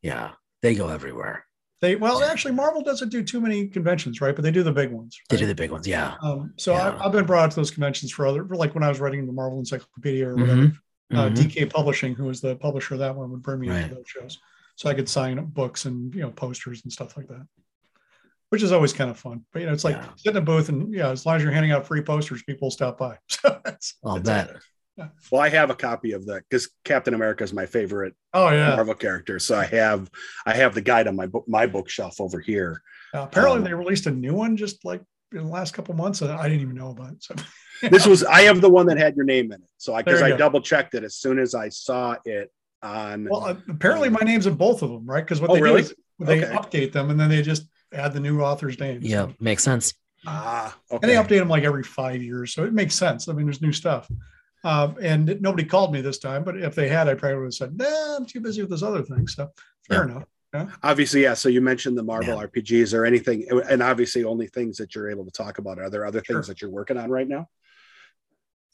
Yeah. 0.03 0.33
They 0.63 0.75
go 0.75 0.89
everywhere. 0.89 1.45
They 1.81 1.97
well, 1.97 2.23
actually, 2.23 2.53
Marvel 2.53 2.83
doesn't 2.83 3.09
do 3.09 3.23
too 3.23 3.41
many 3.41 3.67
conventions, 3.67 4.21
right? 4.21 4.35
But 4.37 4.43
they 4.43 4.51
do 4.51 4.63
the 4.63 4.73
big 4.73 4.91
ones. 4.91 5.19
They 5.31 5.39
do 5.39 5.47
the 5.47 5.55
big 5.55 5.71
ones. 5.71 5.87
Yeah. 5.87 6.17
Um, 6.23 6.53
so 6.59 6.73
Yeah. 6.75 6.91
I, 6.91 7.07
I've 7.07 7.13
been 7.13 7.25
brought 7.25 7.45
out 7.45 7.51
to 7.53 7.57
those 7.57 7.71
conventions 7.71 8.13
for 8.13 8.27
other, 8.27 8.45
for 8.45 8.57
like 8.57 8.75
when 8.75 8.83
I 8.85 8.89
was 8.89 9.01
writing 9.01 9.25
the 9.27 9.33
Marvel 9.33 9.59
Encyclopedia 9.59 10.29
or 10.29 10.35
whatever. 10.37 10.61
Mhm, 10.63 10.77
Uh, 11.13 11.29
mhm. 11.29 11.35
DK 11.37 11.71
Publishing, 11.71 12.15
who 12.15 12.25
was 12.25 12.41
the 12.41 12.57
publisher 12.57 12.95
of 12.95 13.01
that 13.01 13.17
one, 13.17 13.31
would 13.31 13.43
bring 13.43 13.61
me 13.61 13.69
Right. 13.71 13.83
into 13.85 13.95
those 13.95 14.09
shows, 14.09 14.39
so 14.77 14.91
I 14.91 14.95
could 14.95 15.09
sign 15.09 15.39
up 15.39 15.47
books 15.47 15.85
and 15.87 16.15
you 16.15 16.21
know 16.21 16.31
posters 16.31 16.83
and 16.85 16.93
stuff 16.93 17.17
like 17.17 17.29
that, 17.29 17.47
which 18.51 18.63
is 18.63 18.71
always 18.73 18.93
kind 18.93 19.11
of 19.11 19.19
fun. 19.19 19.45
But 19.53 19.61
you 19.61 19.67
know, 19.67 19.73
it's 19.73 19.85
like 19.85 19.97
Yeah. 19.97 20.09
sit 20.17 20.31
in 20.33 20.37
a 20.37 20.41
booth 20.41 20.69
and 20.69 20.93
yeah, 20.93 21.09
as 21.11 21.25
long 21.27 21.37
as 21.37 21.43
you're 21.43 21.53
handing 21.53 21.73
out 21.73 21.87
free 21.87 22.03
posters, 22.03 22.43
people 22.43 22.67
will 22.67 22.71
stop 22.71 22.99
by. 22.99 23.17
So 23.29 23.61
that's, 23.65 23.95
I'll 24.05 24.21
that's- 24.21 24.53
bet. 24.53 24.63
Well, 25.33 25.41
I 25.41 25.49
have 25.49 25.71
a 25.71 25.75
copy 25.75 26.13
of 26.13 26.27
that 26.27 26.43
because 26.51 26.69
Captain 26.85 27.15
America 27.15 27.43
is 27.43 27.55
my 27.55 27.65
favorite 27.65 28.13
Oh 28.35 28.51
yeah. 28.51 28.75
Marvel 28.77 28.95
character. 28.95 29.39
So 29.39 29.57
I 29.59 29.65
have 29.65 30.11
I 30.45 30.53
have 30.55 30.75
the 30.75 30.83
guide 30.83 31.09
on 31.09 31.17
my 31.17 31.27
book 31.27 31.45
my 31.49 31.67
bookshelf 31.67 32.21
over 32.21 32.39
here. 32.39 32.83
Uh, 33.15 33.21
apparently, 33.23 33.59
Um, 33.59 33.65
they 33.65 33.73
released 33.73 34.07
a 34.07 34.11
new 34.11 34.35
one 34.35 34.59
just 34.59 34.85
like 34.85 35.01
in 35.33 35.39
the 35.39 35.45
last 35.51 35.73
couple 35.73 35.95
months, 35.95 36.21
and 36.21 36.31
I 36.31 36.49
didn't 36.49 36.61
even 36.61 36.75
know 36.77 36.91
about 36.91 37.13
it. 37.13 37.23
So 37.25 37.35
This 37.89 38.07
was 38.07 38.25
I 38.25 38.43
have 38.43 38.61
the 38.61 38.69
one 38.69 38.85
that 38.87 38.99
had 38.99 39.17
your 39.17 39.25
name 39.25 39.47
in 39.53 39.63
it. 39.63 39.69
So 39.79 39.95
I 39.95 40.03
because 40.03 40.21
I 40.21 40.31
go. 40.31 40.37
double 40.37 40.61
checked 40.61 40.95
it 40.95 41.03
as 41.03 41.15
soon 41.17 41.39
as 41.39 41.55
I 41.55 41.71
saw 41.71 42.17
it 42.27 42.53
on 42.83 43.27
well, 43.31 43.45
uh, 43.47 43.55
apparently 43.71 44.11
my 44.11 44.21
name's 44.21 44.47
in 44.47 44.55
both 44.57 44.83
of 44.83 44.91
them, 44.91 45.07
right? 45.07 45.25
Because 45.25 45.41
what 45.41 45.49
Oh, 45.51 45.55
they 45.55 45.63
really? 45.63 45.83
do 45.83 45.89
is 45.89 45.95
they 46.19 46.45
Okay. 46.45 46.55
update 46.55 46.93
them 46.93 47.09
and 47.09 47.19
then 47.19 47.31
they 47.31 47.41
just 47.41 47.63
add 47.93 48.13
the 48.13 48.21
new 48.21 48.41
author's 48.41 48.79
name. 48.79 49.01
Yeah. 49.03 49.27
So- 49.27 49.35
Makes 49.41 49.63
sense. 49.65 49.95
ah 50.27 50.77
okay. 50.91 50.99
and 51.03 51.11
they 51.11 51.15
update 51.17 51.39
them 51.41 51.49
like 51.49 51.65
every 51.65 51.83
five 51.83 52.23
years, 52.23 52.53
so 52.55 52.65
it 52.65 52.73
makes 52.75 52.95
sense. 52.95 53.29
I 53.29 53.33
mean, 53.33 53.47
there's 53.47 53.63
new 53.63 53.73
stuff. 53.73 54.11
Um, 54.63 54.97
and 55.01 55.39
nobody 55.41 55.65
called 55.65 55.91
me 55.93 56.03
this 56.03 56.19
time, 56.19 56.45
but 56.45 56.59
if 56.61 56.75
they 56.75 56.87
had, 56.89 57.09
I 57.09 57.15
probably 57.15 57.39
would 57.39 57.45
have 57.45 57.55
said, 57.55 57.77
"Nah, 57.79 58.17
I'm 58.19 58.27
too 58.27 58.41
busy 58.41 58.61
with 58.61 58.71
this 58.71 58.83
other 58.83 59.03
thing." 59.03 59.27
So 59.27 59.51
fair 59.89 60.05
enough. 60.05 60.25
obviously 60.83 61.23
yeah 61.23 61.33
so 61.33 61.49
you 61.49 61.61
mentioned 61.61 61.97
the 61.97 62.03
marvel 62.03 62.35
Yeah. 62.37 62.45
rpgs 62.47 62.93
or 62.93 63.05
anything 63.07 63.47
and 63.71 63.81
obviously 63.81 64.25
only 64.25 64.49
things 64.49 64.77
that 64.79 64.97
you're 64.97 65.09
able 65.09 65.25
to 65.25 65.31
talk 65.31 65.59
about 65.59 65.79
are 65.79 65.89
there 65.89 66.05
other 66.05 66.21
Sure. 66.25 66.35
things 66.37 66.49
that 66.49 66.61
you're 66.61 66.73
working 66.73 66.97
on 66.97 67.09
right 67.09 67.29
now 67.29 67.49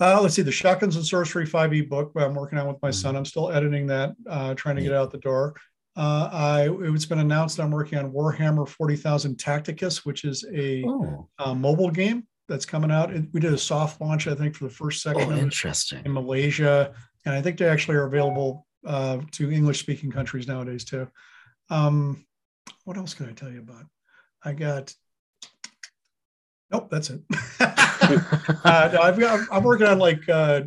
Uh, 0.01 0.21
let's 0.23 0.35
see, 0.35 0.43
the 0.43 0.51
Shotguns 0.53 0.97
and 0.97 1.05
Sorcery 1.07 1.47
5e 1.47 1.83
book 1.89 2.13
I'm 2.17 2.35
working 2.35 2.59
on 2.59 2.67
with 2.67 2.81
my 2.83 2.89
Mhm. 2.91 2.95
son. 2.95 3.15
I'm 3.17 3.25
still 3.27 3.51
editing 3.51 3.87
that, 3.89 4.15
uh, 4.29 4.55
trying 4.55 4.77
to 4.77 4.83
get 4.83 4.93
it 4.93 4.95
out 4.95 5.11
the 5.11 5.19
door. 5.19 5.55
Uh, 5.97 6.29
I 6.31 6.69
it's 6.95 7.07
been 7.07 7.21
announced 7.21 7.59
I'm 7.59 7.71
working 7.71 7.99
on 7.99 8.13
Warhammer 8.13 8.69
40,000 8.69 9.37
Tacticus, 9.37 10.05
which 10.05 10.25
is 10.25 10.45
a 10.53 10.85
Oh, 10.87 11.29
uh, 11.39 11.55
mobile 11.55 11.91
game 11.91 12.27
that's 12.49 12.67
coming 12.67 12.91
out. 12.91 13.13
We 13.33 13.41
did 13.41 13.55
a 13.55 13.59
soft 13.59 14.01
launch, 14.01 14.27
I 14.27 14.35
think, 14.35 14.55
for 14.55 14.65
the 14.65 14.71
first 14.71 15.03
section 15.03 15.33
oh 15.33 15.37
interesting. 15.37 16.03
in 16.05 16.13
Malaysia, 16.13 16.93
and 17.25 17.35
I 17.35 17.41
think 17.41 17.59
they 17.59 17.69
actually 17.69 17.97
are 17.97 18.05
available 18.05 18.67
uh, 18.87 19.19
to 19.33 19.51
English 19.51 19.81
speaking 19.81 20.11
countries 20.11 20.47
nowadays 20.47 20.85
too. 20.85 21.09
Um, 21.71 22.27
what 22.85 22.97
else 22.97 23.15
can 23.15 23.29
I 23.29 23.33
tell 23.33 23.51
you 23.51 23.61
about? 23.61 23.85
I 24.45 24.53
got. 24.53 24.95
Nope, 26.71 26.89
that's 26.91 27.11
it. 27.11 27.23
uh, 27.61 28.91
no, 28.93 29.01
I've 29.01 29.19
got. 29.19 29.49
I'm 29.51 29.63
working 29.63 29.87
on 29.87 29.99
like 29.99 30.29
uh, 30.29 30.63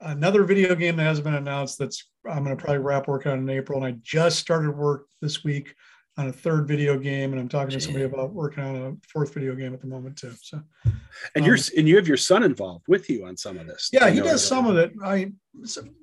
another 0.00 0.44
video 0.44 0.74
game 0.74 0.96
that 0.96 1.04
hasn't 1.04 1.24
been 1.24 1.34
announced. 1.34 1.78
That's 1.78 2.08
I'm 2.30 2.44
going 2.44 2.56
to 2.56 2.62
probably 2.62 2.78
wrap 2.78 3.08
work 3.08 3.26
on 3.26 3.38
in 3.38 3.50
April, 3.50 3.82
and 3.82 3.86
I 3.86 3.98
just 4.02 4.38
started 4.38 4.76
work 4.76 5.06
this 5.20 5.44
week 5.44 5.74
on 6.16 6.28
a 6.28 6.32
third 6.32 6.68
video 6.68 6.96
game, 6.96 7.32
and 7.32 7.40
I'm 7.40 7.48
talking 7.48 7.70
to 7.70 7.80
somebody 7.80 8.04
about 8.04 8.32
working 8.32 8.62
on 8.62 8.76
a 8.76 9.08
fourth 9.08 9.34
video 9.34 9.54
game 9.54 9.74
at 9.74 9.80
the 9.80 9.86
moment 9.88 10.16
too. 10.16 10.32
So 10.40 10.62
and 11.34 11.44
you're 11.44 11.56
Um, 11.56 11.62
and 11.78 11.88
you 11.88 11.96
have 11.96 12.06
your 12.06 12.16
son 12.16 12.44
involved 12.44 12.86
with 12.86 13.10
you 13.10 13.26
on 13.26 13.36
some 13.36 13.58
of 13.58 13.66
this 13.66 13.90
Yeah, 13.92 14.10
he 14.10 14.20
does 14.20 14.46
some 14.46 14.66
of 14.66 14.76
it. 14.76 14.92
I 15.04 15.32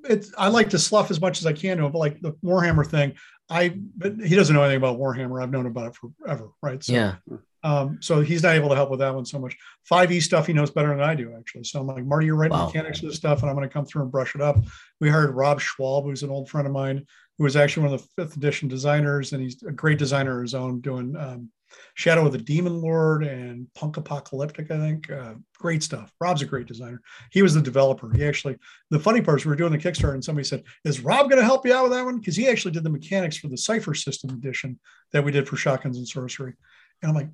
it's 0.09 0.33
I 0.37 0.49
like 0.49 0.69
to 0.71 0.79
slough 0.79 1.11
as 1.11 1.21
much 1.21 1.39
as 1.39 1.45
I 1.45 1.53
can 1.53 1.77
to 1.77 1.85
him, 1.85 1.91
but 1.91 1.99
like 1.99 2.19
the 2.21 2.33
Warhammer 2.43 2.85
thing, 2.85 3.13
I 3.49 3.69
but 3.95 4.15
he 4.19 4.35
doesn't 4.35 4.53
know 4.53 4.63
anything 4.63 4.77
about 4.77 4.99
Warhammer. 4.99 5.41
I've 5.41 5.51
known 5.51 5.65
about 5.65 5.87
it 5.87 5.95
forever, 5.95 6.49
right? 6.61 6.83
So 6.83 6.93
yeah. 6.93 7.15
Um, 7.63 7.99
so 8.01 8.21
he's 8.21 8.43
not 8.43 8.55
able 8.55 8.69
to 8.69 8.75
help 8.75 8.89
with 8.89 8.99
that 8.99 9.13
one 9.13 9.25
so 9.25 9.39
much. 9.39 9.55
5e 9.89 10.21
stuff 10.21 10.47
he 10.47 10.53
knows 10.53 10.71
better 10.71 10.89
than 10.89 11.01
I 11.01 11.13
do, 11.15 11.33
actually. 11.37 11.63
So 11.63 11.79
I'm 11.79 11.87
like, 11.87 12.05
Marty, 12.05 12.25
you're 12.25 12.35
writing 12.35 12.57
Wow. 12.57 12.65
mechanics 12.67 12.99
of 13.03 13.09
this 13.09 13.17
stuff, 13.17 13.41
and 13.41 13.49
I'm 13.49 13.55
going 13.55 13.67
to 13.67 13.73
come 13.73 13.85
through 13.85 14.03
and 14.03 14.11
brush 14.11 14.33
it 14.35 14.41
up. 14.41 14.57
We 14.99 15.09
hired 15.09 15.35
Rob 15.35 15.59
Schwalb, 15.59 16.05
who's 16.05 16.23
an 16.23 16.29
old 16.31 16.49
friend 16.49 16.65
of 16.65 16.73
mine, 16.73 17.05
who 17.37 17.43
was 17.43 17.55
actually 17.55 17.85
one 17.85 17.93
of 17.93 18.01
the 18.01 18.07
fifth 18.23 18.35
edition 18.35 18.67
designers, 18.67 19.33
and 19.33 19.41
he's 19.43 19.61
a 19.63 19.71
great 19.71 19.99
designer 19.99 20.37
of 20.37 20.41
his 20.43 20.55
own, 20.55 20.81
doing 20.81 21.15
um, 21.15 21.49
Shadow 21.93 22.25
of 22.25 22.33
the 22.33 22.37
Demon 22.37 22.81
Lord 22.81 23.23
and 23.23 23.65
Punk 23.75 23.95
Apocalyptic, 23.95 24.71
I 24.71 24.77
think. 24.77 25.09
Uh, 25.09 25.35
great 25.57 25.83
stuff. 25.83 26.11
Rob's 26.19 26.41
a 26.41 26.45
great 26.45 26.67
designer. 26.67 27.01
He 27.31 27.41
was 27.41 27.53
the 27.53 27.61
developer. 27.61 28.11
He 28.13 28.25
actually, 28.25 28.57
the 28.89 28.99
funny 28.99 29.21
part 29.21 29.39
is 29.39 29.45
we 29.45 29.51
were 29.51 29.55
doing 29.55 29.71
the 29.71 29.77
Kickstarter, 29.77 30.13
and 30.15 30.23
somebody 30.23 30.45
said, 30.45 30.63
Is 30.83 30.99
Rob 31.01 31.29
going 31.29 31.39
to 31.39 31.45
help 31.45 31.65
you 31.65 31.73
out 31.73 31.83
with 31.83 31.93
that 31.93 32.03
one? 32.03 32.17
Because 32.19 32.35
he 32.35 32.49
actually 32.49 32.71
did 32.71 32.83
the 32.83 32.89
mechanics 32.89 33.37
for 33.37 33.47
the 33.47 33.57
Cypher 33.57 33.93
System 33.93 34.31
edition 34.31 34.79
that 35.13 35.23
we 35.23 35.31
did 35.31 35.47
for 35.47 35.55
Shotguns 35.55 35.97
and 35.97 36.07
Sorcery. 36.07 36.53
And 37.01 37.09
I'm 37.09 37.15
like, 37.15 37.29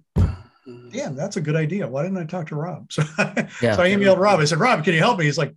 damn, 0.92 1.16
that's 1.16 1.38
a 1.38 1.42
good 1.42 1.56
idea. 1.56 1.88
Why 1.88 2.04
didn't 2.04 2.18
I 2.18 2.26
talk 2.26 2.48
to 2.48 2.56
Rob? 2.56 2.92
So, 2.92 3.04
Yeah. 3.62 3.76
so 3.76 3.84
I 3.84 3.90
emailed 3.90 4.18
Rob. 4.18 4.40
I 4.40 4.46
said, 4.46 4.60
Rob, 4.60 4.84
can 4.84 4.94
you 4.94 5.00
help 5.00 5.20
me? 5.20 5.26
He's 5.26 5.38
like, 5.38 5.54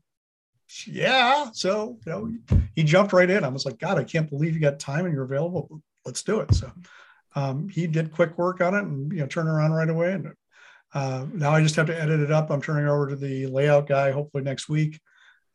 yeah. 0.87 1.51
So, 1.53 1.99
you 2.07 2.13
know, 2.13 2.61
he 2.75 2.85
jumped 2.85 3.13
right 3.13 3.29
in. 3.29 3.45
I 3.45 3.49
was 3.49 3.65
like, 3.67 3.79
God, 3.79 3.99
I 3.99 4.05
can't 4.05 4.31
believe 4.31 4.55
you 4.55 4.61
got 4.61 4.79
time 4.79 5.05
and 5.05 5.15
you're 5.15 5.25
available. 5.25 5.81
Let's 6.05 6.23
do 6.23 6.41
it. 6.41 6.55
So 6.55 6.71
um, 7.35 7.69
he 7.69 7.87
did 7.87 8.13
quick 8.13 8.39
work 8.39 8.61
on 8.61 8.75
it 8.75 8.85
and, 8.85 9.13
you 9.13 9.19
know, 9.21 9.27
turn 9.27 9.49
around 9.49 9.73
right 9.73 9.89
away. 9.91 10.13
And 10.13 10.33
uh, 10.95 11.27
now 11.33 11.51
I 11.51 11.63
just 11.63 11.77
have 11.77 11.87
to 11.87 12.01
edit 12.01 12.21
it 12.21 12.31
up. 12.31 12.51
I'm 12.51 12.63
turning 12.63 12.87
over 12.89 13.09
to 13.09 13.17
the 13.17 13.47
layout 13.47 13.89
guy, 13.89 14.11
hopefully 14.13 14.45
next 14.45 14.69
week. 14.69 15.01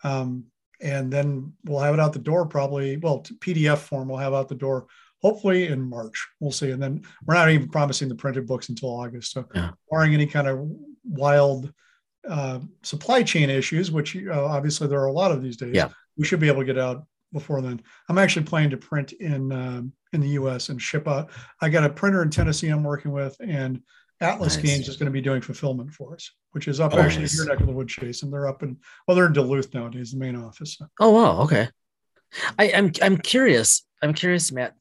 Um, 0.04 0.46
and 0.82 1.12
then 1.12 1.54
we'll 1.64 1.80
have 1.80 1.94
it 1.94 2.00
out 2.00 2.14
the 2.14 2.20
door 2.20 2.46
probably, 2.46 2.98
well, 2.98 3.24
PDF 3.40 3.78
form 3.78 4.10
we'll 4.10 4.18
have 4.18 4.34
out 4.34 4.50
the 4.50 4.56
door 4.56 4.88
hopefully 5.26 5.68
in 5.68 5.82
March. 5.82 6.28
We'll 6.40 6.52
see. 6.52 6.70
And 6.70 6.82
then 6.82 7.02
we're 7.26 7.34
not 7.34 7.50
even 7.50 7.68
promising 7.70 8.10
the 8.10 8.16
printed 8.16 8.46
books 8.46 8.70
until 8.70 8.90
August. 8.90 9.32
So, 9.32 9.46
Yeah. 9.56 9.72
barring 9.90 10.14
any 10.14 10.28
kind 10.28 10.48
of 10.48 10.70
wild 11.04 11.74
uh, 12.30 12.60
supply 12.84 13.24
chain 13.24 13.50
issues, 13.50 13.92
which 13.92 14.16
uh, 14.16 14.46
obviously 14.46 14.88
there 14.88 15.00
are 15.00 15.08
a 15.08 15.12
lot 15.12 15.32
of 15.32 15.42
these 15.42 15.58
days, 15.58 15.74
Yeah. 15.74 15.90
we 16.18 16.26
should 16.26 16.40
be 16.40 16.48
able 16.48 16.62
to 16.62 16.66
get 16.66 16.78
out 16.78 17.06
before 17.34 17.62
then. 17.62 17.82
I'm 18.08 18.18
actually 18.20 18.46
planning 18.46 18.70
to 18.72 18.78
print 18.78 19.14
in 19.14 19.52
um, 19.52 19.94
in 20.14 20.22
the 20.22 20.30
U.S. 20.42 20.70
and 20.70 20.80
ship 20.82 21.08
out. 21.08 21.30
I 21.62 21.70
got 21.70 21.84
a 21.84 21.90
printer 21.90 22.22
in 22.24 22.30
Tennessee 22.30 22.70
I'm 22.70 22.84
working 22.84 23.12
with, 23.12 23.36
and 23.40 23.82
Atlas 24.22 24.56
Nice. 24.58 24.66
Games 24.66 24.88
is 24.88 24.96
going 24.98 25.08
to 25.08 25.12
be 25.12 25.22
doing 25.22 25.42
fulfillment 25.42 25.92
for 25.92 26.16
us, 26.16 26.32
which 26.54 26.68
is 26.68 26.80
up 26.80 26.94
Oh, 26.94 27.00
actually 27.00 27.24
nice. 27.24 27.34
in 27.34 27.46
your 27.46 27.54
neck 27.54 27.60
of 27.62 27.68
the 27.68 27.74
wood, 27.74 27.90
Chase, 27.90 28.24
and 28.24 28.32
they're 28.32 28.48
up 28.48 28.64
in 28.64 28.78
well, 29.08 29.16
they're 29.16 29.26
in 29.28 29.34
Duluth 29.34 29.74
nowadays, 29.74 30.12
the 30.12 30.18
main 30.20 30.36
office. 30.36 30.78
Oh 31.00 31.10
wow, 31.12 31.42
okay. 31.46 31.68
I, 32.60 32.72
I'm 32.72 32.92
I'm 33.02 33.18
curious. 33.18 33.86
I'm 34.02 34.14
curious, 34.14 34.52
Matt. 34.52 34.76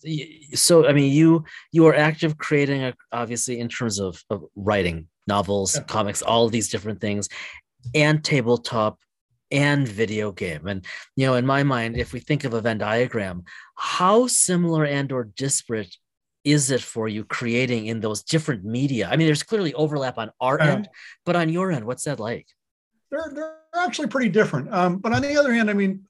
So 0.54 0.86
I 0.86 0.92
mean, 0.92 1.12
you 1.12 1.44
you 1.72 1.86
are 1.86 1.94
active 1.94 2.36
creating, 2.38 2.82
a, 2.82 2.94
obviously, 3.12 3.58
in 3.60 3.68
terms 3.68 3.98
of, 4.00 4.22
of 4.30 4.44
writing 4.56 5.08
novels, 5.26 5.76
Yeah. 5.76 5.82
comics, 5.84 6.20
all 6.22 6.48
these 6.48 6.68
different 6.68 7.00
things, 7.00 7.28
and 7.94 8.22
tabletop 8.22 8.98
and 9.50 9.86
video 9.86 10.32
game. 10.32 10.66
And 10.66 10.84
you 11.16 11.26
know, 11.26 11.34
in 11.34 11.46
my 11.46 11.62
mind, 11.62 11.96
if 11.96 12.12
we 12.12 12.20
think 12.20 12.44
of 12.44 12.54
a 12.54 12.60
Venn 12.60 12.78
diagram, 12.78 13.44
how 13.76 14.26
similar 14.26 14.84
and 14.84 15.10
or 15.12 15.24
disparate 15.24 15.96
is 16.44 16.70
it 16.70 16.82
for 16.82 17.08
you 17.08 17.24
creating 17.24 17.86
in 17.86 18.00
those 18.00 18.22
different 18.22 18.64
media? 18.64 19.08
I 19.10 19.16
mean, 19.16 19.26
there's 19.26 19.42
clearly 19.42 19.72
overlap 19.74 20.18
on 20.18 20.30
our 20.40 20.60
end, 20.60 20.88
but 21.24 21.36
on 21.36 21.48
your 21.48 21.72
end, 21.72 21.84
what's 21.86 22.04
that 22.04 22.20
like? 22.20 22.46
they're 23.10 23.30
they're 23.34 23.56
actually 23.76 24.08
pretty 24.08 24.28
different. 24.28 24.72
Um, 24.74 24.98
but 24.98 25.12
on 25.12 25.22
the 25.22 25.36
other 25.38 25.54
hand, 25.54 25.70
I 25.70 25.72
mean, 25.72 26.04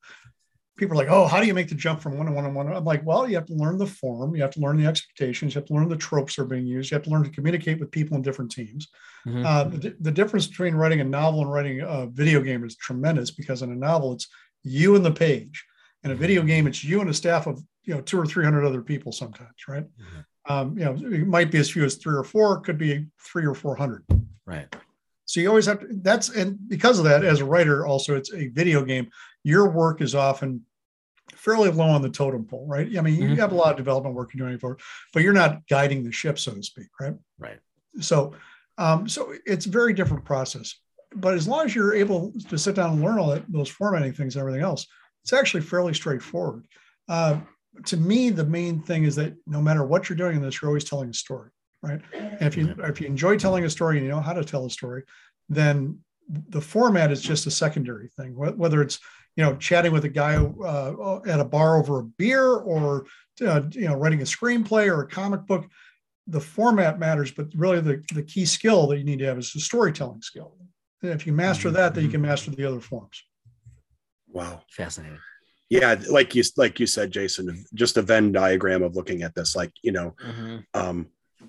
people 0.77 0.95
are 0.95 1.05
like, 1.05 1.11
"Oh, 1.11 1.27
how 1.27 1.41
do 1.41 1.47
you 1.47 1.55
make 1.55 1.69
the 1.69 1.75
jump 1.75 2.01
from 2.01 2.17
one 2.17 2.27
to 2.27 2.33
one 2.33 2.45
to 2.45 2.51
one?" 2.51 2.73
I'm 2.73 2.85
like, 2.85 3.05
"Well, 3.05 3.29
you 3.29 3.37
have 3.37 3.47
to 3.47 3.55
learn 3.55 3.79
the 3.79 3.87
form, 3.87 4.35
you 4.35 4.43
have 4.43 4.51
to 4.53 4.61
learn 4.61 4.77
the 4.77 4.87
expectations, 4.87 5.55
you 5.55 5.61
have 5.61 5.69
to 5.69 5.75
learn 5.75 5.89
the 5.89 5.97
tropes 5.97 6.37
that 6.37 6.43
are 6.43 6.47
being 6.47 6.67
used, 6.67 6.91
you 6.91 6.97
have 6.97 7.05
to 7.05 7.11
learn 7.11 7.25
to 7.25 7.31
communicate 7.31 7.79
with 7.81 7.91
people 7.91 8.17
in 8.17 8.23
different 8.23 8.51
teams." 8.51 8.89
Mhm. 9.27 9.45
Uh, 9.45 9.65
the, 9.65 9.97
the 10.01 10.11
difference 10.11 10.47
between 10.47 10.75
writing 10.75 11.01
a 11.01 11.05
novel 11.05 11.41
and 11.43 11.53
writing 11.53 11.81
a 11.81 12.07
video 12.07 12.41
game 12.41 12.65
is 12.65 12.77
tremendous 12.77 13.31
because 13.31 13.63
in 13.63 13.71
a 13.73 13.77
novel 13.77 14.13
it's 14.15 14.29
you 14.63 14.97
and 14.97 15.05
the 15.05 15.13
page. 15.13 15.65
In 16.03 16.11
a 16.11 16.15
video 16.15 16.43
game, 16.43 16.67
it's 16.67 16.85
you 16.85 17.01
and 17.01 17.09
a 17.09 17.15
staff 17.15 17.47
of 17.47 17.63
you 17.85 17.95
know 17.95 18.01
two 18.03 18.19
or 18.19 18.27
three 18.27 18.45
hundred 18.45 18.65
other 18.67 18.83
people 18.83 19.13
sometimes, 19.13 19.59
right? 19.69 19.85
Mhm. 19.85 20.25
Um, 20.47 20.79
you 20.79 20.85
know, 20.85 20.95
it 20.95 21.27
might 21.27 21.51
be 21.51 21.59
as 21.59 21.71
few 21.71 21.85
as 21.85 21.95
three 21.97 22.15
or 22.15 22.25
four, 22.25 22.61
could 22.61 22.77
be 22.77 23.07
three 23.19 23.47
or 23.47 23.55
four 23.55 23.75
hundred. 23.77 24.05
right. 24.47 24.75
So 25.27 25.41
you 25.41 25.49
always 25.49 25.65
have 25.65 25.81
to, 25.81 25.87
that's, 26.03 26.29
and 26.29 26.59
because 26.69 26.99
of 26.99 27.07
that, 27.07 27.25
as 27.25 27.41
a 27.41 27.47
writer, 27.47 27.87
also 27.87 28.15
it's 28.15 28.31
a 28.35 28.49
video 28.49 28.85
game, 28.85 29.09
your 29.45 29.69
work 29.71 30.01
is 30.01 30.15
often 30.15 30.63
fairly 31.35 31.71
low 31.71 31.87
on 31.89 32.03
the 32.03 32.09
totem 32.09 32.45
pole, 32.45 32.67
right? 32.67 32.97
I 32.97 33.01
mean, 33.01 33.15
you 33.15 33.29
Mhm. 33.29 33.37
have 33.39 33.53
a 33.53 33.55
lot 33.55 33.71
of 33.71 33.77
development 33.77 34.15
work 34.15 34.35
you're 34.35 34.47
doing 34.47 34.59
for, 34.59 34.79
but 35.13 35.23
you're 35.23 35.33
not 35.33 35.67
guiding 35.69 36.03
the 36.03 36.13
ship, 36.13 36.39
so 36.39 36.55
to 36.55 36.63
speak, 36.63 36.89
right? 37.01 37.15
Right. 37.39 37.61
So, 38.01 38.33
um, 38.79 39.09
so 39.09 39.33
it's 39.47 39.67
a 39.67 39.71
very 39.71 39.93
different 39.93 40.25
process. 40.25 40.75
But 41.15 41.35
as 41.35 41.47
long 41.47 41.67
as 41.67 41.75
you're 41.75 41.95
able 41.95 42.33
to 42.49 42.59
sit 42.59 42.75
down 42.75 42.95
and 42.95 43.03
learn 43.03 43.19
all 43.19 43.29
that, 43.31 43.45
those 43.51 43.69
formatting 43.69 44.13
things 44.15 44.35
and 44.35 44.41
everything 44.41 44.63
else, 44.63 44.87
it's 45.23 45.33
actually 45.33 45.63
fairly 45.63 45.95
straightforward. 45.95 46.67
Uh, 47.09 47.41
to 47.87 47.97
me, 47.97 48.31
the 48.31 48.45
main 48.45 48.81
thing 48.81 49.05
is 49.05 49.15
that 49.17 49.35
no 49.47 49.61
matter 49.61 49.85
what 49.85 50.09
you're 50.09 50.17
doing 50.17 50.37
in 50.37 50.43
this, 50.43 50.61
you're 50.61 50.69
always 50.71 50.85
telling 50.85 51.11
a 51.11 51.15
story, 51.15 51.51
right? 51.83 52.01
And 52.13 52.43
if 52.43 52.57
you 52.57 52.75
if 52.79 53.01
you 53.01 53.07
enjoy 53.07 53.37
telling 53.39 53.65
a 53.65 53.71
story 53.71 53.97
and 53.99 54.07
you 54.07 54.11
know 54.11 54.21
how 54.21 54.33
to 54.33 54.45
tell 54.45 54.67
a 54.67 54.71
story, 54.71 55.05
then 55.49 55.99
the 56.29 56.61
format 56.61 57.13
is 57.13 57.21
just 57.21 57.47
a 57.47 57.51
secondary 57.51 58.09
thing. 58.17 58.35
Whether 58.35 58.81
it's 58.83 58.99
you 59.37 59.45
know 59.45 59.57
chatting 59.57 59.93
with 59.93 60.05
a 60.05 60.09
guy 60.09 60.37
uh, 60.37 61.21
at 61.27 61.41
a 61.41 61.45
bar 61.45 61.79
over 61.79 62.01
a 62.01 62.05
beer, 62.05 62.47
or 62.55 63.07
uh, 63.45 63.63
you 63.71 63.89
know 63.89 63.95
writing 63.97 64.21
a 64.21 64.25
screenplay 64.25 64.87
or 64.89 65.03
a 65.03 65.09
comic 65.09 65.47
book, 65.47 65.67
the 66.27 66.41
format 66.41 66.99
matters. 66.99 67.31
But 67.33 67.49
really, 67.55 67.81
the 67.81 68.03
the 68.15 68.23
key 68.23 68.45
skill 68.45 68.87
that 68.89 68.99
you 68.99 69.05
need 69.05 69.19
to 69.21 69.27
have 69.27 69.39
is 69.39 69.53
the 69.53 69.61
storytelling 69.61 70.23
skill. 70.23 70.57
And 71.03 71.13
if 71.13 71.27
you 71.27 71.33
master 71.33 71.71
that, 71.71 71.95
then 71.95 72.05
you 72.05 72.11
can 72.11 72.23
master 72.23 72.51
the 72.51 72.65
other 72.65 72.81
forms. 72.81 73.23
Wow. 74.29 74.63
Fascinating. 74.71 75.19
Yeah, 75.69 75.97
like 76.11 76.35
you 76.35 76.43
like 76.57 76.79
you 76.81 76.87
said, 76.87 77.11
Jason, 77.11 77.65
just 77.75 77.97
a 77.97 78.03
Venn 78.03 78.33
diagram 78.33 78.83
of 78.83 78.97
looking 78.97 79.23
at 79.23 79.35
this, 79.35 79.57
like 79.57 79.73
you 79.83 79.93
know, 79.93 80.15
Mhm. 80.25 80.65
um, 80.75 81.09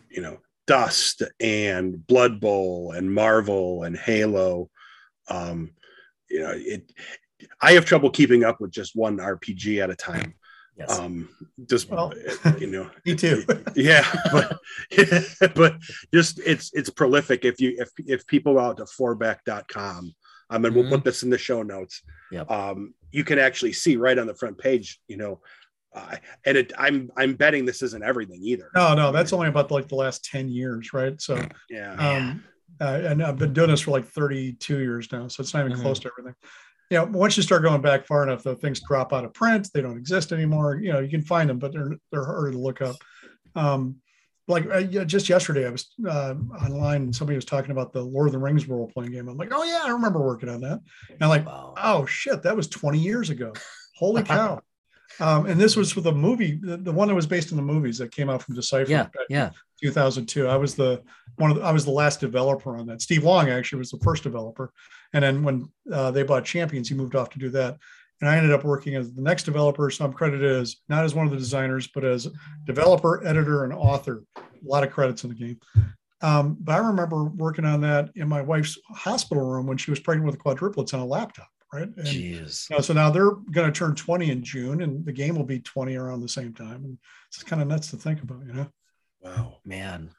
you 0.10 0.22
know, 0.22 0.40
Dust 0.68 1.22
and 1.40 2.06
Blood 2.08 2.40
Bowl 2.40 2.92
and 2.92 3.14
Marvel 3.14 3.84
and 3.84 3.96
Halo. 3.96 4.70
Um, 5.30 5.72
you 6.30 6.40
know, 6.40 6.54
it. 6.56 6.92
I 7.62 7.74
have 7.74 7.86
trouble 7.86 8.10
keeping 8.10 8.44
up 8.44 8.62
with 8.62 8.72
just 8.72 8.96
one 8.96 9.18
RPG 9.18 9.82
at 9.84 9.90
a 9.90 9.96
time. 9.96 10.36
Yes. 10.78 11.00
Um, 11.00 11.30
just 11.70 11.90
Well, 11.90 12.14
you 12.60 12.68
know, 12.68 12.90
Me 13.06 13.16
too. 13.16 13.44
yeah, 13.76 14.06
but 14.32 14.58
but 15.56 15.78
just 16.14 16.40
it's 16.46 16.72
it's 16.74 16.90
prolific. 16.90 17.46
If 17.46 17.62
you 17.62 17.76
if 17.78 17.90
if 18.06 18.28
people 18.28 18.54
go 18.56 18.60
out 18.60 18.78
to 18.78 18.86
forbeck.com, 18.86 20.14
um, 20.50 20.66
and 20.66 20.76
we'll 20.76 20.84
Mhm. 20.86 20.90
put 20.90 21.04
this 21.04 21.24
in 21.24 21.30
the 21.30 21.38
show 21.38 21.64
notes. 21.64 22.02
Yep. 22.32 22.52
Um, 22.52 22.94
you 23.12 23.24
can 23.24 23.40
actually 23.40 23.74
see 23.74 23.96
right 23.96 24.18
on 24.18 24.28
the 24.28 24.36
front 24.36 24.58
page, 24.58 25.00
you 25.08 25.16
know, 25.16 25.42
uh, 25.94 26.18
and 26.46 26.58
it, 26.58 26.74
I'm 26.78 27.10
I'm 27.16 27.36
betting 27.36 27.66
this 27.66 27.82
isn't 27.82 28.04
everything 28.04 28.42
either. 28.44 28.70
no, 28.76 28.94
no, 28.96 29.12
that's 29.14 29.32
only 29.32 29.48
about 29.48 29.72
like 29.72 29.88
the 29.88 29.96
last 29.96 30.26
ten 30.26 30.50
years, 30.50 30.92
right? 30.94 31.20
So. 31.22 31.42
Yeah. 31.70 31.94
Um, 31.94 32.44
uh, 32.82 33.00
and 33.06 33.24
I've 33.24 33.38
been 33.38 33.54
doing 33.54 33.70
this 33.70 33.80
for 33.80 33.92
like 33.92 34.06
32 34.06 34.80
years 34.80 35.10
now, 35.10 35.30
so 35.30 35.40
it's 35.42 35.54
not 35.54 35.66
even 35.66 35.78
Mhm. 35.78 35.82
close 35.82 36.00
to 36.00 36.10
everything. 36.12 36.36
You 36.92 36.98
know, 36.98 37.06
once 37.06 37.36
you 37.36 37.44
start 37.44 37.64
going 37.64 37.82
back 37.82 38.06
far 38.06 38.24
enough, 38.24 38.44
though, 38.44 38.56
things 38.56 38.80
drop 38.82 39.12
out 39.12 39.26
of 39.26 39.34
print. 39.34 39.70
They 39.74 39.82
don't 39.82 39.98
exist 39.98 40.32
anymore. 40.32 40.76
You 40.78 40.94
know, 40.94 41.00
you 41.00 41.10
can 41.10 41.22
find 41.22 41.50
them, 41.50 41.58
but 41.60 41.74
they're 41.74 41.94
they're 42.12 42.26
harder 42.26 42.52
to 42.52 42.58
look 42.58 42.82
up. 42.82 42.96
Um, 43.56 43.98
like 44.48 44.68
uh, 44.70 44.84
just 45.06 45.28
yesterday, 45.28 45.66
I 45.66 45.72
was 45.72 45.92
uh, 46.08 46.36
online 46.64 47.04
and 47.04 47.16
somebody 47.16 47.36
was 47.36 47.46
talking 47.46 47.72
about 47.72 47.94
the 47.94 48.04
Lord 48.04 48.28
of 48.28 48.34
the 48.34 48.38
Rings 48.40 48.68
role 48.68 48.88
playing 48.94 49.12
game. 49.12 49.28
I'm 49.28 49.38
like, 49.38 49.52
oh 49.52 49.64
yeah, 49.64 49.82
I 49.84 49.90
remember 49.90 50.22
working 50.22 50.50
on 50.50 50.62
that. 50.62 50.80
And 51.10 51.22
I'm 51.22 51.30
like, 51.30 51.46
Wow. 51.48 51.74
oh 51.82 52.06
shit, 52.06 52.44
that 52.44 52.56
was 52.56 52.68
20 52.68 53.00
years 53.00 53.32
ago. 53.32 53.54
Holy 53.98 54.22
cow! 54.24 54.62
um, 55.20 55.46
and 55.46 55.60
this 55.60 55.76
was 55.76 55.96
with 55.96 56.08
a 56.08 56.12
movie, 56.12 56.60
the, 56.62 56.78
the 56.78 56.92
one 56.92 57.08
that 57.08 57.16
was 57.16 57.28
based 57.28 57.52
on 57.52 57.58
the 57.58 57.64
movies 57.64 57.98
that 57.98 58.12
came 58.12 58.30
out 58.30 58.42
from 58.42 58.56
Decipher. 58.56 58.92
Yeah. 58.92 59.04
back 59.04 59.54
2002. 59.82 60.48
I 60.48 60.56
was 60.56 60.76
the 60.76 61.04
one 61.38 61.52
of 61.52 61.58
the, 61.58 61.64
I 61.64 61.72
was 61.72 61.86
the 61.86 61.92
last 61.92 62.20
developer 62.20 62.78
on 62.78 62.86
that. 62.88 63.02
Steve 63.02 63.24
Long 63.24 63.50
actually 63.50 63.80
was 63.80 63.92
the 63.92 64.00
first 64.00 64.24
developer, 64.24 64.72
and 65.14 65.24
then 65.24 65.44
when 65.44 65.70
uh, 65.92 66.12
they 66.12 66.24
bought 66.24 66.46
Champions, 66.46 66.90
he 66.90 66.96
moved 66.96 67.16
off 67.16 67.30
to 67.32 67.40
do 67.40 67.50
that. 67.50 67.78
And 68.22 68.30
I 68.30 68.38
ended 68.38 68.54
up 68.54 68.64
working 68.64 68.96
as 68.96 69.14
the 69.14 69.22
next 69.22 69.44
developer. 69.44 69.90
So 69.90 70.06
I'm 70.06 70.14
credited 70.14 70.50
as 70.50 70.78
not 70.88 71.04
as 71.04 71.14
one 71.14 71.26
of 71.26 71.34
the 71.34 71.38
designers, 71.38 71.88
but 71.88 72.06
as 72.06 72.30
developer, 72.66 73.26
editor, 73.28 73.66
and 73.66 73.74
author. 73.74 74.24
A 74.38 74.42
lot 74.64 74.86
of 74.86 74.92
credits 74.92 75.26
in 75.26 75.30
the 75.32 75.36
game. 75.36 75.60
Um, 76.22 76.58
but 76.62 76.76
I 76.76 76.78
remember 76.78 77.26
working 77.26 77.66
on 77.66 77.82
that 77.82 78.12
in 78.16 78.30
my 78.30 78.42
wife's 78.42 78.80
hospital 78.90 79.46
room 79.46 79.68
when 79.68 79.78
she 79.78 79.92
was 79.92 80.00
pregnant 80.00 80.26
with 80.26 80.42
quadruplets 80.42 80.94
on 80.94 81.02
a 81.02 81.06
laptop, 81.06 81.50
right? 81.76 81.90
And 81.96 82.08
Jeez. 82.08 82.70
you 82.70 82.76
know, 82.76 82.82
so 82.82 82.94
now 82.94 83.10
they're 83.10 83.32
going 83.32 83.72
to 83.72 83.72
turn 83.72 83.96
20 83.96 84.32
in 84.32 84.44
June, 84.44 84.82
and 84.82 85.06
the 85.06 85.12
game 85.12 85.36
will 85.36 85.44
be 85.44 85.60
20 85.60 85.96
around 85.96 86.22
the 86.22 86.30
same 86.30 86.54
time. 86.54 86.86
And 86.86 86.98
it's 87.28 87.44
kind 87.44 87.62
of 87.62 87.68
nuts 87.68 87.92
to 87.92 87.98
think 87.98 88.24
about, 88.24 88.46
you 88.46 88.54
know. 88.54 88.68
Wow. 89.22 89.58
Man. 89.66 90.12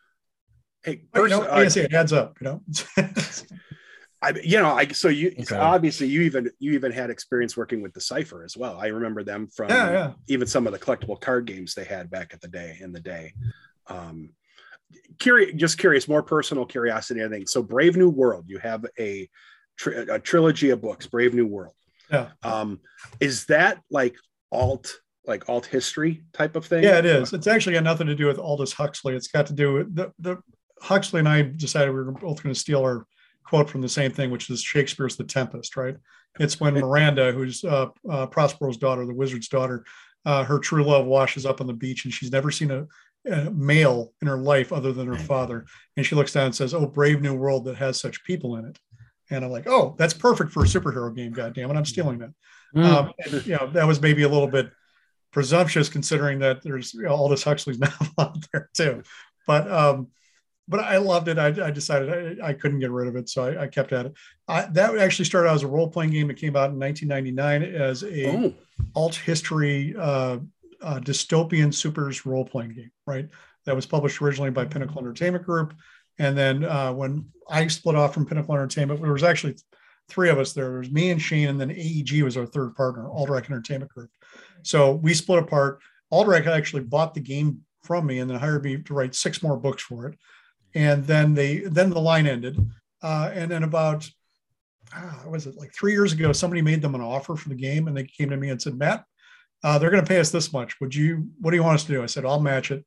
Hey, 0.84 1.02
But, 1.12 1.22
you 1.22 1.28
know, 1.28 1.40
first, 1.40 1.50
I 1.50 1.66
uh, 1.66 1.68
say, 1.70 1.84
it 1.84 1.94
adds 1.94 2.12
up, 2.12 2.36
you 2.40 2.44
know. 2.44 2.62
I, 4.22 4.32
you 4.42 4.58
know, 4.58 4.70
I 4.70 4.88
so 4.88 5.08
you 5.08 5.44
so 5.44 5.60
obviously 5.60 6.08
you 6.08 6.22
even 6.22 6.50
you 6.58 6.72
even 6.72 6.90
had 6.90 7.10
experience 7.10 7.54
working 7.54 7.82
with 7.82 7.92
Decipher 7.92 8.44
as 8.44 8.56
well. 8.56 8.78
I 8.80 8.86
remember 8.86 9.22
them 9.22 9.46
from 9.54 9.68
yeah, 9.68 9.92
yeah. 9.92 10.12
even 10.26 10.46
some 10.46 10.66
of 10.66 10.72
the 10.72 10.78
collectible 10.78 11.20
card 11.20 11.44
games 11.44 11.74
they 11.74 11.84
had 11.84 12.10
back 12.10 12.32
at 12.32 12.40
the 12.40 12.48
day 12.48 12.78
in 12.80 12.92
the 12.92 13.00
day. 13.00 13.34
Um, 13.88 14.30
curious, 15.18 15.54
just 15.56 15.78
curious, 15.78 16.08
more 16.08 16.22
personal 16.22 16.64
curiosity. 16.64 17.22
I 17.22 17.28
think 17.28 17.48
so. 17.48 17.62
Brave 17.62 17.96
New 17.96 18.08
World. 18.08 18.46
You 18.48 18.58
have 18.58 18.86
a, 18.98 19.28
tri- 19.76 20.04
a 20.08 20.18
trilogy 20.18 20.70
of 20.70 20.80
books. 20.80 21.06
Brave 21.06 21.34
New 21.34 21.46
World. 21.46 21.74
Yeah. 22.10 22.30
Um, 22.42 22.80
is 23.20 23.46
that 23.46 23.80
like 23.90 24.16
alt 24.52 25.00
like 25.26 25.48
alt 25.48 25.66
history 25.66 26.22
type 26.32 26.56
of 26.56 26.64
thing? 26.64 26.84
Yeah, 26.84 26.98
it 26.98 27.06
is. 27.06 27.32
It's 27.32 27.46
actually 27.46 27.74
got 27.74 27.84
nothing 27.84 28.06
to 28.06 28.14
do 28.14 28.26
with 28.26 28.38
Aldous 28.38 28.72
Huxley. 28.72 29.14
It's 29.14 29.28
got 29.28 29.46
to 29.46 29.52
do 29.52 29.72
with 29.74 29.94
the, 29.94 30.12
the 30.20 30.38
Huxley 30.80 31.18
and 31.18 31.28
I 31.28 31.42
decided 31.42 31.90
we 31.90 32.02
were 32.02 32.12
both 32.12 32.42
going 32.42 32.54
to 32.54 32.60
steal 32.60 32.80
our 32.80 33.06
quote 33.44 33.70
from 33.70 33.80
the 33.80 33.88
same 33.88 34.12
thing, 34.12 34.30
which 34.30 34.50
is 34.50 34.62
Shakespeare's 34.62 35.16
The 35.16 35.24
Tempest, 35.24 35.76
right? 35.76 35.96
It's 36.38 36.60
when 36.60 36.74
Miranda, 36.74 37.32
who's 37.32 37.64
uh, 37.64 37.88
uh, 38.10 38.26
Prospero's 38.26 38.76
daughter, 38.76 39.06
the 39.06 39.14
wizard's 39.14 39.48
daughter, 39.48 39.84
uh, 40.24 40.44
her 40.44 40.58
true 40.58 40.84
love 40.84 41.06
washes 41.06 41.46
up 41.46 41.60
on 41.60 41.66
the 41.66 41.72
beach 41.72 42.04
and 42.04 42.12
she's 42.12 42.32
never 42.32 42.50
seen 42.50 42.70
a, 42.70 42.86
a 43.30 43.50
male 43.52 44.12
in 44.20 44.28
her 44.28 44.36
life 44.36 44.72
other 44.72 44.92
than 44.92 45.06
her 45.06 45.18
father. 45.18 45.64
And 45.96 46.04
she 46.04 46.14
looks 46.14 46.32
down 46.32 46.46
and 46.46 46.54
says, 46.54 46.74
Oh, 46.74 46.86
brave 46.86 47.22
new 47.22 47.34
world 47.34 47.64
that 47.64 47.76
has 47.76 47.98
such 47.98 48.24
people 48.24 48.56
in 48.56 48.66
it. 48.66 48.78
And 49.30 49.44
I'm 49.44 49.50
like, 49.50 49.66
Oh, 49.66 49.94
that's 49.98 50.14
perfect 50.14 50.52
for 50.52 50.62
a 50.62 50.66
superhero 50.66 51.14
game. 51.14 51.32
God 51.32 51.54
damn 51.54 51.70
it. 51.70 51.76
I'm 51.76 51.84
stealing 51.84 52.18
that. 52.18 52.32
Mm. 52.74 52.84
Um, 52.84 53.12
and, 53.24 53.46
you 53.46 53.56
know, 53.56 53.68
that 53.68 53.86
was 53.86 54.00
maybe 54.00 54.22
a 54.22 54.28
little 54.28 54.48
bit 54.48 54.70
presumptuous 55.32 55.88
considering 55.88 56.38
that 56.38 56.62
there's 56.62 56.94
you 56.94 57.02
know, 57.02 57.10
Aldous 57.14 57.42
Huxley's 57.42 57.78
novel 57.80 58.08
out 58.18 58.46
there 58.52 58.70
too. 58.74 59.02
But 59.46 59.70
um, 59.70 60.08
but 60.68 60.80
I 60.80 60.96
loved 60.96 61.28
it. 61.28 61.38
I, 61.38 61.48
I 61.48 61.70
decided 61.70 62.40
I, 62.40 62.48
I 62.48 62.52
couldn't 62.52 62.80
get 62.80 62.90
rid 62.90 63.08
of 63.08 63.16
it, 63.16 63.28
so 63.28 63.44
I, 63.44 63.64
I 63.64 63.66
kept 63.68 63.92
at 63.92 64.06
it. 64.06 64.14
I, 64.48 64.62
that 64.72 64.98
actually 64.98 65.26
started 65.26 65.48
out 65.48 65.54
as 65.54 65.62
a 65.62 65.68
role 65.68 65.88
playing 65.88 66.10
game. 66.10 66.30
It 66.30 66.38
came 66.38 66.56
out 66.56 66.70
in 66.70 66.78
1999 66.78 67.62
as 67.62 68.02
a 68.02 68.26
Oh, 68.28 68.54
alt 68.94 69.14
history 69.14 69.94
uh, 69.96 70.38
uh, 70.82 71.00
dystopian 71.00 71.72
supers 71.72 72.26
role 72.26 72.44
playing 72.44 72.74
game. 72.74 72.90
Right, 73.06 73.28
that 73.64 73.76
was 73.76 73.86
published 73.86 74.20
originally 74.20 74.50
by 74.50 74.64
Pinnacle 74.64 74.98
Entertainment 74.98 75.44
Group, 75.44 75.74
and 76.18 76.36
then 76.36 76.64
uh, 76.64 76.92
when 76.92 77.26
I 77.48 77.66
split 77.68 77.96
off 77.96 78.14
from 78.14 78.26
Pinnacle 78.26 78.54
Entertainment, 78.54 79.00
there 79.00 79.12
was 79.12 79.22
actually 79.22 79.56
three 80.08 80.30
of 80.30 80.38
us 80.38 80.52
there. 80.52 80.70
There 80.70 80.78
was 80.78 80.90
me 80.90 81.10
and 81.10 81.20
Shane, 81.20 81.48
and 81.48 81.60
then 81.60 81.70
AEG 81.70 82.22
was 82.22 82.36
our 82.36 82.46
third 82.46 82.74
partner, 82.74 83.04
Alderac 83.04 83.44
Entertainment 83.44 83.92
Group. 83.92 84.10
So 84.62 84.92
we 84.92 85.14
split 85.14 85.40
apart. 85.40 85.80
Alderac 86.12 86.46
actually 86.46 86.82
bought 86.82 87.14
the 87.14 87.20
game 87.20 87.62
from 87.82 88.06
me 88.06 88.18
and 88.18 88.28
then 88.28 88.38
hired 88.38 88.64
me 88.64 88.78
to 88.82 88.94
write 88.94 89.14
six 89.14 89.42
more 89.42 89.56
books 89.56 89.82
for 89.82 90.06
it. 90.06 90.18
And 90.74 91.04
then 91.06 91.34
they 91.34 91.58
then 91.58 91.90
the 91.90 92.00
line 92.00 92.26
ended. 92.26 92.58
Uh, 93.02 93.30
and 93.32 93.50
then 93.50 93.62
about 93.62 94.08
ah, 94.94 95.22
was 95.28 95.46
it 95.46 95.56
like 95.56 95.72
three 95.72 95.92
years 95.92 96.12
ago, 96.12 96.32
somebody 96.32 96.62
made 96.62 96.82
them 96.82 96.94
an 96.94 97.00
offer 97.00 97.36
for 97.36 97.48
the 97.48 97.54
game, 97.54 97.88
and 97.88 97.96
they 97.96 98.04
came 98.04 98.30
to 98.30 98.36
me 98.36 98.50
and 98.50 98.60
said, 98.60 98.76
"Matt, 98.76 99.04
uh, 99.64 99.78
they're 99.78 99.90
going 99.90 100.02
to 100.02 100.08
pay 100.08 100.20
us 100.20 100.30
this 100.30 100.52
much. 100.52 100.80
Would 100.80 100.94
you? 100.94 101.28
What 101.40 101.50
do 101.50 101.56
you 101.56 101.62
want 101.62 101.76
us 101.76 101.84
to 101.84 101.92
do?" 101.92 102.02
I 102.02 102.06
said, 102.06 102.24
"I'll 102.24 102.40
match 102.40 102.70
it." 102.70 102.84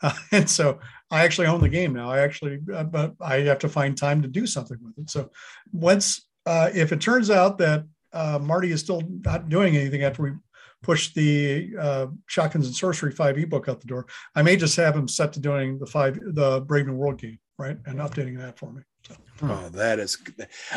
Uh, 0.00 0.12
and 0.32 0.48
so 0.48 0.78
I 1.12 1.24
actually 1.24 1.46
own 1.46 1.60
the 1.60 1.68
game 1.68 1.92
now. 1.92 2.10
I 2.10 2.20
actually, 2.20 2.58
uh, 2.74 2.84
but 2.84 3.14
I 3.20 3.40
have 3.40 3.58
to 3.60 3.68
find 3.68 3.96
time 3.96 4.22
to 4.22 4.28
do 4.28 4.46
something 4.46 4.78
with 4.82 4.98
it. 4.98 5.10
So 5.10 5.30
once, 5.72 6.26
uh, 6.46 6.70
if 6.74 6.90
it 6.90 7.00
turns 7.00 7.30
out 7.30 7.58
that 7.58 7.84
uh, 8.12 8.38
Marty 8.42 8.72
is 8.72 8.80
still 8.80 9.02
not 9.24 9.48
doing 9.48 9.76
anything 9.76 10.02
after 10.02 10.22
we 10.22 10.32
push 10.82 11.12
the 11.14 11.70
uh, 11.78 12.06
Shotguns 12.26 12.66
and 12.66 12.74
Sorcery 12.74 13.12
5e 13.12 13.48
book 13.48 13.68
out 13.68 13.80
the 13.80 13.86
door. 13.86 14.06
I 14.34 14.42
may 14.42 14.56
just 14.56 14.76
have 14.76 14.96
him 14.96 15.08
set 15.08 15.32
to 15.34 15.40
doing 15.40 15.78
the 15.78 15.86
five 15.86 16.18
the 16.20 16.60
Brave 16.60 16.86
New 16.86 16.94
World 16.94 17.20
game, 17.20 17.38
right, 17.62 17.78
and 17.86 17.98
updating 17.98 18.38
that 18.38 18.58
for 18.58 18.72
me. 18.72 18.82
So, 19.06 19.14
Oh, 19.42 19.68
that 19.70 19.98
is. 19.98 20.18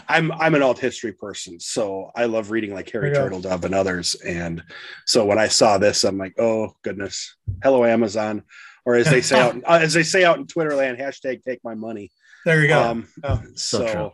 I'm 0.07 0.31
I'm 0.31 0.55
an 0.55 0.63
alt 0.63 0.79
history 0.79 1.11
person, 1.11 1.59
so 1.59 2.11
I 2.15 2.25
love 2.25 2.51
reading 2.51 2.73
like 2.73 2.89
Harry 2.91 3.11
There. 3.11 3.29
Turtledove 3.29 3.63
and 3.63 3.75
others. 3.75 4.15
And 4.15 4.63
so 5.05 5.25
when 5.25 5.37
I 5.37 5.47
saw 5.47 5.77
this, 5.77 6.03
I'm 6.03 6.17
like, 6.17 6.39
oh 6.39 6.73
goodness, 6.83 7.35
hello 7.63 7.85
Amazon, 7.85 8.43
or 8.85 8.95
as 8.95 9.09
they 9.09 9.21
say 9.21 9.39
out 9.41 9.55
uh, 9.65 9.79
as 9.81 9.93
they 9.93 10.03
say 10.03 10.23
out 10.23 10.37
in 10.37 10.47
Twitterland, 10.47 10.99
hashtag 10.99 11.43
take 11.43 11.63
my 11.63 11.75
money. 11.75 12.11
there 12.45 12.61
you 12.61 12.69
go. 12.69 12.81
Um, 12.81 13.07
Yeah. 13.23 13.41
So 13.55 13.85
so, 13.85 14.13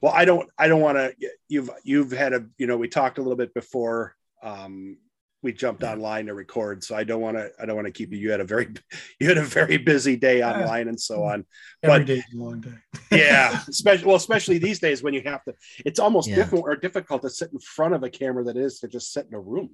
well, 0.00 0.12
I 0.14 0.24
don't 0.24 0.48
I 0.56 0.68
don't 0.68 0.80
want 0.80 0.98
to. 0.98 1.14
You've 1.48 1.70
you've 1.82 2.12
had 2.12 2.32
a 2.34 2.46
you 2.58 2.66
know 2.68 2.76
we 2.76 2.88
talked 2.88 3.18
a 3.18 3.22
little 3.22 3.36
bit 3.36 3.52
before. 3.54 4.14
Um, 4.42 4.98
we 5.42 5.52
jumped 5.52 5.84
online 5.84 6.26
to 6.26 6.34
record, 6.34 6.82
so 6.82 6.96
I 6.96 7.04
don't 7.04 7.20
want 7.20 7.36
to 7.36 7.50
I 7.60 7.66
don't 7.66 7.76
want 7.76 7.86
to 7.86 7.92
keep 7.92 8.10
you. 8.12 8.18
You 8.18 8.30
had 8.32 8.40
a 8.40 8.44
very 8.44 8.68
you 9.20 9.28
had 9.28 9.38
a 9.38 9.42
very 9.44 9.76
busy 9.76 10.16
day 10.16 10.42
online 10.42 10.88
and 10.88 11.00
so 11.00 11.22
on 11.24 11.44
Every 11.82 11.98
but- 12.00 12.06
day 12.06 12.14
is 12.18 12.24
a 12.34 12.36
long 12.36 12.60
day. 12.60 12.74
yeah 13.12 13.60
especially 13.68 14.04
well 14.06 14.16
especially 14.16 14.58
these 14.58 14.80
days 14.80 15.02
when 15.02 15.14
you 15.14 15.22
have 15.24 15.42
to 15.44 15.54
it's 15.86 15.98
almost 16.00 16.28
Yeah. 16.28 16.36
difficult 16.36 16.64
or 16.66 16.76
difficult 16.76 17.22
to 17.22 17.30
sit 17.30 17.50
in 17.52 17.58
front 17.60 17.94
of 17.94 18.02
a 18.02 18.10
camera 18.10 18.44
that 18.44 18.56
is 18.56 18.80
to 18.80 18.88
just 18.88 19.12
sit 19.12 19.26
in 19.28 19.34
a 19.34 19.40
room 19.40 19.70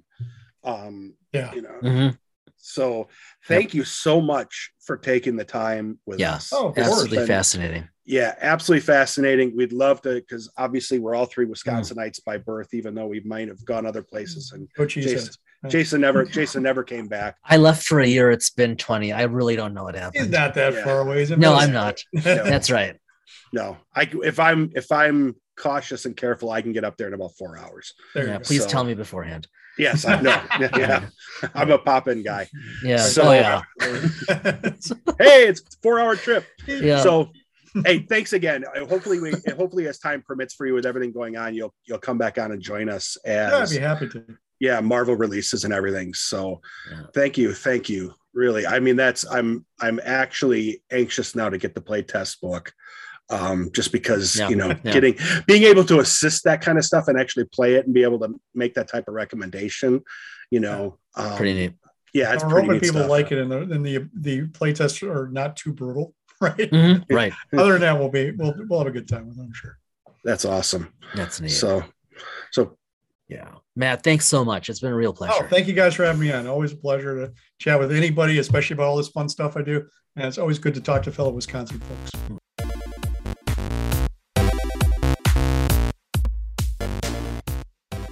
um 0.63 1.15
Yeah. 1.33 1.53
you 1.53 1.61
know 1.63 1.79
Mhm. 1.83 2.17
so 2.57 3.09
thank 3.47 3.73
you 3.73 3.83
so 3.83 4.21
much 4.21 4.71
for 4.85 4.95
taking 4.97 5.35
the 5.35 5.43
time 5.43 5.99
with 6.05 6.19
Yeah. 6.19 6.35
us 6.35 6.51
Oh. 6.53 6.73
Absolutely 6.77 7.17
And- 7.19 7.27
fascinating. 7.27 7.89
yeah 8.05 8.35
absolutely 8.39 8.85
fascinating 8.85 9.53
we'd 9.55 9.73
love 9.73 10.01
to 10.03 10.13
because 10.15 10.49
obviously 10.57 10.99
we're 10.99 11.15
all 11.15 11.25
three 11.25 11.45
wisconsinites 11.47 12.23
by 12.23 12.37
birth 12.37 12.73
even 12.73 12.95
though 12.95 13.07
we 13.07 13.19
might 13.21 13.47
have 13.49 13.63
gone 13.65 13.85
other 13.85 14.03
places 14.03 14.51
and 14.53 14.69
Go 14.77 14.85
cheese 14.85 15.05
jason, 15.05 15.19
heads. 15.25 15.37
Jason 15.69 16.01
never 16.01 16.25
jason 16.25 16.63
never 16.63 16.83
came 16.83 17.07
back 17.07 17.37
I 17.43 17.57
left 17.57 17.83
for 17.83 17.99
a 17.99 18.07
year. 18.07 18.31
It's 18.31 18.49
been 18.49 18.75
20. 18.75 19.11
I 19.13 19.23
really 19.23 19.55
don't 19.55 19.73
know 19.73 19.83
what 19.83 19.95
happened. 19.95 20.25
He's 20.27 20.35
happened. 20.35 20.55
not 20.55 20.71
that 20.71 20.73
Yeah. 20.73 20.83
far 20.83 21.01
away. 21.01 21.21
Is 21.21 21.31
it? 21.31 21.39
No, 21.39 21.53
I'm 21.55 21.71
not. 21.71 22.01
That's 22.13 22.69
right. 22.71 22.95
no 23.53 23.77
i 23.95 24.09
if 24.23 24.39
i'm 24.39 24.71
if 24.75 24.91
i'm 24.91 25.35
cautious 25.57 26.05
and 26.05 26.17
careful 26.17 26.49
i 26.51 26.61
can 26.61 26.73
get 26.73 26.83
up 26.83 26.97
there 26.97 27.07
in 27.07 27.13
about 27.13 27.31
four 27.37 27.57
hours 27.57 27.93
There 28.13 28.27
Yeah, 28.27 28.39
please 28.39 28.63
So- 28.63 28.69
tell 28.69 28.83
me 28.83 28.93
beforehand. 28.93 29.47
yes 29.77 30.05
i 30.05 30.19
know 30.21 30.41
yeah, 30.59 30.69
yeah. 30.77 31.09
i'm 31.53 31.71
a 31.71 31.77
pop-in 31.77 32.23
guy 32.23 32.47
Yeah. 32.83 32.95
Oh, 32.95 33.07
so- 33.07 33.23
oh 33.29 33.31
yeah. 33.33 33.61
hey, 35.19 35.47
it's 35.47 35.61
a 35.61 35.63
four 35.81 35.99
hour 35.99 36.15
trip. 36.15 36.45
Yeah. 36.67 37.01
So, 37.01 37.29
hey, 37.85 37.99
thanks 37.99 38.33
again. 38.33 38.63
Hopefully, 38.89 39.19
we 39.19 39.33
hopefully 39.55 39.87
as 39.87 39.99
time 39.99 40.23
permits 40.25 40.53
for 40.53 40.65
you 40.65 40.73
with 40.73 40.85
everything 40.85 41.11
going 41.11 41.35
on, 41.37 41.53
you'll 41.53 41.73
you'll 41.85 41.99
come 41.99 42.17
back 42.17 42.37
on 42.37 42.51
and 42.51 42.61
join 42.61 42.89
us 42.89 43.17
Yeah, 43.25 43.57
I'd 43.61 43.69
be 43.69 43.77
happy 43.77 44.07
to. 44.09 44.23
Yeah 44.59 44.79
Marvel 44.81 45.15
releases 45.15 45.63
and 45.65 45.73
everything. 45.73 46.13
So, 46.13 46.61
Yeah. 46.91 47.03
thank 47.13 47.37
you, 47.37 47.53
thank 47.53 47.89
you. 47.89 48.13
Really, 48.33 48.67
I 48.67 48.79
mean 48.79 48.95
that's 48.97 49.25
I'm 49.29 49.65
I'm 49.79 49.99
actually 50.03 50.83
anxious 50.91 51.35
now 51.35 51.49
to 51.49 51.57
get 51.57 51.73
the 51.75 51.81
play 51.81 52.01
test 52.01 52.41
book. 52.41 52.73
Um, 53.29 53.71
just 53.73 53.91
because 53.91 54.37
Yeah, 54.37 54.49
you 54.49 54.55
know, 54.55 54.67
yeah. 54.83 54.91
getting 54.93 55.17
being 55.47 55.63
able 55.63 55.83
to 55.85 55.99
assist 55.99 56.43
that 56.43 56.61
kind 56.61 56.77
of 56.77 56.85
stuff 56.85 57.07
and 57.07 57.19
actually 57.19 57.45
play 57.45 57.73
it 57.75 57.85
and 57.85 57.93
be 57.93 58.03
able 58.03 58.19
to 58.19 58.39
make 58.53 58.75
that 58.75 58.87
type 58.87 59.07
of 59.07 59.15
recommendation, 59.15 60.01
you 60.51 60.59
know, 60.59 60.99
um, 61.15 61.35
Pretty 61.37 61.53
neat. 61.55 61.73
Yeah, 62.13 62.33
it's 62.33 62.43
We're 62.43 62.49
pretty 62.51 62.67
hoping 62.67 62.81
neat 62.81 62.83
people 62.83 62.99
stuff. 63.01 63.09
like 63.09 63.31
it, 63.31 63.39
and 63.39 63.51
the 63.51 63.57
and 63.61 63.85
the 63.85 64.09
the 64.13 64.41
playtests 64.49 65.01
are 65.01 65.27
not 65.29 65.55
too 65.57 65.73
brutal, 65.73 66.13
right? 66.41 66.55
Mhm. 66.57 67.03
Right. 67.09 67.33
Other 67.57 67.73
than 67.73 67.81
that, 67.81 67.97
we'll 67.99 68.09
be 68.09 68.31
we'll 68.31 68.53
we'll 68.69 68.79
have 68.79 68.87
a 68.87 68.91
good 68.91 69.07
time 69.07 69.27
with 69.27 69.37
it. 69.39 69.41
I'm 69.41 69.53
sure. 69.53 69.77
That's 70.23 70.45
awesome. 70.45 70.93
That's 71.15 71.41
neat. 71.41 71.49
So, 71.49 71.83
so 72.51 72.77
yeah. 73.27 73.47
Matt, 73.75 74.03
thanks 74.03 74.27
so 74.27 74.45
much. 74.45 74.69
It's 74.69 74.79
been 74.79 74.91
a 74.91 74.95
real 74.95 75.13
pleasure. 75.13 75.33
Oh, 75.37 75.47
thank 75.49 75.67
you 75.67 75.73
guys 75.73 75.95
for 75.95 76.05
having 76.05 76.21
me 76.21 76.31
on. 76.31 76.47
Always 76.47 76.73
a 76.73 76.77
pleasure 76.77 77.25
to 77.25 77.33
chat 77.59 77.79
with 77.79 77.91
anybody, 77.91 78.37
especially 78.37 78.75
about 78.75 78.87
all 78.87 78.97
this 78.97 79.09
fun 79.09 79.29
stuff 79.29 79.57
I 79.57 79.63
do. 79.63 79.87
And 80.15 80.27
it's 80.27 80.37
always 80.37 80.59
good 80.59 80.73
to 80.75 80.81
talk 80.81 81.03
to 81.03 81.11
fellow 81.11 81.31
Wisconsin 81.31 81.81
folks. 81.81 82.11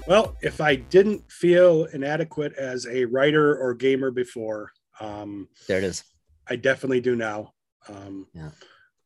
Well, 0.06 0.36
if 0.42 0.60
I 0.60 0.76
didn't 0.76 1.32
feel 1.32 1.86
inadequate 1.86 2.54
as 2.54 2.86
a 2.88 3.06
writer 3.06 3.56
or 3.56 3.74
gamer 3.74 4.12
before, 4.12 4.72
um, 5.00 5.48
there 5.68 5.78
it 5.78 5.86
is. 5.86 6.04
I 6.48 6.58
definitely 6.58 7.02
do 7.02 7.16
now. 7.16 7.54
Um, 7.88 8.28
Yeah. 8.34 8.50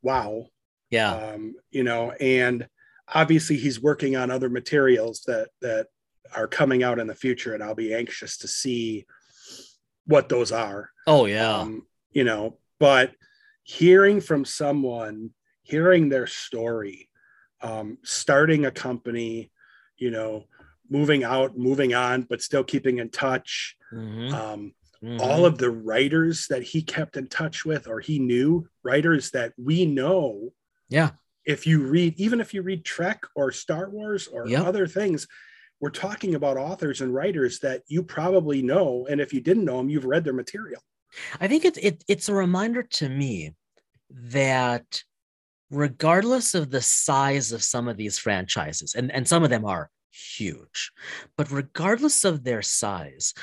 Wow. 0.02 0.46
Yeah. 0.90 1.12
Um, 1.12 1.54
you 1.70 1.84
know, 1.84 2.12
and 2.12 2.66
obviously 3.14 3.56
he's 3.56 3.80
working 3.80 4.16
on 4.16 4.30
other 4.30 4.48
materials 4.48 5.22
that 5.26 5.50
that 5.60 5.86
are 6.34 6.46
coming 6.46 6.82
out 6.82 6.98
in 6.98 7.06
the 7.06 7.14
future, 7.14 7.54
and 7.54 7.62
I'll 7.62 7.74
be 7.74 7.94
anxious 7.94 8.38
to 8.38 8.48
see 8.48 9.06
what 10.06 10.28
those 10.28 10.52
are. 10.52 10.90
oh 11.06 11.26
yeah. 11.26 11.58
Um, 11.58 11.86
you 12.12 12.24
know, 12.24 12.58
but 12.78 13.12
hearing 13.62 14.20
from 14.20 14.44
someone, 14.44 15.30
hearing 15.62 16.08
their 16.08 16.26
story, 16.26 17.08
um, 17.60 17.98
starting 18.02 18.64
a 18.66 18.70
company, 18.70 19.50
you 19.96 20.10
know, 20.10 20.44
moving 20.88 21.24
out, 21.24 21.56
moving 21.58 21.94
on, 21.94 22.22
but 22.22 22.40
still 22.42 22.64
keeping 22.64 22.98
in 22.98 23.10
touch. 23.10 23.76
Mhm. 23.92 24.32
Um, 24.32 24.74
Mhm. 25.02 25.20
all 25.20 25.44
of 25.46 25.58
the 25.58 25.70
writers 25.70 26.46
that 26.48 26.62
he 26.62 26.82
kept 26.82 27.16
in 27.16 27.28
touch 27.28 27.64
with 27.64 27.86
or 27.86 28.00
he 28.00 28.18
knew 28.18 28.68
writers 28.82 29.30
that 29.32 29.52
we 29.56 29.84
know 29.86 30.52
Yeah. 30.88 31.10
if 31.44 31.66
you 31.66 31.84
read 31.86 32.14
even 32.18 32.40
if 32.40 32.52
you 32.52 32.62
read 32.62 32.84
trek 32.84 33.22
or 33.36 33.52
star 33.52 33.88
wars 33.90 34.26
or 34.26 34.48
Yep. 34.48 34.64
other 34.64 34.86
things 34.88 35.28
we're 35.80 35.90
talking 35.90 36.34
about 36.34 36.56
authors 36.56 37.00
and 37.00 37.14
writers 37.14 37.60
that 37.60 37.82
you 37.88 38.02
probably 38.02 38.62
know 38.62 39.06
and 39.10 39.20
if 39.20 39.32
you 39.32 39.40
didn't 39.40 39.64
know 39.64 39.78
them 39.78 39.88
you've 39.88 40.04
read 40.04 40.24
their 40.24 40.32
material 40.32 40.82
I 41.40 41.48
think 41.48 41.64
it's 41.64 41.78
it, 41.78 42.04
it's 42.08 42.28
a 42.28 42.34
reminder 42.34 42.82
to 42.82 43.08
me 43.08 43.54
that 44.10 45.02
regardless 45.70 46.54
of 46.54 46.70
the 46.70 46.80
size 46.80 47.52
of 47.52 47.62
some 47.62 47.88
of 47.88 47.96
these 47.96 48.18
franchises, 48.18 48.94
and, 48.94 49.12
and 49.12 49.28
some 49.28 49.44
of 49.44 49.50
them 49.50 49.64
are 49.64 49.90
huge, 50.10 50.92
but 51.36 51.50
regardless 51.50 52.24
of 52.24 52.42
their 52.42 52.62
size, 52.62 53.34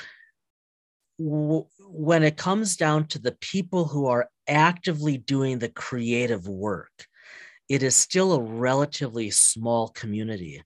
w- 1.18 1.66
when 1.80 2.22
it 2.22 2.36
comes 2.36 2.76
down 2.76 3.06
to 3.06 3.18
the 3.18 3.36
people 3.40 3.84
who 3.84 4.06
are 4.06 4.28
actively 4.48 5.18
doing 5.18 5.58
the 5.58 5.68
creative 5.68 6.48
work, 6.48 7.06
it 7.68 7.82
is 7.82 7.94
still 7.94 8.32
a 8.32 8.42
relatively 8.42 9.30
small 9.30 9.88
community. 9.88 10.62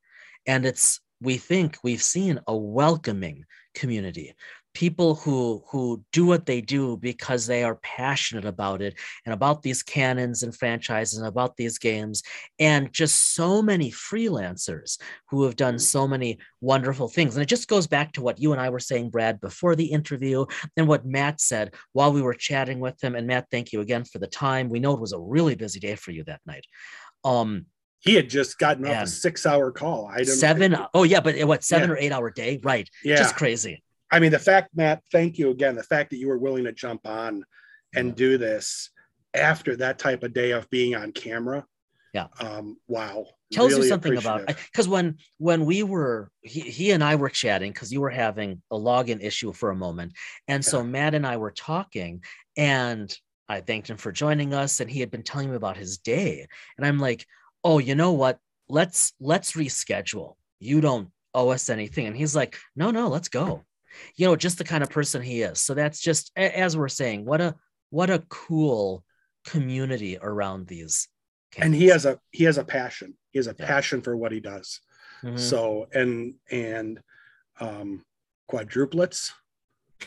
And 0.47 0.65
it's, 0.65 1.01
we 1.21 1.37
think 1.37 1.79
we've 1.83 2.03
seen 2.03 2.41
a 2.47 2.57
welcoming 2.57 3.45
community. 3.75 4.35
People 4.73 5.17
who 5.17 5.65
who 5.69 6.05
do 6.13 6.25
what 6.25 6.47
they 6.47 6.61
do 6.61 6.97
because 6.97 7.45
they 7.45 7.65
are 7.65 7.75
passionate 7.83 8.45
about 8.45 8.81
it 8.81 8.95
and 9.27 9.35
about 9.35 9.63
these 9.63 9.83
canons 9.83 10.45
and 10.45 10.57
franchises 10.57 11.19
and 11.19 11.27
about 11.27 11.57
these 11.57 11.77
games. 11.77 12.23
And 12.61 12.93
just 12.93 13.35
so 13.35 13.61
many 13.61 13.91
freelancers 13.91 14.97
who 15.29 15.43
have 15.43 15.57
done 15.57 15.81
so 15.81 16.07
many 16.07 16.39
wonderful 16.61 17.09
things. 17.09 17.35
And 17.35 17.43
it 17.43 17.49
just 17.49 17.67
goes 17.67 17.89
back 17.89 18.13
to 18.13 18.23
what 18.23 18.41
you 18.41 18.53
and 18.53 18.61
I 18.61 18.71
were 18.71 18.79
saying 18.79 19.11
Brad 19.11 19.41
before 19.41 19.75
the 19.75 19.87
interview 19.87 20.47
and 20.77 20.87
what 20.87 21.05
Matt 21.05 21.41
said 21.41 21.75
while 21.93 22.13
we 22.13 22.23
were 22.23 22.35
chatting 22.35 22.79
with 22.79 23.03
him. 23.03 23.17
And 23.17 23.27
Matt 23.27 23.49
thank 23.51 23.73
you 23.73 23.81
again 23.81 24.05
for 24.05 24.21
the 24.21 24.29
time. 24.29 24.69
We 24.69 24.79
know 24.79 24.95
it 24.95 25.01
was 25.01 25.13
a 25.13 25.19
really 25.19 25.57
busy 25.57 25.81
day 25.81 25.97
for 25.97 26.13
you 26.13 26.23
that 26.25 26.43
night. 26.47 26.65
Um 27.25 27.67
he 28.01 28.15
had 28.15 28.29
just 28.29 28.59
gotten 28.59 28.87
off 28.87 29.05
a 29.05 29.07
six 29.07 29.47
hour 29.47 29.71
call 29.71 30.07
i 30.13 30.19
don't 30.19 30.29
know 30.29 30.35
seven 30.35 30.77
oh 30.95 31.03
yeah 31.05 31.21
but 31.21 31.39
what 31.45 31.63
seven 31.63 31.89
Yeah. 31.89 31.95
or 31.95 31.99
eight 31.99 32.13
hour 32.13 32.31
day 32.31 32.61
right 32.63 32.89
yeah 33.05 33.17
just 33.17 33.37
crazy 33.37 33.83
I 34.13 34.19
mean, 34.19 34.33
the 34.33 34.41
fact, 34.41 34.71
Matt, 34.75 35.03
thank 35.13 35.39
you 35.39 35.51
again. 35.51 35.77
The 35.77 35.85
fact 35.85 36.11
that 36.11 36.17
you 36.17 36.27
were 36.27 36.37
willing 36.37 36.65
to 36.65 36.73
jump 36.73 37.07
on 37.07 37.45
and 37.95 38.09
Yeah. 38.09 38.15
do 38.15 38.39
this 38.39 38.91
after 39.35 39.77
that 39.77 40.01
type 40.01 40.25
of 40.25 40.33
day 40.33 40.51
of 40.51 40.69
being 40.69 40.97
on 40.97 41.13
camera. 41.13 41.65
Yeah. 42.13 42.27
Um, 42.41 42.77
wow. 42.89 43.27
tells 43.53 43.71
Really 43.71 43.83
you 43.85 43.89
something 43.89 44.17
about 44.17 44.49
because 44.49 44.89
when 44.89 45.19
when 45.39 45.65
we 45.65 45.85
were 45.85 46.33
he, 46.41 46.63
he 46.63 46.91
and 46.91 47.05
I 47.05 47.15
were 47.15 47.29
chatting 47.29 47.71
because 47.71 47.93
you 47.93 48.01
were 48.01 48.11
having 48.11 48.61
a 48.73 48.77
login 48.77 49.23
issue 49.23 49.53
for 49.53 49.71
a 49.71 49.77
moment, 49.77 50.15
and 50.49 50.65
so 50.65 50.83
Matt 50.83 51.15
and 51.15 51.25
I 51.25 51.37
were 51.37 51.53
talking, 51.53 52.25
and 52.57 53.17
I 53.49 53.61
thanked 53.61 53.89
him 53.91 53.97
for 53.97 54.11
joining 54.11 54.55
us, 54.55 54.81
and 54.81 54.91
he 54.91 54.99
had 54.99 55.13
been 55.13 55.23
telling 55.23 55.51
me 55.51 55.57
about 55.57 55.77
his 55.77 55.99
day, 55.99 56.49
and 56.77 56.85
I'm 56.85 56.99
like, 56.99 57.25
oh, 57.65 57.79
you 57.79 57.95
know 57.95 58.13
what? 58.13 58.39
Let's 58.69 59.13
let's 59.21 59.53
reschedule. 59.53 60.37
You 60.59 60.81
don't 60.81 61.11
owe 61.35 61.51
us 61.51 61.69
anything, 61.71 62.07
and 62.07 62.17
he's 62.17 62.35
like, 62.37 62.57
no, 62.77 62.91
no, 62.91 63.09
let's 63.09 63.29
go. 63.29 63.65
You 64.17 64.27
know, 64.27 64.37
just 64.37 64.59
the 64.59 64.65
kind 64.65 64.83
of 64.83 64.91
person 64.91 65.21
he 65.23 65.43
is. 65.43 65.61
So 65.61 65.75
that's 65.75 66.01
just 66.01 66.31
as 66.37 66.77
we're 66.77 66.89
saying, 66.89 67.25
what 67.25 67.41
a 67.41 67.57
what 67.91 68.11
a 68.11 68.23
cool 68.29 69.05
community 69.45 70.19
around 70.21 70.67
these. 70.69 71.09
and 71.59 71.75
he 71.75 71.87
has 71.87 72.07
a 72.07 72.19
he 72.31 72.45
has 72.45 72.59
a 72.59 72.65
passion. 72.65 73.15
He 73.33 73.39
has 73.39 73.49
a 73.49 73.57
Yeah. 73.59 73.67
passion 73.67 74.01
for 74.03 74.17
what 74.17 74.31
he 74.33 74.39
does. 74.41 74.81
Mhm. 75.25 75.39
So 75.39 75.89
and 75.93 76.35
and 76.51 77.01
um 77.59 78.05
quadruplets, 78.51 79.33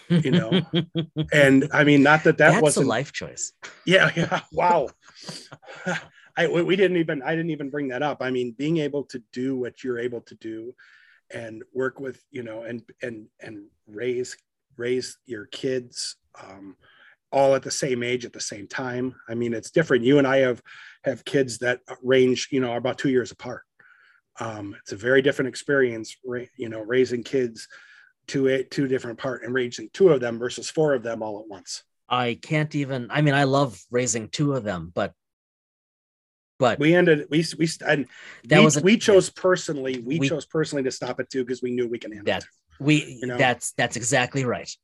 you 0.09 0.31
know. 0.31 0.61
and 1.33 1.67
I 1.73 1.83
mean, 1.83 2.03
not 2.03 2.23
that 2.23 2.37
that 2.37 2.61
wasn't 2.61 2.85
a 2.85 2.89
life 2.89 3.11
choice. 3.11 3.51
Yeah, 3.85 4.11
yeah. 4.15 4.41
Wow. 4.53 4.87
I 6.35 6.47
we 6.47 6.75
didn't 6.75 6.97
even 6.97 7.21
I 7.21 7.35
didn't 7.35 7.51
even 7.51 7.69
bring 7.69 7.89
that 7.89 8.01
up. 8.01 8.21
I 8.21 8.31
mean, 8.31 8.55
being 8.57 8.77
able 8.77 9.03
to 9.05 9.21
do 9.31 9.55
what 9.55 9.83
you're 9.83 9.99
able 9.99 10.21
to 10.21 10.35
do 10.35 10.73
and 11.31 11.63
work 11.73 11.99
with 11.99 12.23
you 12.31 12.43
know 12.43 12.63
and 12.63 12.83
and 13.01 13.27
and 13.41 13.65
raise 13.87 14.35
raise 14.77 15.17
your 15.25 15.45
kids 15.47 16.15
um, 16.41 16.75
all 17.31 17.55
at 17.55 17.61
the 17.61 17.71
same 17.71 18.01
age 18.03 18.25
at 18.25 18.33
the 18.33 18.39
same 18.39 18.67
time. 18.67 19.15
I 19.29 19.35
mean 19.35 19.53
it's 19.53 19.71
different. 19.71 20.03
You 20.03 20.17
and 20.17 20.27
i 20.27 20.37
have 20.37 20.61
have 21.03 21.25
kids 21.25 21.59
that 21.59 21.81
range 22.01 22.47
you 22.51 22.59
know 22.59 22.75
about 22.75 22.97
two 22.97 23.09
years 23.09 23.31
apart. 23.31 23.63
Um, 24.39 24.75
it's 24.81 24.91
a 24.91 24.97
very 24.97 25.21
different 25.21 25.49
experience 25.49 26.15
you 26.57 26.69
know 26.69 26.81
raising 26.81 27.23
kids 27.23 27.67
two 28.27 28.47
eight 28.47 28.71
two 28.71 28.87
different 28.87 29.19
part 29.19 29.43
and 29.43 29.53
raising 29.53 29.89
two 29.93 30.09
of 30.09 30.19
them 30.19 30.39
versus 30.39 30.69
four 30.69 30.93
of 30.93 31.03
them 31.03 31.21
all 31.21 31.39
at 31.39 31.47
once. 31.47 31.83
I 32.09 32.37
can't 32.41 32.73
even 32.75 33.07
i 33.09 33.21
mean 33.21 33.33
i 33.33 33.45
love 33.45 33.81
raising 33.89 34.27
two 34.27 34.53
of 34.53 34.63
them 34.63 34.91
but 34.93 35.13
but 36.59 36.79
we 36.79 36.95
ended 36.95 37.25
we 37.29 37.45
we 37.57 37.67
and 37.85 38.07
that 38.45 38.59
we, 38.59 38.65
was 38.65 38.77
a, 38.77 38.81
we 38.81 38.97
chose 38.97 39.29
personally 39.29 39.99
we, 39.99 40.19
we, 40.19 40.29
chose 40.29 40.45
personally 40.45 40.83
to 40.83 40.91
stop 40.91 41.19
it 41.19 41.29
too 41.29 41.43
because 41.43 41.61
we 41.61 41.71
knew 41.71 41.87
we 41.87 41.99
can 41.99 42.11
handle 42.11 42.31
that 42.33 42.45
we 42.79 43.17
you 43.21 43.27
know 43.27 43.37
that's 43.37 43.73
that's 43.73 43.95
exactly 43.95 44.45
right 44.45 44.75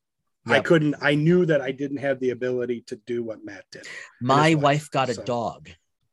yep. 0.46 0.56
i 0.56 0.60
couldn't 0.60 0.96
i 1.00 1.14
knew 1.14 1.46
that 1.46 1.60
i 1.60 1.70
didn't 1.70 1.98
have 1.98 2.18
the 2.20 2.30
ability 2.30 2.82
to 2.86 2.96
do 3.06 3.22
what 3.22 3.44
matt 3.44 3.64
did 3.70 3.86
my 4.20 4.54
wife 4.54 4.90
got 4.90 5.08
a 5.08 5.14
dog 5.14 5.68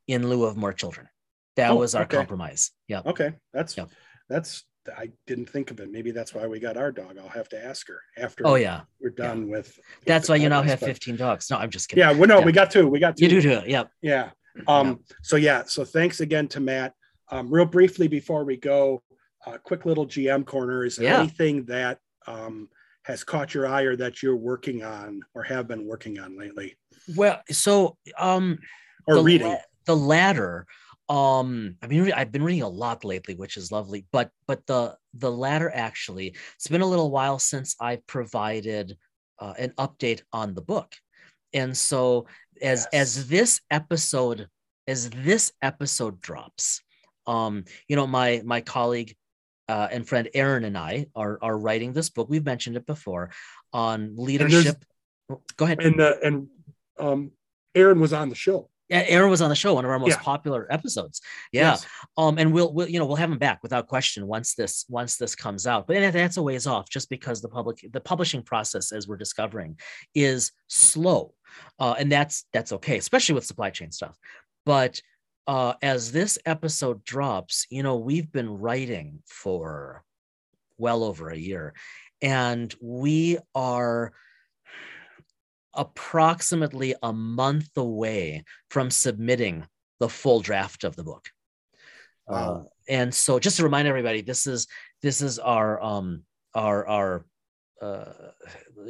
in 0.08 0.30
lieu 0.30 0.46
of 0.46 0.58
more 0.58 0.74
children 0.74 1.08
that 1.56 1.72
oh, 1.72 1.76
was 1.76 1.96
our 1.96 2.04
okay. 2.04 2.18
compromise 2.18 2.72
yeah 2.88 3.02
okay 3.06 3.34
that's 3.54 3.78
yep. 3.78 3.90
that's 4.30 4.64
I 4.96 5.10
didn't 5.26 5.50
think 5.50 5.72
of 5.72 5.80
it. 5.80 5.92
Maybe 5.92 6.12
that's 6.12 6.34
why 6.34 6.48
we 6.48 6.60
got 6.60 6.78
our 6.78 6.92
dog. 6.92 7.18
I'll 7.18 7.28
have 7.30 7.50
to 7.50 7.62
ask 7.64 7.88
her 7.88 8.02
after. 8.18 8.48
Oh 8.48 8.56
yeah, 8.56 8.82
we're 9.02 9.10
done 9.10 9.48
yeah. 9.48 9.58
with, 9.58 9.68
with. 9.76 10.06
That's 10.06 10.30
why 10.30 10.36
you 10.36 10.50
now 10.50 10.62
have 10.62 10.80
fifteen 10.80 11.16
dogs. 11.16 11.50
No, 11.50 11.58
I'm 11.58 11.70
just 11.70 11.90
kidding. 11.90 12.04
Yeah, 12.04 12.12
well, 12.12 12.28
no, 12.28 12.40
yeah. 12.40 12.46
we 12.46 12.52
got 12.52 12.72
two. 12.72 12.88
We 12.88 13.00
got 13.00 13.18
two. 13.18 13.26
You 13.26 13.30
do 13.30 13.42
too. 13.42 13.62
Yep. 13.68 13.92
Yeah. 14.02 14.30
Um. 14.68 14.88
Yeah. 14.88 15.16
So 15.22 15.36
yeah. 15.36 15.64
So 15.66 15.86
thanks 15.86 16.20
again 16.20 16.48
to 16.50 16.60
Matt. 16.60 16.94
Um. 17.30 17.52
Real 17.52 17.66
briefly 17.66 18.08
before 18.08 18.44
we 18.44 18.58
go, 18.58 19.04
uh, 19.46 19.58
quick 19.64 19.86
little 19.86 20.06
GM 20.06 20.46
corner. 20.46 20.86
Is 20.86 20.96
there 20.98 21.14
anything 21.14 21.66
that 21.66 22.00
um 22.26 22.70
has 23.04 23.24
caught 23.24 23.54
your 23.54 23.68
eye 23.68 23.84
or 23.84 23.96
that 23.96 24.22
you're 24.22 24.36
working 24.36 24.84
on 24.84 25.22
or 25.34 25.44
have 25.44 25.68
been 25.68 25.86
working 25.86 26.20
on 26.20 26.38
lately? 26.38 26.78
Well, 27.16 27.42
so 27.50 27.98
um. 28.18 28.60
Or 29.08 29.16
the 29.16 29.24
reading. 29.24 29.48
La- 29.48 29.58
the 29.86 29.96
latter 29.96 30.68
um 31.10 31.76
i 31.82 31.88
mean 31.88 32.12
i've 32.12 32.32
been 32.32 32.44
reading 32.44 32.62
a 32.64 32.70
lot 32.70 33.06
lately 33.06 33.34
which 33.34 33.56
is 33.56 33.72
lovely 33.72 34.06
but 34.12 34.30
but 34.46 34.66
the 34.68 34.96
the 35.14 35.32
latter 35.32 35.72
actually 35.74 36.36
it's 36.56 36.68
been 36.68 36.82
a 36.82 36.86
little 36.86 37.10
while 37.10 37.40
since 37.40 37.76
i 37.80 37.96
provided 38.08 38.98
uh, 39.40 39.54
an 39.58 39.72
update 39.78 40.22
on 40.34 40.54
the 40.54 40.62
book 40.62 40.94
and 41.54 41.76
so 41.78 42.26
as 42.62 42.88
yes. 42.92 43.18
as 43.18 43.28
this 43.28 43.62
episode 43.72 44.48
as 44.88 45.10
this 45.10 45.52
episode 45.62 46.20
drops 46.22 46.82
um 47.26 47.64
you 47.88 47.96
know 47.96 48.08
my 48.08 48.42
my 48.46 48.62
colleague 48.62 49.16
uh, 49.70 49.88
and 49.92 50.08
friend 50.08 50.30
aaron 50.34 50.64
and 50.64 50.78
i 50.78 51.06
are 51.16 51.40
are 51.42 51.58
writing 51.58 51.94
this 51.94 52.10
book 52.10 52.28
we've 52.30 52.46
mentioned 52.46 52.78
it 52.78 52.86
before 52.86 53.32
on 53.74 54.16
leadership 54.16 54.84
go 55.58 55.66
ahead 55.66 55.82
and 55.82 56.00
uh, 56.00 56.14
and 56.24 56.48
um 57.00 57.32
aaron 57.76 58.00
was 58.00 58.14
on 58.14 58.30
the 58.30 58.36
show 58.36 58.70
Aaron 58.90 59.30
was 59.30 59.42
on 59.42 59.50
the 59.50 59.56
show, 59.56 59.74
one 59.74 59.86
of 59.86 59.92
our 59.92 60.00
most 60.00 60.12
yeah. 60.12 60.22
popular 60.22 60.68
episodes. 60.70 61.22
Yeah. 61.52 61.72
Yes. 61.72 61.86
Um, 62.18 62.38
and 62.38 62.54
we'll, 62.54 62.72
we'll, 62.74 62.88
you 62.88 63.00
know, 63.00 63.06
we'll 63.06 63.18
have 63.18 63.32
him 63.32 63.38
back 63.38 63.60
without 63.62 63.88
question 63.88 64.28
once 64.28 64.56
this, 64.56 64.86
once 64.88 65.18
this 65.18 65.36
comes 65.36 65.68
out. 65.68 65.88
But 65.88 66.14
that's 66.14 66.38
a 66.38 66.42
ways 66.42 66.68
off 66.68 66.90
just 66.90 67.10
because 67.10 67.42
the 67.42 67.50
public, 67.50 67.86
the 67.92 68.00
publishing 68.00 68.44
process, 68.44 68.92
as 68.92 69.08
we're 69.08 69.18
discovering, 69.18 69.78
is 70.16 70.52
slow. 70.68 71.34
Uh, 71.80 71.96
and 71.98 72.12
that's, 72.12 72.46
that's 72.54 72.72
okay, 72.74 72.98
especially 72.98 73.36
with 73.36 73.46
supply 73.46 73.70
chain 73.70 73.92
stuff. 73.92 74.18
But 74.66 75.02
uh, 75.48 75.74
as 75.82 76.12
this 76.12 76.38
episode 76.46 77.04
drops, 77.04 77.66
you 77.70 77.84
know, 77.84 77.98
we've 77.98 78.32
been 78.32 78.50
writing 78.50 79.20
for 79.26 80.04
well 80.78 81.04
over 81.04 81.30
a 81.30 81.38
year 81.38 81.74
and 82.22 82.74
we 82.82 83.38
are 83.56 84.12
approximately 85.74 86.96
a 87.02 87.14
month 87.14 87.70
away 87.78 88.44
from 88.70 88.90
submitting 88.90 89.66
the 90.00 90.10
full 90.10 90.40
draft 90.40 90.84
of 90.84 90.96
the 90.96 91.04
book. 91.04 91.30
Wow. 92.28 92.38
Uh, 92.38 92.64
and 92.90 93.14
so 93.14 93.40
just 93.40 93.58
to 93.58 93.64
remind 93.64 93.88
everybody, 93.88 94.22
this 94.22 94.48
is 94.48 94.68
this 95.02 95.22
is 95.22 95.40
our 95.40 95.82
um 95.82 96.24
our 96.56 96.88
our 96.88 97.26
uh, 97.82 98.06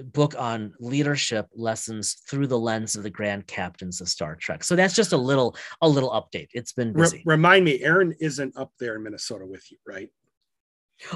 book 0.06 0.36
on 0.38 0.74
leadership 0.80 1.48
lessons 1.54 2.22
through 2.30 2.48
the 2.48 2.58
lens 2.58 2.96
of 2.96 3.04
the 3.04 3.10
grand 3.10 3.46
captains 3.48 4.02
of 4.02 4.10
Star 4.10 4.36
Trek. 4.36 4.64
So 4.64 4.76
that's 4.76 4.96
just 4.96 5.14
a 5.14 5.18
little 5.18 5.56
a 5.82 5.90
little 5.90 6.12
update. 6.12 6.48
It's 6.54 6.74
been 6.74 6.94
busy. 6.94 7.24
remind 7.26 7.66
me, 7.66 7.82
Aaron 7.82 8.16
isn't 8.20 8.56
up 8.58 8.72
there 8.80 8.96
in 8.96 9.04
Minnesota 9.04 9.46
with 9.46 9.70
you, 9.72 9.78
right? 9.86 10.10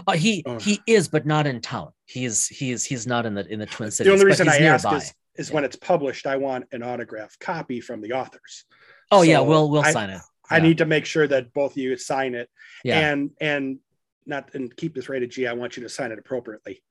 Uh, 0.07 0.13
he 0.13 0.43
oh. 0.45 0.59
he 0.59 0.79
is, 0.85 1.07
but 1.07 1.25
not 1.25 1.47
in 1.47 1.61
town. 1.61 1.91
He 2.05 2.25
is 2.25 2.47
he 2.47 2.71
is 2.71 2.83
he's 2.83 3.07
not 3.07 3.25
in 3.25 3.33
the 3.33 3.47
in 3.47 3.59
the 3.59 3.65
Twin 3.65 3.89
Cities. 3.89 4.09
The 4.09 4.13
only 4.13 4.25
reason 4.25 4.47
I 4.47 4.59
nearby. 4.59 4.73
ask 4.73 4.91
is 4.93 5.13
is 5.35 5.49
yeah. 5.49 5.55
when 5.55 5.63
it's 5.63 5.75
published, 5.75 6.27
I 6.27 6.37
want 6.37 6.65
an 6.71 6.83
autographed 6.83 7.39
copy 7.39 7.81
from 7.81 8.01
the 8.01 8.13
authors. 8.13 8.65
Oh 9.11 9.19
so 9.19 9.23
yeah, 9.23 9.39
we'll 9.39 9.69
we'll 9.69 9.83
I, 9.83 9.91
sign 9.91 10.09
it. 10.09 10.21
I 10.49 10.59
need 10.59 10.79
to 10.79 10.85
make 10.85 11.05
sure 11.05 11.27
that 11.27 11.53
both 11.53 11.71
of 11.71 11.77
you 11.77 11.95
sign 11.97 12.35
it. 12.35 12.49
Yeah. 12.83 12.99
And 12.99 13.31
and 13.39 13.79
not 14.25 14.53
and 14.53 14.75
keep 14.75 14.93
this 14.93 15.09
rated 15.09 15.31
G. 15.31 15.47
I 15.47 15.53
want 15.53 15.77
you 15.77 15.83
to 15.83 15.89
sign 15.89 16.11
it 16.11 16.19
appropriately. 16.19 16.83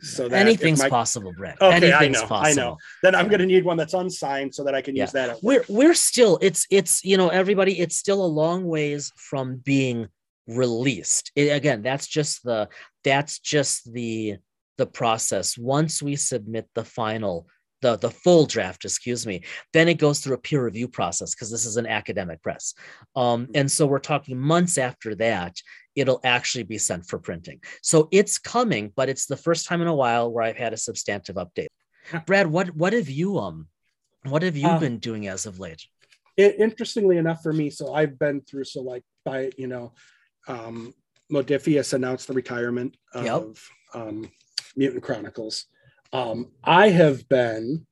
So 0.00 0.28
that 0.28 0.40
anything's 0.40 0.78
my, 0.78 0.88
possible, 0.88 1.32
Brett. 1.36 1.60
Okay, 1.60 1.74
anything's 1.74 2.18
I 2.18 2.20
know, 2.20 2.26
possible. 2.26 2.62
I 2.62 2.64
know. 2.64 2.76
Then 3.02 3.14
I'm 3.14 3.26
going 3.26 3.40
to 3.40 3.46
need 3.46 3.64
one 3.64 3.76
that's 3.76 3.94
unsigned 3.94 4.54
so 4.54 4.62
that 4.64 4.74
I 4.74 4.82
can 4.82 4.94
yeah. 4.94 5.04
use 5.04 5.12
that. 5.12 5.38
we're 5.42 5.64
we're 5.68 5.94
still 5.94 6.38
it's 6.40 6.66
it's 6.70 7.04
you 7.04 7.16
know 7.16 7.28
everybody 7.28 7.80
it's 7.80 7.96
still 7.96 8.24
a 8.24 8.26
long 8.26 8.64
ways 8.66 9.12
from 9.16 9.56
being 9.56 10.08
released. 10.46 11.32
It, 11.34 11.48
again, 11.48 11.82
that's 11.82 12.06
just 12.06 12.44
the 12.44 12.68
that's 13.02 13.40
just 13.40 13.92
the 13.92 14.36
the 14.78 14.86
process. 14.86 15.58
Once 15.58 16.02
we 16.02 16.14
submit 16.14 16.68
the 16.74 16.84
final 16.84 17.48
the, 17.82 17.96
the 17.96 18.10
full 18.10 18.46
draft, 18.46 18.84
excuse 18.84 19.26
me. 19.26 19.42
Then 19.72 19.88
it 19.88 19.94
goes 19.94 20.20
through 20.20 20.34
a 20.34 20.38
peer 20.38 20.64
review 20.64 20.88
process 20.88 21.34
because 21.34 21.50
this 21.50 21.64
is 21.64 21.76
an 21.76 21.86
academic 21.86 22.42
press. 22.42 22.74
Um, 23.16 23.44
mm-hmm. 23.44 23.52
and 23.54 23.70
so 23.70 23.86
we're 23.86 23.98
talking 23.98 24.38
months 24.38 24.78
after 24.78 25.14
that, 25.16 25.56
it'll 26.00 26.20
actually 26.24 26.64
be 26.64 26.78
sent 26.78 27.06
for 27.06 27.18
printing. 27.18 27.60
So 27.82 28.08
it's 28.10 28.38
coming, 28.38 28.92
but 28.96 29.08
it's 29.08 29.26
the 29.26 29.36
first 29.36 29.66
time 29.66 29.82
in 29.82 29.88
a 29.88 29.94
while 29.94 30.32
where 30.32 30.44
I've 30.44 30.56
had 30.56 30.72
a 30.72 30.76
substantive 30.76 31.36
update. 31.36 31.68
Brad, 32.26 32.46
what 32.46 32.74
what 32.74 32.92
have 32.92 33.08
you 33.08 33.38
um 33.38 33.68
what 34.24 34.42
have 34.42 34.56
you 34.56 34.68
uh, 34.68 34.78
been 34.78 34.98
doing 34.98 35.28
as 35.28 35.46
of 35.46 35.60
late? 35.60 35.82
It, 36.36 36.56
interestingly 36.58 37.18
enough 37.18 37.42
for 37.42 37.52
me, 37.52 37.70
so 37.70 37.94
I've 37.94 38.18
been 38.18 38.40
through 38.40 38.64
so 38.64 38.82
like 38.82 39.04
by 39.24 39.50
you 39.56 39.66
know, 39.66 39.92
um, 40.48 40.94
Modiphius 41.30 41.92
announced 41.92 42.26
the 42.26 42.34
retirement 42.34 42.96
of 43.14 43.24
yep. 43.24 44.02
um, 44.02 44.30
Mutant 44.76 45.02
Chronicles. 45.02 45.66
Um, 46.12 46.50
I 46.64 46.88
have 46.88 47.28
been 47.28 47.86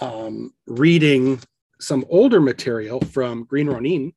um, 0.00 0.54
reading 0.66 1.40
some 1.80 2.04
older 2.08 2.40
material 2.40 3.00
from 3.00 3.44
Green 3.44 3.68
Ronin, 3.68 4.12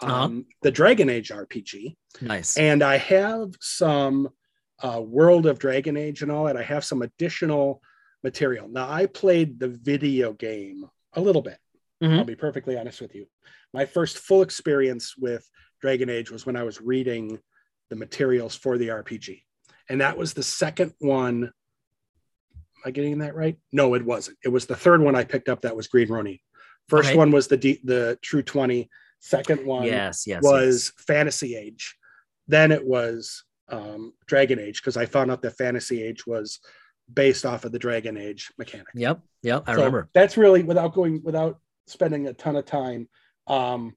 um, 0.00 0.10
uh-huh. 0.10 0.30
the 0.62 0.70
Dragon 0.70 1.08
Age 1.08 1.30
RPG. 1.30 1.94
Nice. 2.20 2.56
And 2.56 2.82
I 2.82 2.96
have 2.98 3.50
some 3.60 4.28
uh, 4.82 5.00
World 5.00 5.46
of 5.46 5.58
Dragon 5.58 5.96
Age 5.96 6.22
and 6.22 6.30
all 6.30 6.44
that. 6.44 6.56
I 6.56 6.62
have 6.62 6.84
some 6.84 7.02
additional 7.02 7.82
material. 8.22 8.68
Now, 8.68 8.90
I 8.90 9.06
played 9.06 9.58
the 9.58 9.68
video 9.68 10.32
game 10.32 10.84
a 11.14 11.20
little 11.20 11.42
bit. 11.42 11.58
Mm-hmm. 12.02 12.18
I'll 12.18 12.24
be 12.24 12.36
perfectly 12.36 12.76
honest 12.78 13.00
with 13.00 13.14
you. 13.14 13.26
My 13.72 13.86
first 13.86 14.18
full 14.18 14.42
experience 14.42 15.14
with 15.16 15.48
Dragon 15.80 16.08
Age 16.08 16.30
was 16.30 16.46
when 16.46 16.56
I 16.56 16.62
was 16.62 16.80
reading 16.80 17.38
the 17.90 17.96
materials 17.96 18.54
for 18.54 18.78
the 18.78 18.88
RPG. 18.88 19.42
And 19.88 20.00
that 20.00 20.16
was 20.16 20.32
the 20.34 20.42
second 20.42 20.94
one 20.98 21.52
Am 22.84 22.90
I 22.90 22.92
getting 22.92 23.18
that 23.18 23.34
right? 23.34 23.56
No, 23.72 23.94
it 23.94 24.04
wasn't. 24.04 24.36
It 24.44 24.50
was 24.50 24.66
the 24.66 24.76
third 24.76 25.00
one 25.00 25.16
I 25.16 25.24
picked 25.24 25.48
up 25.48 25.62
that 25.62 25.74
was 25.74 25.88
Green 25.88 26.08
Ronin. 26.08 26.38
First 26.88 27.10
okay. 27.10 27.18
one 27.18 27.30
was 27.30 27.48
the 27.48 27.56
D, 27.56 27.80
the 27.82 28.18
True 28.20 28.42
20. 28.42 28.90
Second 29.20 29.64
one 29.64 29.84
yes, 29.84 30.26
yes, 30.26 30.42
was 30.42 30.92
yes. 30.94 31.04
Fantasy 31.06 31.56
Age. 31.56 31.96
Then 32.48 32.72
it 32.72 32.84
was 32.84 33.44
um, 33.68 34.12
Dragon 34.26 34.58
Age 34.58 34.80
because 34.80 34.96
I 34.96 35.06
found 35.06 35.30
out 35.30 35.42
that 35.42 35.56
Fantasy 35.56 36.02
Age 36.02 36.26
was 36.26 36.60
based 37.12 37.44
off 37.44 37.64
of 37.64 37.72
the 37.72 37.78
Dragon 37.78 38.16
Age 38.16 38.52
mechanic. 38.58 38.88
Yep, 38.94 39.20
yep, 39.42 39.64
I 39.66 39.72
so 39.72 39.78
remember. 39.78 40.08
That's 40.14 40.36
really 40.36 40.62
without 40.62 40.94
going 40.94 41.22
without 41.22 41.58
spending 41.86 42.26
a 42.26 42.32
ton 42.32 42.56
of 42.56 42.64
time. 42.64 43.08
Um, 43.46 43.94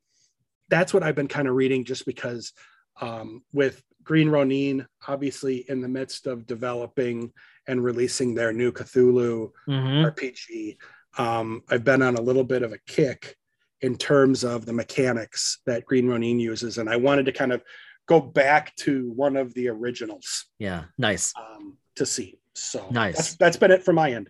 that's 0.69 0.93
what 0.93 1.03
I've 1.03 1.15
been 1.15 1.27
kind 1.27 1.47
of 1.47 1.55
reading 1.55 1.85
just 1.85 2.05
because 2.05 2.51
um, 2.99 3.43
with 3.53 3.81
Green 4.03 4.29
Ronin, 4.29 4.87
obviously 5.07 5.65
in 5.69 5.81
the 5.81 5.87
midst 5.87 6.27
of 6.27 6.47
developing 6.47 7.31
and 7.67 7.83
releasing 7.83 8.33
their 8.33 8.53
new 8.53 8.71
Cthulhu 8.71 9.51
mm-hmm. 9.67 10.05
RPG. 10.05 10.77
Um, 11.17 11.63
I've 11.69 11.83
been 11.83 12.01
on 12.01 12.15
a 12.15 12.21
little 12.21 12.43
bit 12.43 12.63
of 12.63 12.73
a 12.73 12.79
kick 12.87 13.35
in 13.81 13.97
terms 13.97 14.43
of 14.43 14.65
the 14.65 14.73
mechanics 14.73 15.59
that 15.65 15.85
Green 15.85 16.07
Ronin 16.07 16.39
uses, 16.39 16.77
and 16.77 16.89
I 16.89 16.95
wanted 16.95 17.25
to 17.25 17.31
kind 17.31 17.51
of 17.51 17.63
go 18.07 18.19
back 18.19 18.75
to 18.77 19.11
one 19.11 19.37
of 19.37 19.53
the 19.53 19.67
originals. 19.69 20.45
Yeah, 20.57 20.85
nice 20.97 21.33
um, 21.37 21.77
to 21.95 22.05
see. 22.05 22.39
So 22.55 22.87
nice. 22.89 23.15
That's, 23.15 23.35
that's 23.35 23.57
been 23.57 23.71
it 23.71 23.83
from 23.83 23.95
my 23.95 24.13
end. 24.13 24.29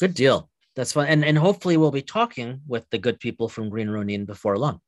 Good 0.00 0.14
deal. 0.14 0.48
That's 0.74 0.92
fun, 0.92 1.06
and 1.08 1.24
and 1.24 1.36
hopefully 1.36 1.76
we'll 1.76 1.90
be 1.90 2.02
talking 2.02 2.60
with 2.66 2.88
the 2.90 2.98
good 2.98 3.18
people 3.20 3.48
from 3.48 3.68
Green 3.70 3.88
Ronin 3.88 4.24
before 4.24 4.58
long. 4.58 4.80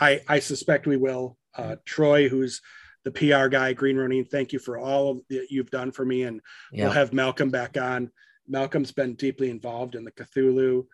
I 0.00 0.20
I 0.28 0.38
suspect 0.38 0.86
we 0.86 0.96
will. 0.96 1.36
Uh, 1.56 1.76
Troy, 1.84 2.28
who's 2.28 2.60
the 3.04 3.10
PR 3.10 3.48
guy, 3.48 3.72
Green 3.72 3.96
Ronin. 3.96 4.24
Thank 4.24 4.52
you 4.52 4.58
for 4.58 4.78
all 4.78 5.10
of 5.10 5.20
that 5.30 5.46
you've 5.50 5.70
done 5.70 5.90
for 5.90 6.04
me, 6.04 6.22
and 6.22 6.40
Yeah. 6.70 6.84
we'll 6.84 6.92
have 6.92 7.12
Malcolm 7.12 7.50
back 7.50 7.76
on. 7.76 8.10
Malcolm's 8.46 8.92
been 8.92 9.14
deeply 9.14 9.50
involved 9.50 9.94
in 9.94 10.04
the 10.04 10.12
Cthulhu, 10.12 10.86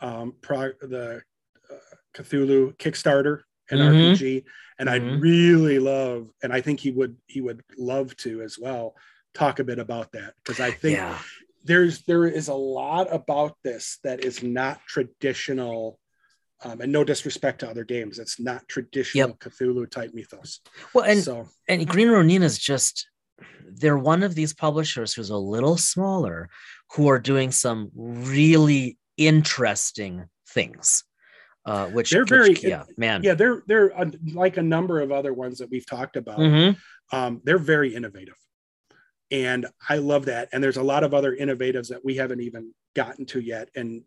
um, 0.00 0.34
pro, 0.42 0.72
the 0.80 1.22
uh, 1.70 1.74
Cthulhu 2.14 2.76
Kickstarter 2.76 3.42
and 3.70 3.80
Mhm. 3.80 4.12
RPG, 4.12 4.44
and 4.78 4.88
Mhm. 4.88 4.92
I'd 4.92 5.20
really 5.20 5.78
love, 5.78 6.30
and 6.42 6.52
I 6.52 6.60
think 6.60 6.80
he 6.80 6.90
would 6.90 7.16
he 7.26 7.40
would 7.40 7.62
love 7.76 8.16
to 8.18 8.42
as 8.42 8.58
well 8.58 8.96
talk 9.34 9.58
a 9.58 9.64
bit 9.64 9.78
about 9.78 10.12
that 10.12 10.34
because 10.36 10.60
I 10.60 10.70
think 10.70 10.96
yeah. 10.96 11.18
there's 11.64 12.02
there 12.04 12.26
is 12.26 12.48
a 12.48 12.54
lot 12.54 13.12
about 13.12 13.56
this 13.62 13.98
that 14.04 14.24
is 14.24 14.42
not 14.42 14.80
traditional 14.86 15.98
um, 16.64 16.80
and 16.80 16.90
no 16.90 17.04
disrespect 17.04 17.60
to 17.60 17.68
other 17.68 17.84
games 17.84 18.18
it's 18.18 18.40
not 18.40 18.66
traditional 18.66 19.34
cthulhu 19.34 19.90
type 19.90 20.14
mythos 20.14 20.60
Well, 20.94 21.04
and 21.04 21.22
so 21.22 21.48
and 21.68 21.86
Green 21.86 22.08
Ronin 22.08 22.42
is 22.42 22.58
just 22.58 23.08
they're 23.68 23.98
one 23.98 24.22
of 24.22 24.34
these 24.34 24.54
publishers 24.54 25.12
who's 25.12 25.28
a 25.28 25.36
little 25.36 25.76
smaller 25.76 26.48
who 26.92 27.08
are 27.08 27.18
doing 27.18 27.50
some 27.50 27.90
really 27.94 28.96
interesting 29.16 30.24
things. 30.48 31.04
Uh, 31.66 31.88
which 31.88 32.10
They're 32.10 32.22
which- 32.22 32.30
very- 32.30 32.54
yeah, 32.62 32.84
man. 32.96 33.22
yeah 33.24 33.34
they're 33.34 33.62
they're 33.66 33.90
uh, 33.98 34.08
like 34.32 34.56
a 34.56 34.62
number 34.62 35.00
of 35.00 35.10
other 35.10 35.34
ones 35.34 35.58
that 35.58 35.68
we've 35.68 35.84
talked 35.86 36.16
about 36.16 36.38
Mhm. 36.38 36.76
um, 37.12 37.40
they're 37.44 37.58
very 37.58 37.92
innovative 37.92 38.36
and 39.32 39.66
i 39.88 39.96
love 39.96 40.26
that 40.26 40.48
and 40.52 40.62
there's 40.62 40.76
a 40.76 40.82
lot 40.84 41.02
of 41.02 41.12
other 41.12 41.34
innovatives 41.36 41.88
that 41.88 42.04
we 42.04 42.14
haven't 42.14 42.40
even 42.40 42.72
gotten 42.94 43.26
to 43.26 43.40
yet 43.40 43.68
and 43.74 44.04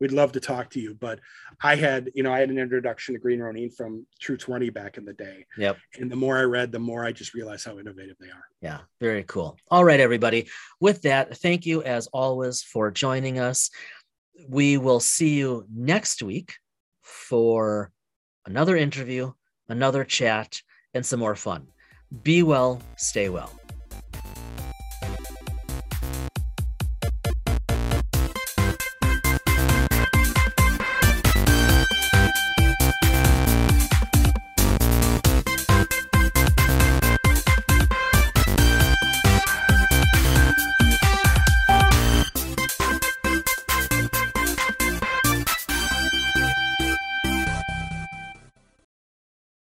we'd 0.00 0.10
love 0.12 0.32
to 0.32 0.40
talk 0.40 0.68
to 0.70 0.80
you 0.80 0.94
but 0.94 1.20
i 1.62 1.74
had 1.76 2.10
you 2.14 2.22
know 2.24 2.32
i 2.32 2.40
had 2.40 2.50
an 2.50 2.58
introduction 2.58 3.14
to 3.14 3.20
green 3.20 3.38
ronin 3.40 3.70
from 3.70 4.04
true 4.20 4.36
20 4.36 4.68
back 4.70 4.98
in 4.98 5.04
the 5.04 5.12
day 5.14 5.46
Yep. 5.56 5.78
and 6.00 6.10
the 6.10 6.16
more 6.16 6.36
i 6.36 6.42
read 6.42 6.72
the 6.72 6.78
more 6.80 7.04
i 7.04 7.12
just 7.12 7.32
realized 7.34 7.64
how 7.64 7.78
innovative 7.78 8.16
they 8.18 8.28
are 8.30 8.44
Yeah, 8.60 8.80
very 9.00 9.22
cool. 9.28 9.56
All 9.70 9.84
right, 9.84 10.00
everybody. 10.00 10.48
With 10.80 11.02
that, 11.02 11.36
thank 11.38 11.64
you 11.66 11.82
as 11.84 12.08
always 12.08 12.62
for 12.62 12.90
joining 12.90 13.38
us. 13.38 13.70
We 14.48 14.78
will 14.78 15.00
see 15.00 15.34
you 15.34 15.66
next 15.74 16.22
week 16.22 16.54
for 17.02 17.92
another 18.46 18.76
interview, 18.76 19.32
another 19.68 20.04
chat, 20.04 20.60
and 20.94 21.04
some 21.04 21.20
more 21.20 21.36
fun. 21.36 21.66
Be 22.22 22.42
well, 22.42 22.80
stay 22.96 23.28
well. 23.28 23.52